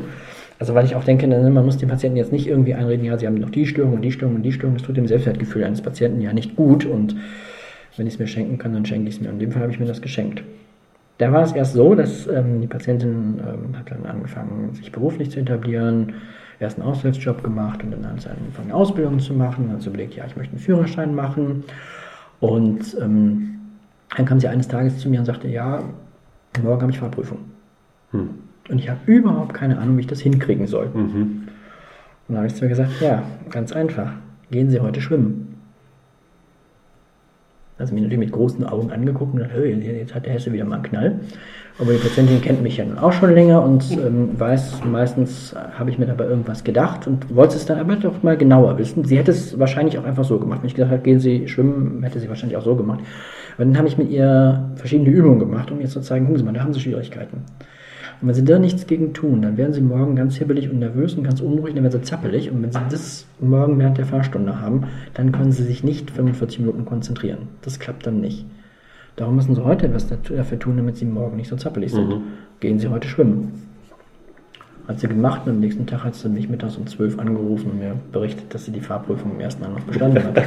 [0.60, 3.28] Also weil ich auch denke, man muss den Patienten jetzt nicht irgendwie einreden, ja, sie
[3.28, 4.76] haben noch die Störung und die Störung und die Störung.
[4.76, 6.86] Das tut dem Selbstwertgefühl eines Patienten ja nicht gut.
[6.86, 7.16] Und
[7.98, 9.30] wenn ich es mir schenken kann, dann schenke ich es mir.
[9.30, 10.44] In dem Fall habe ich mir das geschenkt.
[11.18, 15.30] Da war es erst so, dass ähm, die Patientin ähm, hat dann angefangen, sich beruflich
[15.30, 16.14] zu etablieren,
[16.60, 19.66] erst einen Aushilfsjob gemacht und dann hat sie angefangen, eine Ausbildung zu machen.
[19.68, 21.64] Dann hat sie überlegt, ja, ich möchte einen Führerschein machen.
[22.40, 23.60] Und ähm,
[24.16, 25.84] dann kam sie eines Tages zu mir und sagte, ja,
[26.62, 27.40] morgen habe ich Fahrprüfung.
[28.12, 28.30] Hm.
[28.70, 30.90] Und ich habe überhaupt keine Ahnung, wie ich das hinkriegen soll.
[30.94, 31.48] Mhm.
[32.28, 34.14] Und dann habe ich zu mir gesagt, ja, ganz einfach.
[34.52, 35.56] Gehen Sie heute schwimmen.
[37.78, 40.64] Also mich natürlich mit großen Augen angeguckt und gesagt, hey, jetzt hat der Hesse wieder
[40.64, 41.20] mal einen Knall.
[41.80, 45.90] Aber die Patientin kennt mich ja nun auch schon länger und ähm, weiß, meistens habe
[45.90, 49.04] ich mir dabei irgendwas gedacht und wollte es dann aber doch mal genauer wissen.
[49.06, 50.60] Sie hätte es wahrscheinlich auch einfach so gemacht.
[50.62, 53.00] Wenn ich gesagt habe, gehen Sie schwimmen, hätte sie wahrscheinlich auch so gemacht.
[53.56, 56.46] Aber dann habe ich mit ihr verschiedene Übungen gemacht, um ihr zu zeigen, gucken Sie
[56.46, 57.42] mal, da haben Sie Schwierigkeiten.
[58.22, 61.16] Und wenn sie da nichts gegen tun, dann werden sie morgen ganz hibbelig und nervös
[61.16, 62.50] und ganz unruhig, dann werden sie zappelig.
[62.50, 66.60] Und wenn sie das morgen während der Fahrstunde haben, dann können sie sich nicht 45
[66.60, 67.50] Minuten konzentrieren.
[67.64, 68.46] Das klappt dann nicht.
[69.16, 72.10] Darum müssen sie heute etwas dafür tun, damit sie morgen nicht so zappelig sind.
[72.10, 72.22] Mhm.
[72.60, 73.52] Gehen sie heute schwimmen.
[74.88, 77.80] Hat sie gemacht und am nächsten Tag hat sie mich mittags um 12 angerufen und
[77.80, 80.36] mir berichtet, dass sie die Fahrprüfung im ersten Anlauf bestanden hat.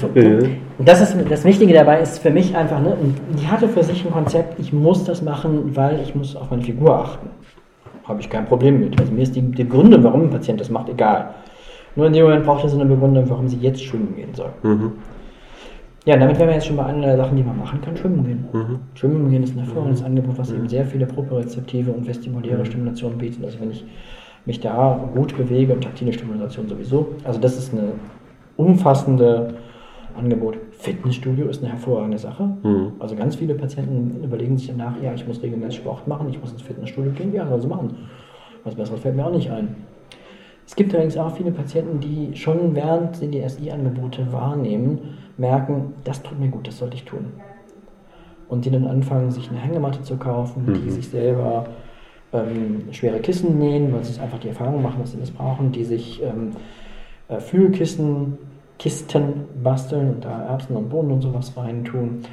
[0.00, 0.10] so.
[0.78, 2.96] Das, ist, das Wichtige dabei ist für mich einfach, ne,
[3.40, 6.62] die hatte für sich ein Konzept, ich muss das machen, weil ich muss auf meine
[6.62, 7.30] Figur achten.
[8.04, 9.00] Habe ich kein Problem mit.
[9.00, 11.34] Also mir ist die, die Begründung, warum ein Patient das macht, egal.
[11.96, 14.50] Nur in dem Moment braucht es eine Begründung, warum sie jetzt schwimmen gehen soll.
[14.62, 14.92] Mhm.
[16.08, 18.24] Ja, damit wären wir jetzt schon bei einer der Sachen, die man machen kann, schwimmen
[18.24, 18.48] gehen.
[18.50, 18.78] Mhm.
[18.94, 20.06] Schwimmen gehen ist ein hervorragendes mhm.
[20.06, 22.64] Angebot, was eben sehr viele propriozeptive und vestibuläre mhm.
[22.64, 23.44] Stimulationen bietet.
[23.44, 23.84] Also wenn ich
[24.46, 27.08] mich da gut bewege und taktile Stimulation sowieso.
[27.24, 27.92] Also das ist eine
[28.56, 29.52] umfassende
[30.16, 30.56] Angebot.
[30.70, 32.56] Fitnessstudio ist eine hervorragende Sache.
[32.62, 32.92] Mhm.
[33.00, 36.52] Also ganz viele Patienten überlegen sich danach, ja, ich muss regelmäßig Sport machen, ich muss
[36.52, 37.34] ins Fitnessstudio gehen.
[37.34, 37.94] Ja, sie machen.
[38.64, 39.76] Was Besseres fällt mir auch nicht ein.
[40.68, 46.22] Es gibt allerdings auch viele Patienten, die schon während sie die SI-Angebote wahrnehmen, merken, das
[46.22, 47.32] tut mir gut, das sollte ich tun.
[48.50, 50.74] Und die dann anfangen, sich eine Hängematte zu kaufen, mhm.
[50.74, 51.68] die sich selber
[52.34, 55.84] ähm, schwere Kissen nähen, weil sie einfach die Erfahrung machen, dass sie das brauchen, die
[55.84, 56.50] sich ähm,
[57.28, 58.36] äh, Fühlkissen,
[58.78, 62.24] Kisten basteln und da Erbsen und Bohnen und sowas reintun,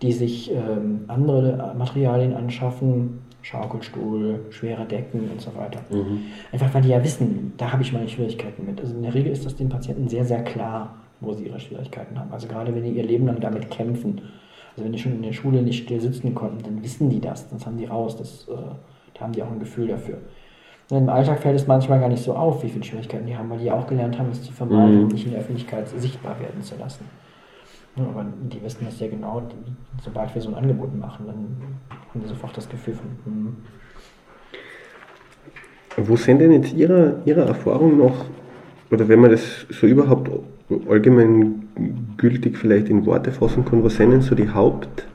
[0.00, 5.80] die sich ähm, andere Materialien anschaffen, Schaukelstuhl, schwere Decken und so weiter.
[5.90, 6.22] Mhm.
[6.50, 8.80] Einfach weil die ja wissen, da habe ich meine Schwierigkeiten mit.
[8.80, 12.18] Also in der Regel ist das den Patienten sehr, sehr klar, wo sie ihre Schwierigkeiten
[12.18, 12.32] haben.
[12.32, 14.22] Also gerade wenn die ihr Leben lang damit kämpfen.
[14.70, 17.48] Also wenn die schon in der Schule nicht still sitzen konnten, dann wissen die das,
[17.50, 18.56] das haben die raus, das, äh,
[19.12, 20.18] da haben die auch ein Gefühl dafür.
[20.90, 23.50] Und Im Alltag fällt es manchmal gar nicht so auf, wie viele Schwierigkeiten die haben,
[23.50, 25.12] weil die auch gelernt haben, es zu vermeiden und mhm.
[25.12, 27.04] nicht in der Öffentlichkeit sichtbar werden zu lassen.
[27.96, 29.42] Ja, aber die wissen das sehr genau,
[30.02, 31.56] sobald wir so ein Angebot machen, dann
[32.08, 33.06] haben die sofort das Gefühl von.
[33.24, 33.56] Hm.
[35.96, 38.24] Wo sind denn jetzt Ihrer, Ihrer Erfahrung noch,
[38.90, 40.28] oder wenn man das so überhaupt
[40.88, 41.68] allgemein
[42.16, 45.06] gültig vielleicht in Worte fassen kann, was sind denn so die, Haupt,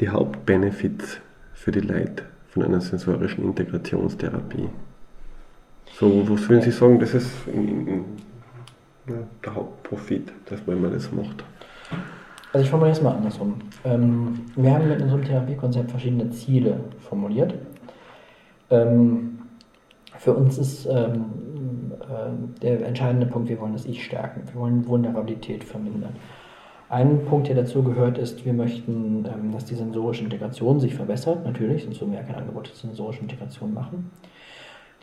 [0.00, 1.20] die Hauptbenefits
[1.52, 4.70] für die Leute von einer sensorischen Integrationstherapie?
[5.92, 7.30] So, was würden Sie sagen, das ist
[9.44, 11.44] der Hauptprofit, dass man das macht?
[12.52, 13.60] Also ich formuliere es mal andersrum.
[13.84, 17.54] Ähm, wir haben mit unserem Therapiekonzept verschiedene Ziele formuliert.
[18.70, 19.38] Ähm,
[20.18, 21.26] für uns ist ähm,
[22.00, 24.42] äh, der entscheidende Punkt, wir wollen das Ich stärken.
[24.52, 26.16] Wir wollen Vulnerabilität vermindern.
[26.88, 31.44] Ein Punkt, der dazu gehört, ist, wir möchten, ähm, dass die sensorische Integration sich verbessert.
[31.44, 34.10] Natürlich, sonst würden wir ja kein Angebot zur sensorischen Integration machen.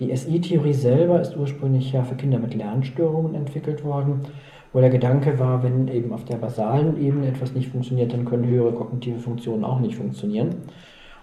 [0.01, 4.25] Die SI-Theorie selber ist ursprünglich ja für Kinder mit Lernstörungen entwickelt worden
[4.73, 8.47] wo der Gedanke war, wenn eben auf der basalen Ebene etwas nicht funktioniert, dann können
[8.47, 10.55] höhere kognitive Funktionen auch nicht funktionieren.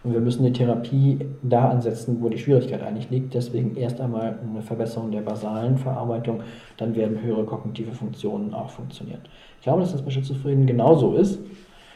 [0.02, 3.32] Und wir müssen die Therapie da ansetzen, wo die Schwierigkeit eigentlich liegt.
[3.32, 6.40] Deswegen erst einmal eine Verbesserung der basalen Verarbeitung,
[6.76, 9.20] dann werden höhere kognitive Funktionen auch funktionieren.
[9.58, 11.38] Ich glaube, dass das bei Schizophrenen genauso ist.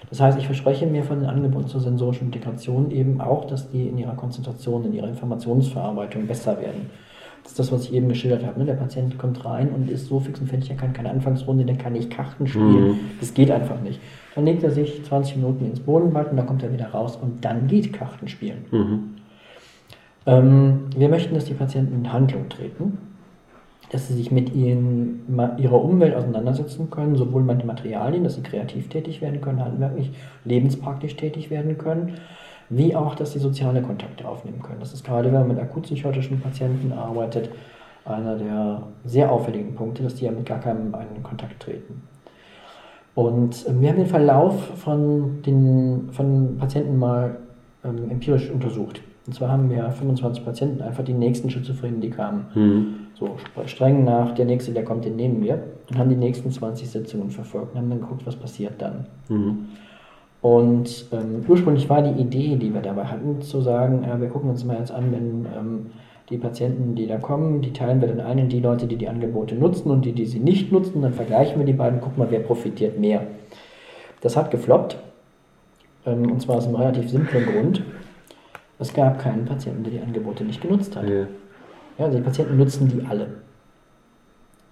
[0.09, 3.89] Das heißt, ich verspreche mir von den Angeboten zur sensorischen Integration eben auch, dass die
[3.89, 6.89] in ihrer Konzentration, in ihrer Informationsverarbeitung besser werden
[7.49, 8.61] Das ist das, was ich eben geschildert habe.
[8.61, 8.66] Ne?
[8.66, 11.77] Der Patient kommt rein und ist so fix und fertig, er kann keine Anfangsrunde, der
[11.77, 12.89] kann nicht Karten spielen.
[12.89, 13.01] Mhm.
[13.20, 14.01] Das geht einfach nicht.
[14.35, 17.43] Dann legt er sich 20 Minuten ins Bodenbad und dann kommt er wieder raus und
[17.43, 18.66] dann geht Karten spielen.
[18.70, 19.15] Mhm.
[20.27, 22.99] Ähm, wir möchten, dass die Patienten in Handlung treten,
[23.93, 25.20] dass sie sich mit ihren,
[25.57, 30.11] ihrer Umwelt auseinandersetzen können, sowohl mit den Materialien, dass sie kreativ tätig werden können, handwerklich,
[30.45, 32.19] lebenspraktisch tätig werden können,
[32.70, 34.81] wie auch, dass sie soziale Kontakte aufnehmen können.
[34.81, 37.51] Das ist gerade, wenn man mit akutpsychotischen Patienten arbeitet,
[38.05, 42.03] einer der sehr auffälligen Punkte, dass die ja mit gar keinem einen Kontakt treten.
[43.15, 47.36] Und äh, wir haben den Verlauf von den von Patienten mal
[47.85, 49.01] ähm, empirisch untersucht.
[49.27, 52.47] Und zwar haben wir 25 Patienten einfach die nächsten Schizophrenen, die kamen.
[52.55, 52.95] Mhm.
[53.15, 53.36] So
[53.66, 55.62] streng nach, der nächste, der kommt, den nehmen wir.
[55.90, 59.07] Und haben die nächsten 20 Sitzungen verfolgt und haben dann geguckt, was passiert dann.
[59.28, 59.66] Mhm.
[60.40, 64.51] Und ähm, ursprünglich war die Idee, die wir dabei hatten, zu sagen, äh, wir gucken
[64.51, 65.86] uns mal jetzt an, wenn ähm,
[66.31, 69.09] die Patienten, die da kommen, die teilen wir dann ein in die Leute, die die
[69.09, 71.02] Angebote nutzen und die, die sie nicht nutzen.
[71.02, 73.23] Dann vergleichen wir die beiden, gucken mal, wer profitiert mehr.
[74.20, 74.98] Das hat gefloppt.
[76.06, 77.82] Ähm, und zwar aus einem relativ simplen Grund.
[78.78, 81.09] Es gab keinen Patienten, der die Angebote nicht genutzt hat.
[81.09, 81.27] Ja.
[81.98, 83.27] ja also die Patienten nutzen die alle.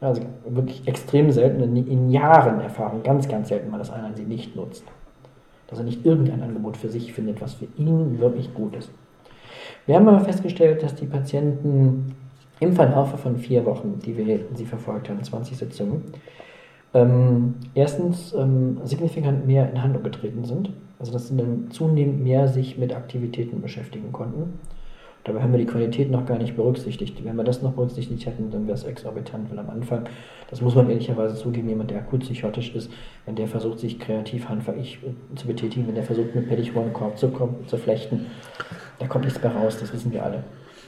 [0.01, 4.55] Also wirklich extrem selten, in Jahren Erfahrung, ganz, ganz selten mal, dass einer sie nicht
[4.55, 4.85] nutzt
[5.69, 8.91] dass er nicht irgendein Angebot für sich findet, was für ihn wirklich gut ist.
[9.87, 12.15] Wir haben aber festgestellt, dass die Patienten
[12.61, 16.03] im Verlauf von vier Wochen, die wir sie verfolgt haben, 20 Sitzungen,
[16.95, 22.49] ähm, erstens ähm, signifikant mehr in Handlung getreten sind, also dass sie dann zunehmend mehr
[22.49, 24.59] sich mit Aktivitäten beschäftigen konnten
[25.27, 27.25] Dabei haben wir die Qualität noch gar nicht berücksichtigt.
[27.25, 30.05] Wenn wir das noch berücksichtigt hätten, dann wäre es exorbitant, weil am Anfang,
[30.49, 32.93] das muss man ehrlicherweise zugeben, jemand, der akut psychotisch ist,
[33.25, 35.01] wenn der versucht, sich kreativ handwerklich
[35.35, 37.33] zu betätigen, wenn der versucht, mit Pettichrohr einen Korb zu,
[37.67, 38.27] zu flechten,
[39.01, 40.45] da kommt nichts mehr raus, das wissen wir alle.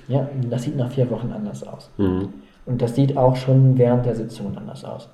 [0.07, 1.91] Ja, das sieht nach vier Wochen anders aus.
[1.99, 2.29] Mhm.
[2.65, 5.09] Und das sieht auch schon während der Sitzungen anders aus.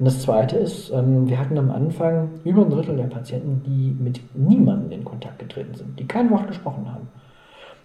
[0.00, 3.96] Und das Zweite ist, ähm, wir hatten am Anfang über ein Drittel der Patienten, die
[4.02, 7.06] mit niemandem in Kontakt getreten sind, die kein Wort gesprochen haben.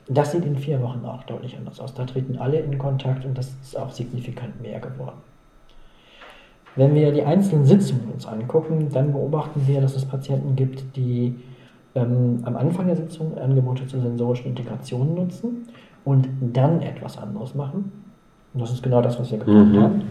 [0.08, 1.94] Das sieht in vier Wochen auch deutlich anders aus.
[1.94, 5.18] Da treten alle in Kontakt und das ist auch signifikant mehr geworden.
[6.76, 11.36] Wenn wir die einzelnen Sitzungen uns angucken, dann beobachten wir, dass es Patienten gibt, die
[11.96, 15.68] ähm, am Anfang der Sitzung Angebote zur sensorischen Integration nutzen
[16.04, 17.92] und dann etwas anderes machen.
[18.54, 19.82] Und das ist genau das, was wir gemacht mhm.
[19.82, 20.02] haben.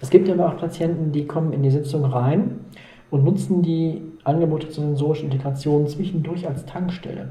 [0.00, 2.60] Es gibt aber auch Patienten, die kommen in die Sitzung rein
[3.10, 7.30] und nutzen die Angebote zur sensorischen Integration zwischendurch als Tankstelle.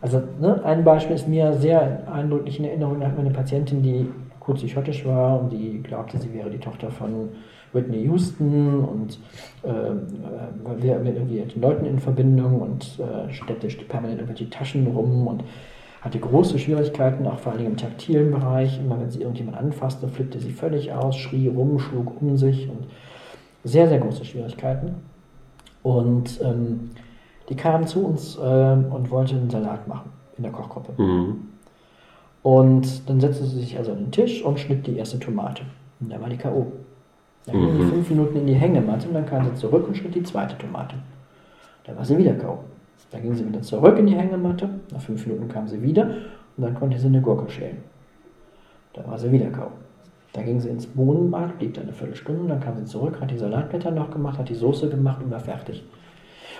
[0.00, 3.82] Also ne, ein Beispiel ist mir sehr eindrücklich in Erinnerung, da hat man eine Patientin,
[3.82, 4.08] die
[4.40, 7.30] kurz psychotisch war und die glaubte, sie wäre die Tochter von
[7.72, 9.18] Whitney Houston und
[9.62, 15.44] äh, wäre mit irgendwelchen Leuten in Verbindung und äh, steckte permanent irgendwelche Taschen rum und
[16.00, 18.78] hatte große Schwierigkeiten, auch vor allem im taktilen Bereich.
[18.78, 22.86] Immer wenn sie irgendjemand anfasste, flippte sie völlig aus, schrie rum, schlug um sich und
[23.64, 24.94] sehr, sehr große Schwierigkeiten.
[25.82, 26.90] Und ähm,
[27.48, 31.00] die kam zu uns äh, und wollte einen Salat machen in der Kochgruppe.
[31.00, 31.48] Mhm.
[32.42, 35.62] Und dann setzte sie sich also an den Tisch und schnitt die erste Tomate.
[36.00, 36.66] Und da war die K.O.
[37.46, 37.82] Dann ging mhm.
[37.82, 40.56] sie fünf Minuten in die Hängematte und dann kam sie zurück und schnitt die zweite
[40.58, 40.96] Tomate.
[41.84, 42.58] Da war sie wieder K.O.
[43.10, 44.68] Dann ging sie wieder zurück in die Hängematte.
[44.92, 46.04] Nach fünf Minuten kam sie wieder
[46.56, 47.78] und dann konnte sie eine Gurke schälen.
[48.92, 49.70] Da war sie wieder K.O.
[50.32, 53.38] Dann ging sie ins Bohnenbad, blieb da eine Viertelstunde, dann kam sie zurück, hat die
[53.38, 55.82] Salatblätter noch gemacht, hat die Soße gemacht und war fertig.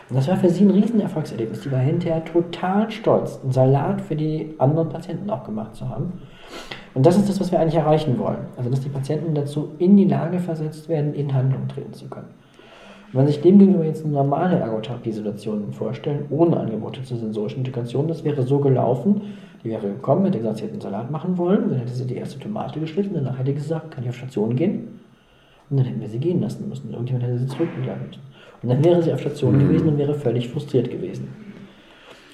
[0.08, 1.62] Und das war für sie ein Riesenerfolgserlebnis.
[1.62, 6.12] Die war hinterher total stolz, einen Salat für die anderen Patienten auch gemacht zu haben.
[6.94, 8.38] Und das ist das, was wir eigentlich erreichen wollen.
[8.56, 12.28] Also, dass die Patienten dazu in die Lage versetzt werden, in Handlung treten zu können.
[13.12, 18.24] Und wenn sich demgegenüber jetzt eine normale Ergotherapie-Situation vorstellen, ohne Angebote zur sensorischen Integration, das
[18.24, 19.22] wäre so gelaufen,
[19.62, 22.16] die wäre gekommen, hätte gesagt, sie hätte einen Salat machen wollen, dann hätte sie die
[22.16, 25.00] erste Tomate geschnitten, danach hätte sie gesagt, kann ich auf Station gehen?
[25.68, 26.92] Und dann hätten wir sie gehen lassen müssen.
[26.92, 28.22] Irgendjemand hätte sie zurückbegleiten müssen.
[28.66, 29.60] Und dann wäre sie auf Station mhm.
[29.60, 31.28] gewesen und wäre völlig frustriert gewesen.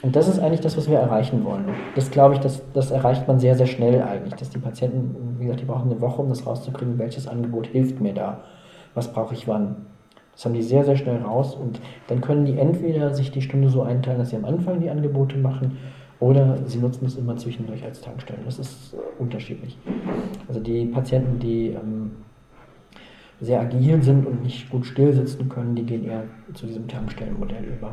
[0.00, 1.66] Und das ist eigentlich das, was wir erreichen wollen.
[1.94, 5.44] Das glaube ich, das, das erreicht man sehr, sehr schnell eigentlich, dass die Patienten, wie
[5.44, 8.40] gesagt, die brauchen eine Woche, um das rauszukriegen, welches Angebot hilft mir da,
[8.94, 9.76] was brauche ich wann.
[10.32, 11.78] Das haben die sehr, sehr schnell raus und
[12.08, 15.36] dann können die entweder sich die Stunde so einteilen, dass sie am Anfang die Angebote
[15.36, 15.76] machen
[16.18, 18.42] oder sie nutzen es immer zwischendurch als Tankstellen.
[18.44, 19.76] Das ist unterschiedlich.
[20.48, 22.12] Also die Patienten, die ähm,
[23.42, 26.22] sehr agil sind und nicht gut still sitzen können, die gehen eher
[26.54, 27.92] zu diesem Tankstellenmodell über.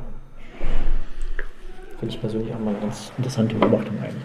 [1.99, 4.23] Finde ich persönlich auch mal eine ganz interessante Beobachtung eigentlich.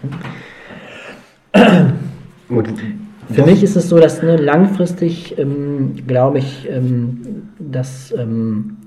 [1.55, 1.93] Ne?
[3.33, 8.77] Für mich ist es so, dass ne, langfristig ähm, glaube ich, ähm, dass ähm,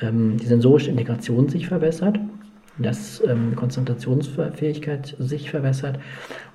[0.00, 2.18] ähm die sensorische Integration sich verbessert.
[2.80, 5.98] Dass ähm, Konzentrationsfähigkeit sich verbessert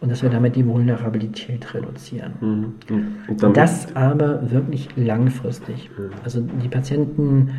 [0.01, 2.75] und dass wir damit die Vulnerabilität reduzieren.
[2.87, 3.53] Mhm.
[3.53, 5.89] Das aber wirklich langfristig.
[5.97, 6.09] Mhm.
[6.23, 7.51] Also die Patienten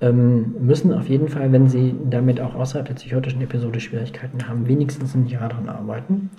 [0.00, 4.68] ähm, müssen auf jeden Fall, wenn sie damit auch außerhalb der psychotischen Episode Schwierigkeiten haben,
[4.68, 6.30] wenigstens ein Jahr daran arbeiten.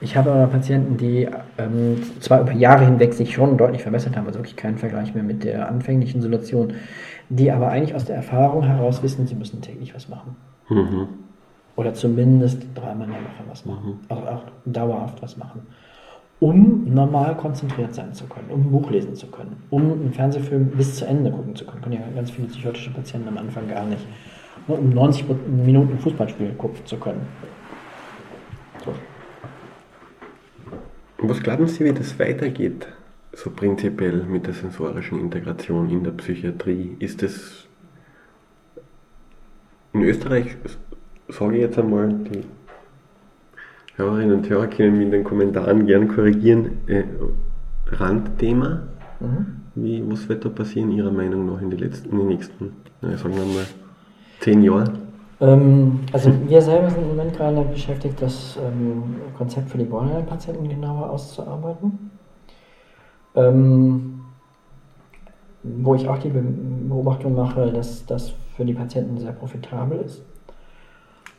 [0.00, 1.28] Ich habe aber Patienten, die
[1.58, 5.22] ähm, zwar über Jahre hinweg sich schon deutlich verbessert haben, also wirklich keinen Vergleich mehr
[5.22, 6.74] mit der anfänglichen Situation,
[7.28, 10.36] die aber eigentlich aus der Erfahrung heraus wissen, sie müssen täglich was machen.
[10.74, 11.08] Mhm.
[11.76, 14.00] Oder zumindest dreimal in der Woche was machen.
[14.08, 14.16] Mhm.
[14.16, 15.66] Auch, auch dauerhaft was machen.
[16.40, 20.70] Um normal konzentriert sein zu können, um ein Buch lesen zu können, um einen Fernsehfilm
[20.70, 21.82] bis zu Ende gucken zu können.
[21.82, 24.04] Können ja ganz viele psychotische Patienten am Anfang gar nicht.
[24.66, 27.26] Um 90 Minuten Fußballspiel gucken zu können.
[28.84, 28.92] So.
[31.18, 32.88] Was glauben Sie, wie das weitergeht,
[33.32, 36.96] so prinzipiell mit der sensorischen Integration in der Psychiatrie?
[36.98, 37.61] Ist es
[39.92, 40.56] in Österreich,
[41.28, 42.44] sage ich jetzt einmal, die
[43.96, 47.04] Hörerinnen und Hörer können mich in den Kommentaren gern korrigieren, äh,
[47.86, 48.82] Randthema?
[49.20, 49.46] Mhm.
[49.74, 53.34] Wie, was wird da passieren, Ihrer Meinung nach, in, die letzten, in den nächsten, sagen
[53.34, 53.66] wir mal,
[54.40, 54.98] zehn Jahren?
[55.40, 60.68] Ähm, also wir selber sind im Moment gerade beschäftigt, das ähm, Konzept für die Borderline-Patienten
[60.68, 62.10] genauer auszuarbeiten.
[63.34, 64.11] Ähm,
[65.62, 70.22] wo ich auch die Beobachtung mache, dass das für die Patienten sehr profitabel ist.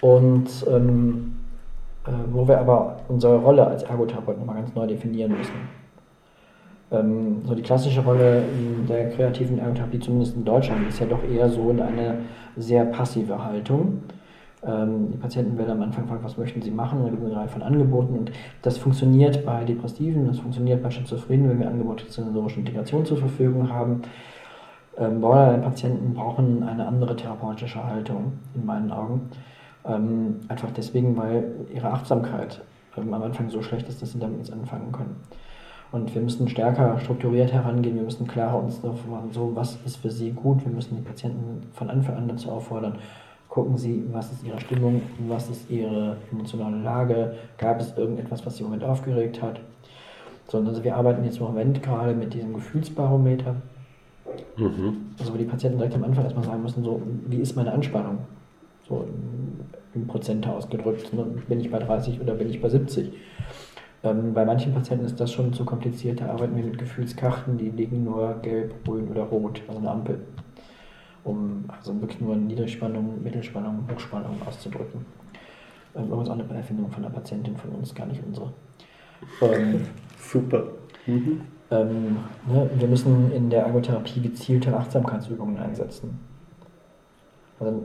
[0.01, 1.35] Und ähm,
[2.05, 5.53] äh, wo wir aber unsere Rolle als Ergotherapeut nochmal ganz neu definieren müssen.
[6.91, 8.43] Ähm, so die klassische Rolle
[8.89, 12.19] der kreativen Ergotherapie, zumindest in Deutschland, ist ja doch eher so in eine
[12.57, 14.03] sehr passive Haltung.
[14.65, 17.40] Ähm, die Patienten werden am Anfang fragen, was möchten sie machen, da gibt es eine
[17.40, 18.31] Reihe von Angeboten und
[18.61, 23.18] das funktioniert bei Depressiven, das funktioniert bei Schizophrenen, wenn wir Angebote zur sensorischen Integration zur
[23.18, 24.02] Verfügung haben.
[24.98, 29.30] Ähm, Borderline-Patienten brauchen eine andere therapeutische Haltung, in meinen Augen.
[29.85, 32.61] Ähm, einfach deswegen, weil ihre Achtsamkeit
[32.95, 35.15] am Anfang so schlecht ist, dass sie damit nichts anfangen können.
[35.91, 39.98] Und wir müssen stärker strukturiert herangehen, wir müssen klarer uns darauf machen, so was ist
[39.98, 40.65] für Sie gut.
[40.65, 42.98] Wir müssen die Patienten von Anfang an dazu auffordern,
[43.53, 48.57] gucken Sie, was ist Ihre Stimmung, was ist Ihre emotionale Lage, gab es irgendetwas, was
[48.57, 49.59] Sie im Moment aufgeregt hat.
[50.47, 53.55] So, also wir arbeiten jetzt im Moment gerade mit diesem Gefühlsbarometer,
[54.57, 54.97] mhm.
[55.19, 58.17] also wo die Patienten direkt am Anfang erstmal sagen müssen, so, wie ist meine Anspannung?
[58.89, 59.05] So
[59.93, 61.23] in Prozent ausgedrückt, ne?
[61.47, 63.13] bin ich bei 30 oder bin ich bei 70?
[64.03, 66.21] Ähm, bei manchen Patienten ist das schon zu kompliziert.
[66.21, 70.21] Da arbeiten wir mit Gefühlskarten, die liegen nur gelb, grün oder rot, also eine Ampel,
[71.23, 75.05] um also wirklich nur Niedrigspannung, Mittelspannung, Hochspannung auszudrücken.
[75.95, 78.51] Ähm, übrigens auch eine Erfindung von einer Patientin von uns, gar nicht unsere.
[79.41, 79.81] Ähm,
[80.17, 80.63] Super.
[81.05, 81.41] Mhm.
[81.71, 82.17] Ähm,
[82.47, 86.19] ne, wir müssen in der Ergotherapie gezielte Achtsamkeitsübungen einsetzen
[87.65, 87.81] also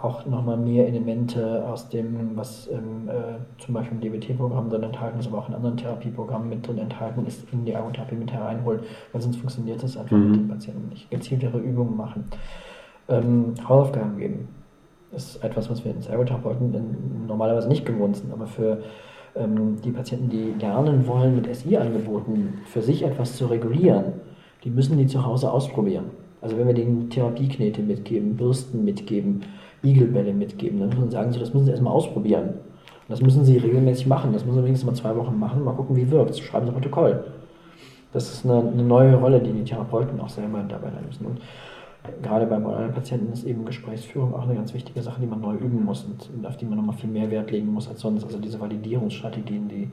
[0.00, 5.18] auch nochmal mehr Elemente aus dem, was ähm, äh, zum Beispiel im DBT-Programm drin enthalten
[5.18, 8.80] ist, aber auch in anderen Therapieprogrammen mit drin enthalten ist, in die Ergotherapie mit hereinholen,
[9.12, 10.30] weil sonst funktioniert das einfach mhm.
[10.30, 11.10] mit den Patienten nicht.
[11.10, 12.24] Gezieltere Übungen machen.
[13.08, 14.48] Ähm, Hausaufgaben geben
[15.12, 18.82] ist etwas, was wir ins Ergotherapeuten normalerweise nicht gewohnt sind, aber für
[19.34, 24.04] ähm, die Patienten, die lernen wollen, mit SI-Angeboten für sich etwas zu regulieren,
[24.64, 26.06] die müssen die zu Hause ausprobieren.
[26.40, 29.42] Also wenn wir denen Therapieknete mitgeben, Bürsten mitgeben,
[29.82, 32.48] Igelbälle mitgeben, dann müssen wir sagen, so, das müssen sie erstmal ausprobieren.
[32.48, 34.32] Und das müssen sie regelmäßig machen.
[34.32, 36.38] Das müssen sie wenigstens mal zwei Wochen machen, mal gucken, wie wirkt.
[36.38, 37.24] Schreiben sie Protokoll.
[38.12, 41.26] Das ist eine, eine, neue Rolle, die die Therapeuten auch selber dabei lernen müssen.
[41.26, 41.40] Und
[42.22, 45.54] gerade bei modernen Patienten ist eben Gesprächsführung auch eine ganz wichtige Sache, die man neu
[45.54, 48.24] üben muss und auf die man nochmal viel mehr Wert legen muss als sonst.
[48.24, 49.90] Also diese Validierungsstrategien, die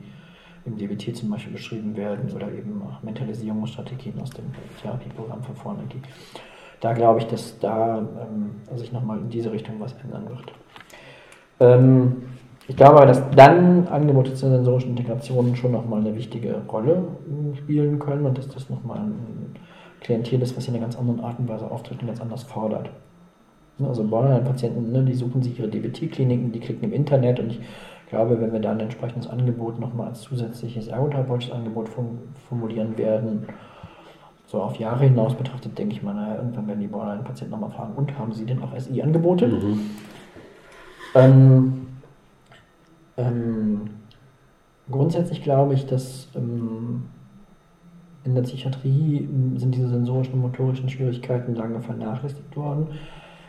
[0.64, 4.46] im DBT zum Beispiel beschrieben werden oder eben Mentalisierungsstrategien aus dem
[4.82, 5.80] Therapieprogramm von vorne.
[6.80, 10.52] Da glaube ich, dass da ähm, sich nochmal in diese Richtung was ändern wird.
[11.60, 12.22] Ähm,
[12.68, 17.04] ich glaube aber, dass dann Angebote zur sensorischen Integration schon nochmal eine wichtige Rolle
[17.54, 19.54] äh, spielen können und dass das nochmal ein
[20.00, 22.90] Klientel ist, was in einer ganz anderen Art und Weise auftritt und ganz anders fordert.
[23.78, 27.60] Also Borderline-Patienten, ne, die suchen sich ihre DBT-Kliniken, die klicken im Internet und ich
[28.06, 31.88] ich glaube, wenn wir da ein entsprechendes Angebot nochmal als zusätzliches ergotherapeutisches Angebot
[32.48, 33.48] formulieren werden,
[34.46, 37.94] so auf Jahre hinaus betrachtet, denke ich mal, naja, irgendwann werden die Borderline-Patienten nochmal fragen,
[37.96, 39.48] und haben sie denn auch SI-Angebote?
[39.48, 39.80] Mhm.
[41.16, 41.86] Ähm,
[43.16, 43.80] ähm,
[44.88, 47.06] grundsätzlich glaube ich, dass ähm,
[48.26, 52.88] in der Psychiatrie sind diese sensorischen und motorischen Schwierigkeiten lange vernachlässigt worden.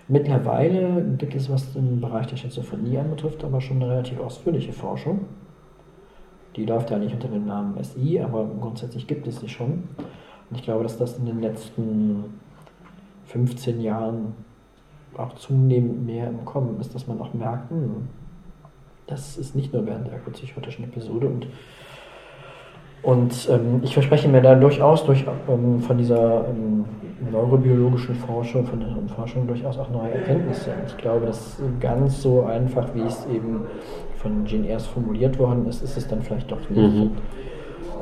[0.07, 5.25] Mittlerweile gibt es, was im Bereich der Schizophrenie anbetrifft, aber schon eine relativ ausführliche Forschung.
[6.55, 9.83] Die läuft ja nicht unter dem Namen SI, aber grundsätzlich gibt es sie schon.
[10.49, 12.23] Und ich glaube, dass das in den letzten
[13.25, 14.33] 15 Jahren
[15.17, 18.07] auch zunehmend mehr im Kommen ist, dass man auch merkt, hm,
[19.07, 21.47] das ist nicht nur während der akutpsychotischen Episode und
[23.07, 26.83] und ähm, ich verspreche mir da durchaus durch, ähm, von dieser ähm,
[27.31, 30.71] neurobiologischen Forschung, von der Forschung durchaus auch neue Erkenntnisse.
[30.87, 33.61] Ich glaube, dass ganz so einfach, wie es eben
[34.17, 36.95] von Jane Eyres formuliert worden ist, ist es dann vielleicht doch nicht.
[36.95, 37.11] Mhm.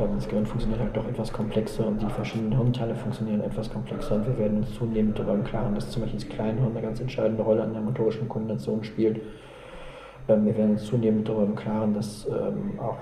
[0.02, 4.16] Ähm, das Gehirn funktioniert halt doch etwas komplexer und die verschiedenen Hirnteile funktionieren etwas komplexer
[4.16, 7.00] und wir werden uns zunehmend darüber im Klaren, dass zum Beispiel das Kleinhirn eine ganz
[7.00, 9.22] entscheidende Rolle an der motorischen Koordination spielt.
[10.28, 12.98] Ähm, wir werden uns zunehmend darüber im Klaren, dass ähm, auch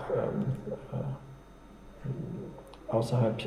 [2.87, 3.43] außerhalb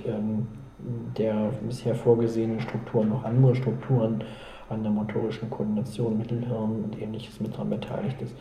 [1.17, 4.23] der bisher vorgesehenen Strukturen noch andere Strukturen
[4.69, 8.35] an der motorischen Koordination, Mittelhirn und ähnliches mit daran beteiligt ist.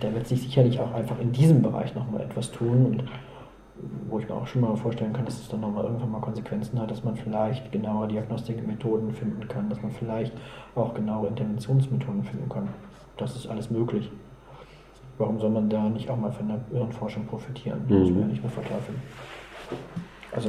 [0.00, 3.04] Da wird sich sicherlich auch einfach in diesem Bereich nochmal etwas tun und
[4.08, 6.78] wo ich mir auch schon mal vorstellen kann, dass es dann nochmal irgendwann mal Konsequenzen
[6.80, 10.32] hat, dass man vielleicht genauere Diagnostikmethoden finden kann, dass man vielleicht
[10.74, 12.68] auch genauere Interventionsmethoden finden kann.
[13.16, 14.10] Das ist alles möglich.
[15.20, 17.82] Warum soll man da nicht auch mal von der Hirnforschung profitieren?
[17.82, 17.98] Das mhm.
[18.00, 18.98] muss man ja nicht mehr verteufeln.
[20.32, 20.48] Also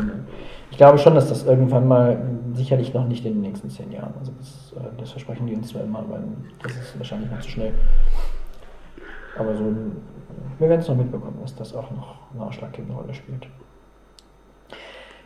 [0.69, 2.17] ich glaube schon, dass das irgendwann mal,
[2.53, 5.67] sicherlich noch nicht in den nächsten zehn Jahren, also das, äh, das versprechen die uns
[5.67, 6.19] zwar immer, aber
[6.63, 7.73] das ist wahrscheinlich noch zu schnell.
[9.37, 9.65] Aber so,
[10.59, 13.47] wir werden es noch mitbekommen, dass das auch noch eine ausschlaggebende Rolle spielt.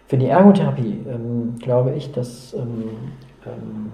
[0.07, 2.89] Für die Ergotherapie ähm, glaube ich, dass ähm,
[3.45, 3.91] ähm,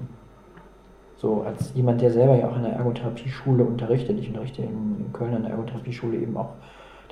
[1.22, 5.14] so als jemand, der selber ja auch in der Ergotherapie-Schule unterrichtet, ich unterrichte in, in
[5.14, 6.50] Köln an der Ergotherapie-Schule eben auch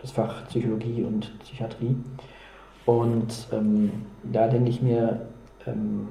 [0.02, 1.96] das Fach Psychologie und Psychiatrie.
[2.88, 3.92] Und ähm,
[4.24, 5.28] da denke ich mir,
[5.68, 6.08] ähm,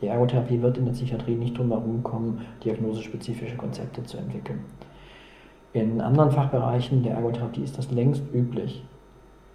[0.00, 4.64] die Ergotherapie wird in der Psychiatrie nicht drum herum kommen, diagnosespezifische Konzepte zu entwickeln.
[5.74, 8.84] In anderen Fachbereichen der Ergotherapie ist das längst üblich.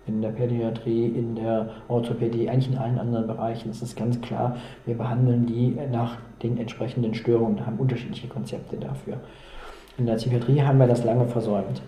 [0.06, 4.58] In der Pädiatrie, in der Orthopädie, eigentlich in allen anderen Bereichen ist es ganz klar,
[4.86, 9.18] wir behandeln die nach den entsprechenden Störungen und haben unterschiedliche Konzepte dafür.
[9.98, 11.82] In der Psychiatrie haben wir das lange versäumt.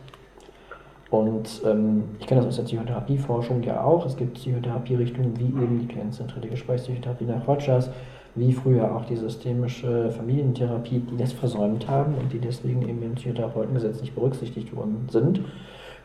[1.10, 4.06] Und ähm, ich kenne das aus der Psychotherapieforschung ja auch.
[4.06, 7.90] Es gibt Psychotherapierichtungen wie eben die klientenzentrierte Gesprächspsychotherapie nach Rogers,
[8.36, 13.16] wie früher auch die systemische Familientherapie, die das versäumt haben und die deswegen eben im
[13.16, 15.42] Psychotherapeutengesetz nicht berücksichtigt worden sind,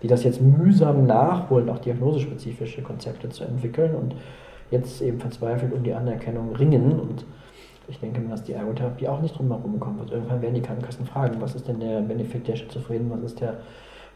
[0.03, 4.15] die das jetzt mühsam nachholen, auch diagnosespezifische Konzepte zu entwickeln und
[4.71, 6.99] jetzt eben verzweifelt um die Anerkennung ringen.
[6.99, 7.25] Und
[7.89, 10.13] ich denke mir, dass die Ergotherapie auch nicht drum herum kommen wird.
[10.13, 13.59] Irgendwann werden die Krankenkassen fragen, was ist denn der Benefit der Schizophrenen, was ist der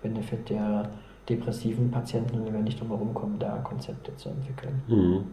[0.02, 0.88] Benefit der
[1.28, 4.82] depressiven Patienten und wir werden nicht drum herum kommen, da Konzepte zu entwickeln.
[4.88, 5.24] Mhm.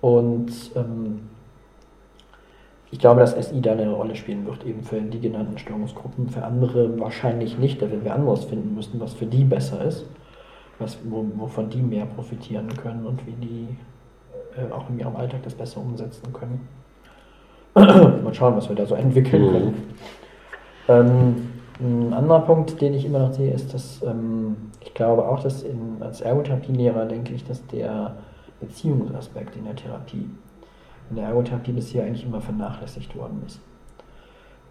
[0.00, 1.20] Und ähm,
[2.96, 6.30] ich glaube, dass SI da eine Rolle spielen wird, eben für die genannten Störungsgruppen.
[6.30, 10.06] Für andere wahrscheinlich nicht, da werden wir anderes finden müssen, was für die besser ist,
[10.78, 13.76] was, wovon die mehr profitieren können und wie die
[14.56, 16.66] äh, auch in ihrem Alltag das besser umsetzen können.
[17.74, 19.52] Mal schauen, was wir da so entwickeln mhm.
[19.52, 19.74] können.
[20.88, 21.48] Ähm,
[21.78, 25.64] ein anderer Punkt, den ich immer noch sehe, ist, dass ähm, ich glaube auch, dass
[25.64, 28.16] in, als Ergotherapielehrer denke ich, dass der
[28.58, 30.30] Beziehungsaspekt in der Therapie,
[31.10, 33.60] in der Ergotherapie bisher eigentlich immer vernachlässigt worden ist.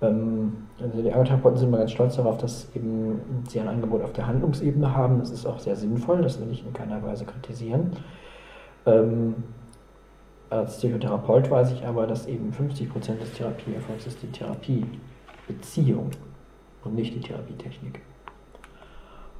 [0.01, 4.13] Ähm, also die Ergotherapeuten sind immer ganz stolz darauf, dass eben sie ein Angebot auf
[4.13, 5.19] der Handlungsebene haben.
[5.19, 7.91] Das ist auch sehr sinnvoll, das will ich in keiner Weise kritisieren.
[8.85, 9.35] Ähm,
[10.49, 16.11] als Psychotherapeut weiß ich aber, dass eben 50% des Therapieerfolgs ist die Therapiebeziehung
[16.83, 18.01] und nicht die Therapietechnik.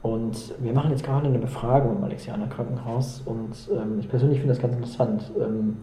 [0.02, 4.54] Und wir machen jetzt gerade eine Befragung im Alexianer Krankenhaus und ähm, ich persönlich finde
[4.54, 5.78] das ganz interessant, ähm,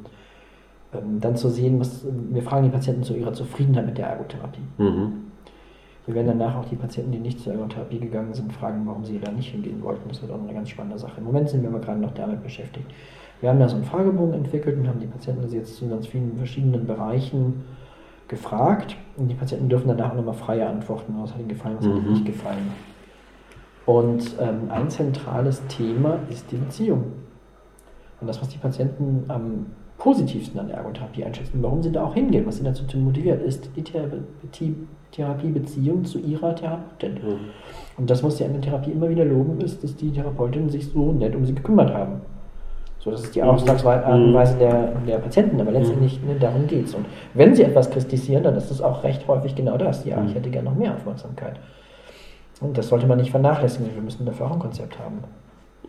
[0.92, 4.60] dann zu sehen, was wir fragen die Patienten zu ihrer Zufriedenheit mit der Ergotherapie.
[4.78, 5.12] Mhm.
[6.04, 9.20] Wir werden danach auch die Patienten, die nicht zur Ergotherapie gegangen sind, fragen, warum sie
[9.20, 10.08] da nicht hingehen wollten.
[10.08, 11.18] Das wird auch eine ganz spannende Sache.
[11.18, 12.86] Im Moment sind wir aber gerade noch damit beschäftigt.
[13.40, 16.06] Wir haben da so einen Fragebogen entwickelt und haben die Patienten also jetzt zu ganz
[16.06, 17.64] vielen verschiedenen Bereichen
[18.28, 21.86] gefragt und die Patienten dürfen danach auch nochmal freie antworten, was hat ihnen gefallen, was
[21.86, 21.94] mhm.
[21.94, 22.72] hat ihnen nicht gefallen.
[23.84, 27.12] Und ähm, ein zentrales Thema ist die Beziehung.
[28.20, 29.66] Und das, was die Patienten am
[30.02, 33.70] positivsten an der Ergotherapie einschätzen, warum sie da auch hingehen, was sie dazu motiviert, ist
[33.76, 34.74] die
[35.12, 37.14] Therapiebeziehung zu ihrer Therapeutin.
[37.14, 37.38] Mhm.
[37.96, 40.88] Und das, was sie an der Therapie immer wieder loben, ist, dass die Therapeutinnen sich
[40.88, 42.20] so nett um sie gekümmert haben.
[42.98, 44.58] So, das ist die Ausdrucksweise mhm.
[44.58, 46.94] der, der Patienten, aber letztendlich ne, darum geht es.
[46.96, 50.04] Und wenn sie etwas kritisieren, dann ist es auch recht häufig genau das.
[50.04, 50.34] Ja, ich mhm.
[50.34, 51.60] hätte gerne noch mehr Aufmerksamkeit.
[52.60, 53.94] Und das sollte man nicht vernachlässigen.
[53.94, 55.18] Wir müssen dafür auch ein Konzept haben.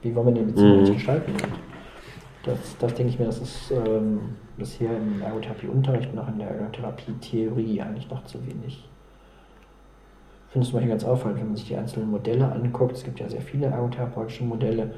[0.03, 0.93] Wie wollen wir die Beziehung mhm.
[0.93, 1.33] gestalten?
[2.43, 6.49] Das, das denke ich mir, das ist ähm, bisher im Ergotherapie-Unterricht und auch in der
[6.49, 8.89] Ergotherapie-Theorie eigentlich noch zu wenig.
[10.47, 12.93] Ich finde es zum Beispiel ganz auffallend, wenn man sich die einzelnen Modelle anguckt.
[12.93, 14.91] Es gibt ja sehr viele ergotherapeutische Modelle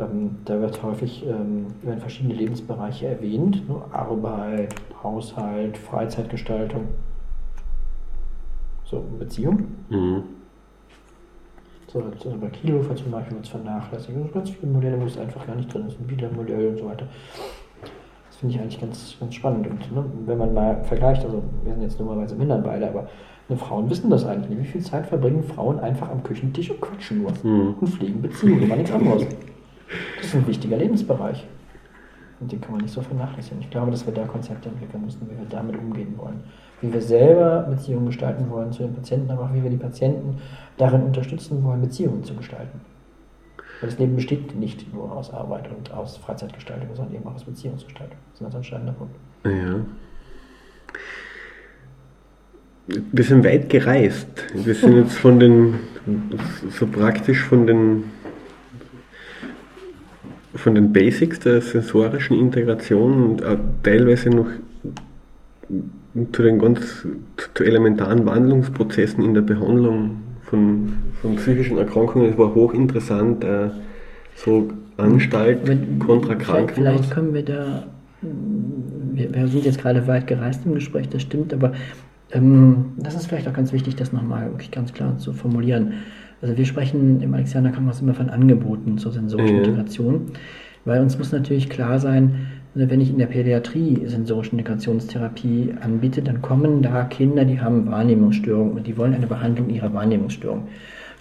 [0.00, 3.82] ähm, da wird häufig ähm, werden verschiedene Lebensbereiche erwähnt, ne?
[3.92, 6.88] Arbeit, Haushalt, Freizeitgestaltung.
[8.84, 9.66] So, Beziehung.
[9.90, 10.22] Mhm.
[11.92, 14.16] So, also bei Kielhofer zum Beispiel wird es vernachlässigt.
[14.16, 16.86] Und ganz viele Modelle, wo es einfach gar nicht drin ist, ein Biedermodell und so
[16.86, 17.06] weiter.
[18.28, 19.66] Das finde ich eigentlich ganz, ganz spannend.
[19.66, 23.08] Und ne, wenn man mal vergleicht, also wir sind jetzt normalerweise Männern beide, aber
[23.48, 24.68] ne, Frauen wissen das eigentlich nicht.
[24.68, 27.74] Wie viel Zeit verbringen Frauen einfach am Küchentisch und quatschen nur mhm.
[27.80, 29.26] und pflegen Beziehungen, immer nichts anderes.
[30.16, 31.44] Das ist ein wichtiger Lebensbereich.
[32.38, 33.60] Und den kann man nicht so vernachlässigen.
[33.60, 36.40] Ich glaube, dass wir da Konzepte entwickeln müssen, wie wir damit umgehen wollen.
[36.80, 40.38] Wie wir selber Beziehungen gestalten wollen zu den Patienten, aber auch wie wir die Patienten
[40.78, 42.80] darin unterstützen wollen, Beziehungen zu gestalten.
[43.80, 47.44] Weil das Leben besteht nicht nur aus Arbeit und aus Freizeitgestaltung, sondern eben auch aus
[47.44, 48.16] Beziehungsgestaltung.
[48.30, 49.14] Das ist ein ganz entscheidender Punkt.
[49.44, 49.80] Ja.
[53.12, 54.28] Wir sind weit gereist.
[54.54, 55.74] Wir sind jetzt von den,
[56.70, 58.04] so praktisch von den
[60.54, 64.48] von den Basics der sensorischen Integration und auch teilweise noch
[66.32, 67.06] zu den ganz
[67.54, 72.30] zu elementaren Wandlungsprozessen in der Behandlung von, von psychischen Erkrankungen.
[72.30, 73.70] Es war hochinteressant, äh,
[74.34, 76.74] so Anstalt Wenn, kontra Krankenhaus.
[76.74, 77.84] Vielleicht können wir da,
[78.20, 81.72] wir, wir, sind jetzt gerade weit gereist im Gespräch, das stimmt, aber
[82.32, 85.94] ähm, das ist vielleicht auch ganz wichtig, das nochmal wirklich ganz klar zu formulieren.
[86.42, 89.62] Also wir sprechen im Alexianer Krankenhaus immer von Angeboten zur sensorischen ja.
[89.62, 90.32] Integration,
[90.84, 96.40] weil uns muss natürlich klar sein, wenn ich in der Pädiatrie sensorische Integrationstherapie anbiete, dann
[96.40, 100.68] kommen da Kinder, die haben Wahrnehmungsstörungen und die wollen eine Behandlung ihrer Wahrnehmungsstörung.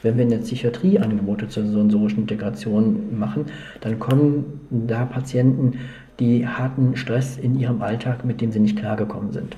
[0.01, 3.45] Wenn wir in der Psychiatrie Angebote zur sensorischen Integration machen,
[3.81, 5.79] dann kommen da Patienten,
[6.19, 9.55] die harten Stress in ihrem Alltag, mit dem sie nicht klargekommen sind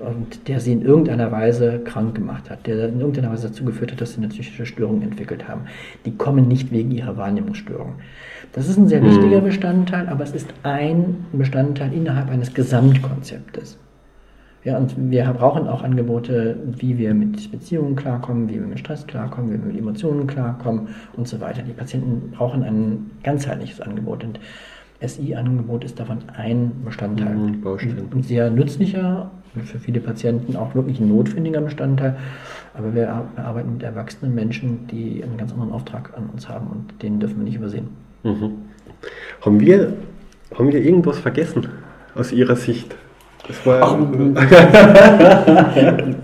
[0.00, 3.92] und der sie in irgendeiner Weise krank gemacht hat, der in irgendeiner Weise dazu geführt
[3.92, 5.62] hat, dass sie eine psychische Störung entwickelt haben.
[6.04, 7.94] Die kommen nicht wegen ihrer Wahrnehmungsstörung.
[8.52, 9.44] Das ist ein sehr wichtiger hm.
[9.44, 13.78] Bestandteil, aber es ist ein Bestandteil innerhalb eines Gesamtkonzeptes.
[14.64, 19.06] Ja, und wir brauchen auch Angebote, wie wir mit Beziehungen klarkommen, wie wir mit Stress
[19.06, 21.62] klarkommen, wie wir mit Emotionen klarkommen und so weiter.
[21.62, 24.24] Die Patienten brauchen ein ganzheitliches Angebot.
[24.24, 24.40] Und
[25.00, 27.36] SI-Angebot ist davon ein Bestandteil.
[27.36, 27.64] Mhm,
[28.12, 29.30] ein sehr nützlicher
[29.64, 32.16] für viele Patienten auch wirklich ein notwendiger Bestandteil.
[32.74, 37.02] Aber wir arbeiten mit erwachsenen Menschen, die einen ganz anderen Auftrag an uns haben und
[37.02, 37.88] den dürfen wir nicht übersehen.
[38.26, 38.52] Mhm.
[39.40, 39.92] Haben, wir,
[40.58, 41.68] haben wir irgendwas vergessen
[42.14, 42.96] aus Ihrer Sicht?
[43.64, 43.96] Ach,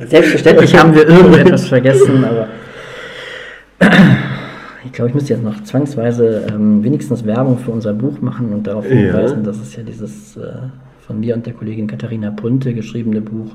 [0.06, 2.48] Selbstverständlich haben wir irgendetwas vergessen, aber
[4.84, 8.66] ich glaube, ich müsste jetzt noch zwangsweise ähm, wenigstens Werbung für unser Buch machen und
[8.66, 9.44] darauf hinweisen, ja.
[9.44, 10.54] dass es ja dieses äh,
[11.06, 13.54] von mir und der Kollegin Katharina Punte geschriebene Buch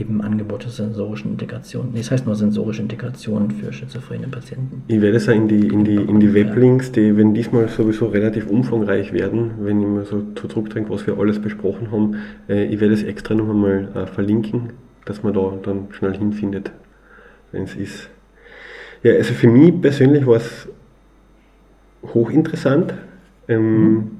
[0.00, 1.90] eben Angebote sensorischen Integration.
[1.92, 4.82] Nee, das heißt nur sensorische Integration für schizophrene Patienten.
[4.88, 8.06] Ich werde es ja in die, in die, in die Weblinks, die wenn diesmal sowieso
[8.06, 12.16] relativ umfangreich werden, wenn ich mir so zu zurückdenke, was wir alles besprochen haben,
[12.48, 14.70] äh, ich werde es extra noch einmal äh, verlinken,
[15.04, 16.72] dass man da dann schnell hinfindet,
[17.52, 18.10] wenn es ist.
[19.02, 20.68] Ja, also für mich persönlich war es
[22.02, 22.94] hochinteressant.
[23.48, 24.10] Ähm, mhm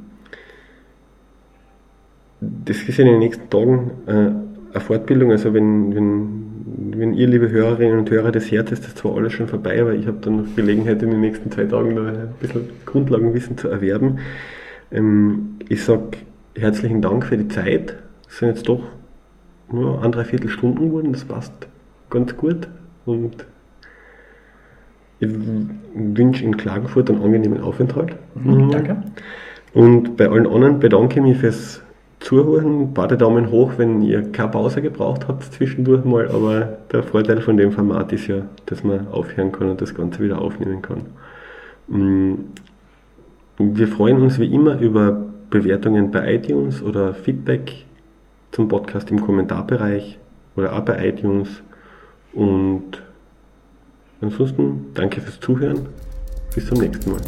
[2.40, 4.30] das ist in den nächsten Tagen äh,
[4.72, 5.30] eine Fortbildung.
[5.30, 9.32] Also wenn, wenn, wenn ihr, liebe Hörerinnen und Hörer, das hört, ist das zwar alles
[9.32, 12.28] schon vorbei, aber ich habe dann noch Gelegenheit, in den nächsten zwei Tagen noch ein
[12.40, 14.18] bisschen Grundlagenwissen zu erwerben.
[14.90, 16.18] Ähm, ich sage
[16.56, 17.96] herzlichen Dank für die Zeit.
[18.28, 18.82] Es sind jetzt doch
[19.72, 21.52] nur ein, dreiviertel Stunden geworden, das passt
[22.10, 22.68] ganz gut.
[23.06, 23.46] Und
[25.20, 25.28] ich
[25.94, 28.16] wünsche in Klagenfurt einen angenehmen Aufenthalt.
[28.34, 29.02] Mhm, danke.
[29.72, 31.82] Und bei allen anderen bedanke ich mich fürs
[32.20, 32.92] Zuhören.
[32.94, 36.28] Beide Daumen hoch, wenn ihr keine Pause gebraucht habt zwischendurch mal.
[36.28, 40.20] Aber der Vorteil von dem Format ist ja, dass man aufhören kann und das Ganze
[40.20, 41.06] wieder aufnehmen kann.
[41.88, 42.34] Mm,
[43.58, 47.84] wir freuen uns wie immer über Bewertungen bei iTunes oder Feedback
[48.52, 50.18] zum Podcast im Kommentarbereich
[50.56, 51.62] oder auch bei iTunes.
[52.32, 53.02] Und
[54.20, 55.86] ansonsten danke fürs Zuhören.
[56.54, 57.20] Bis zum nächsten Mal.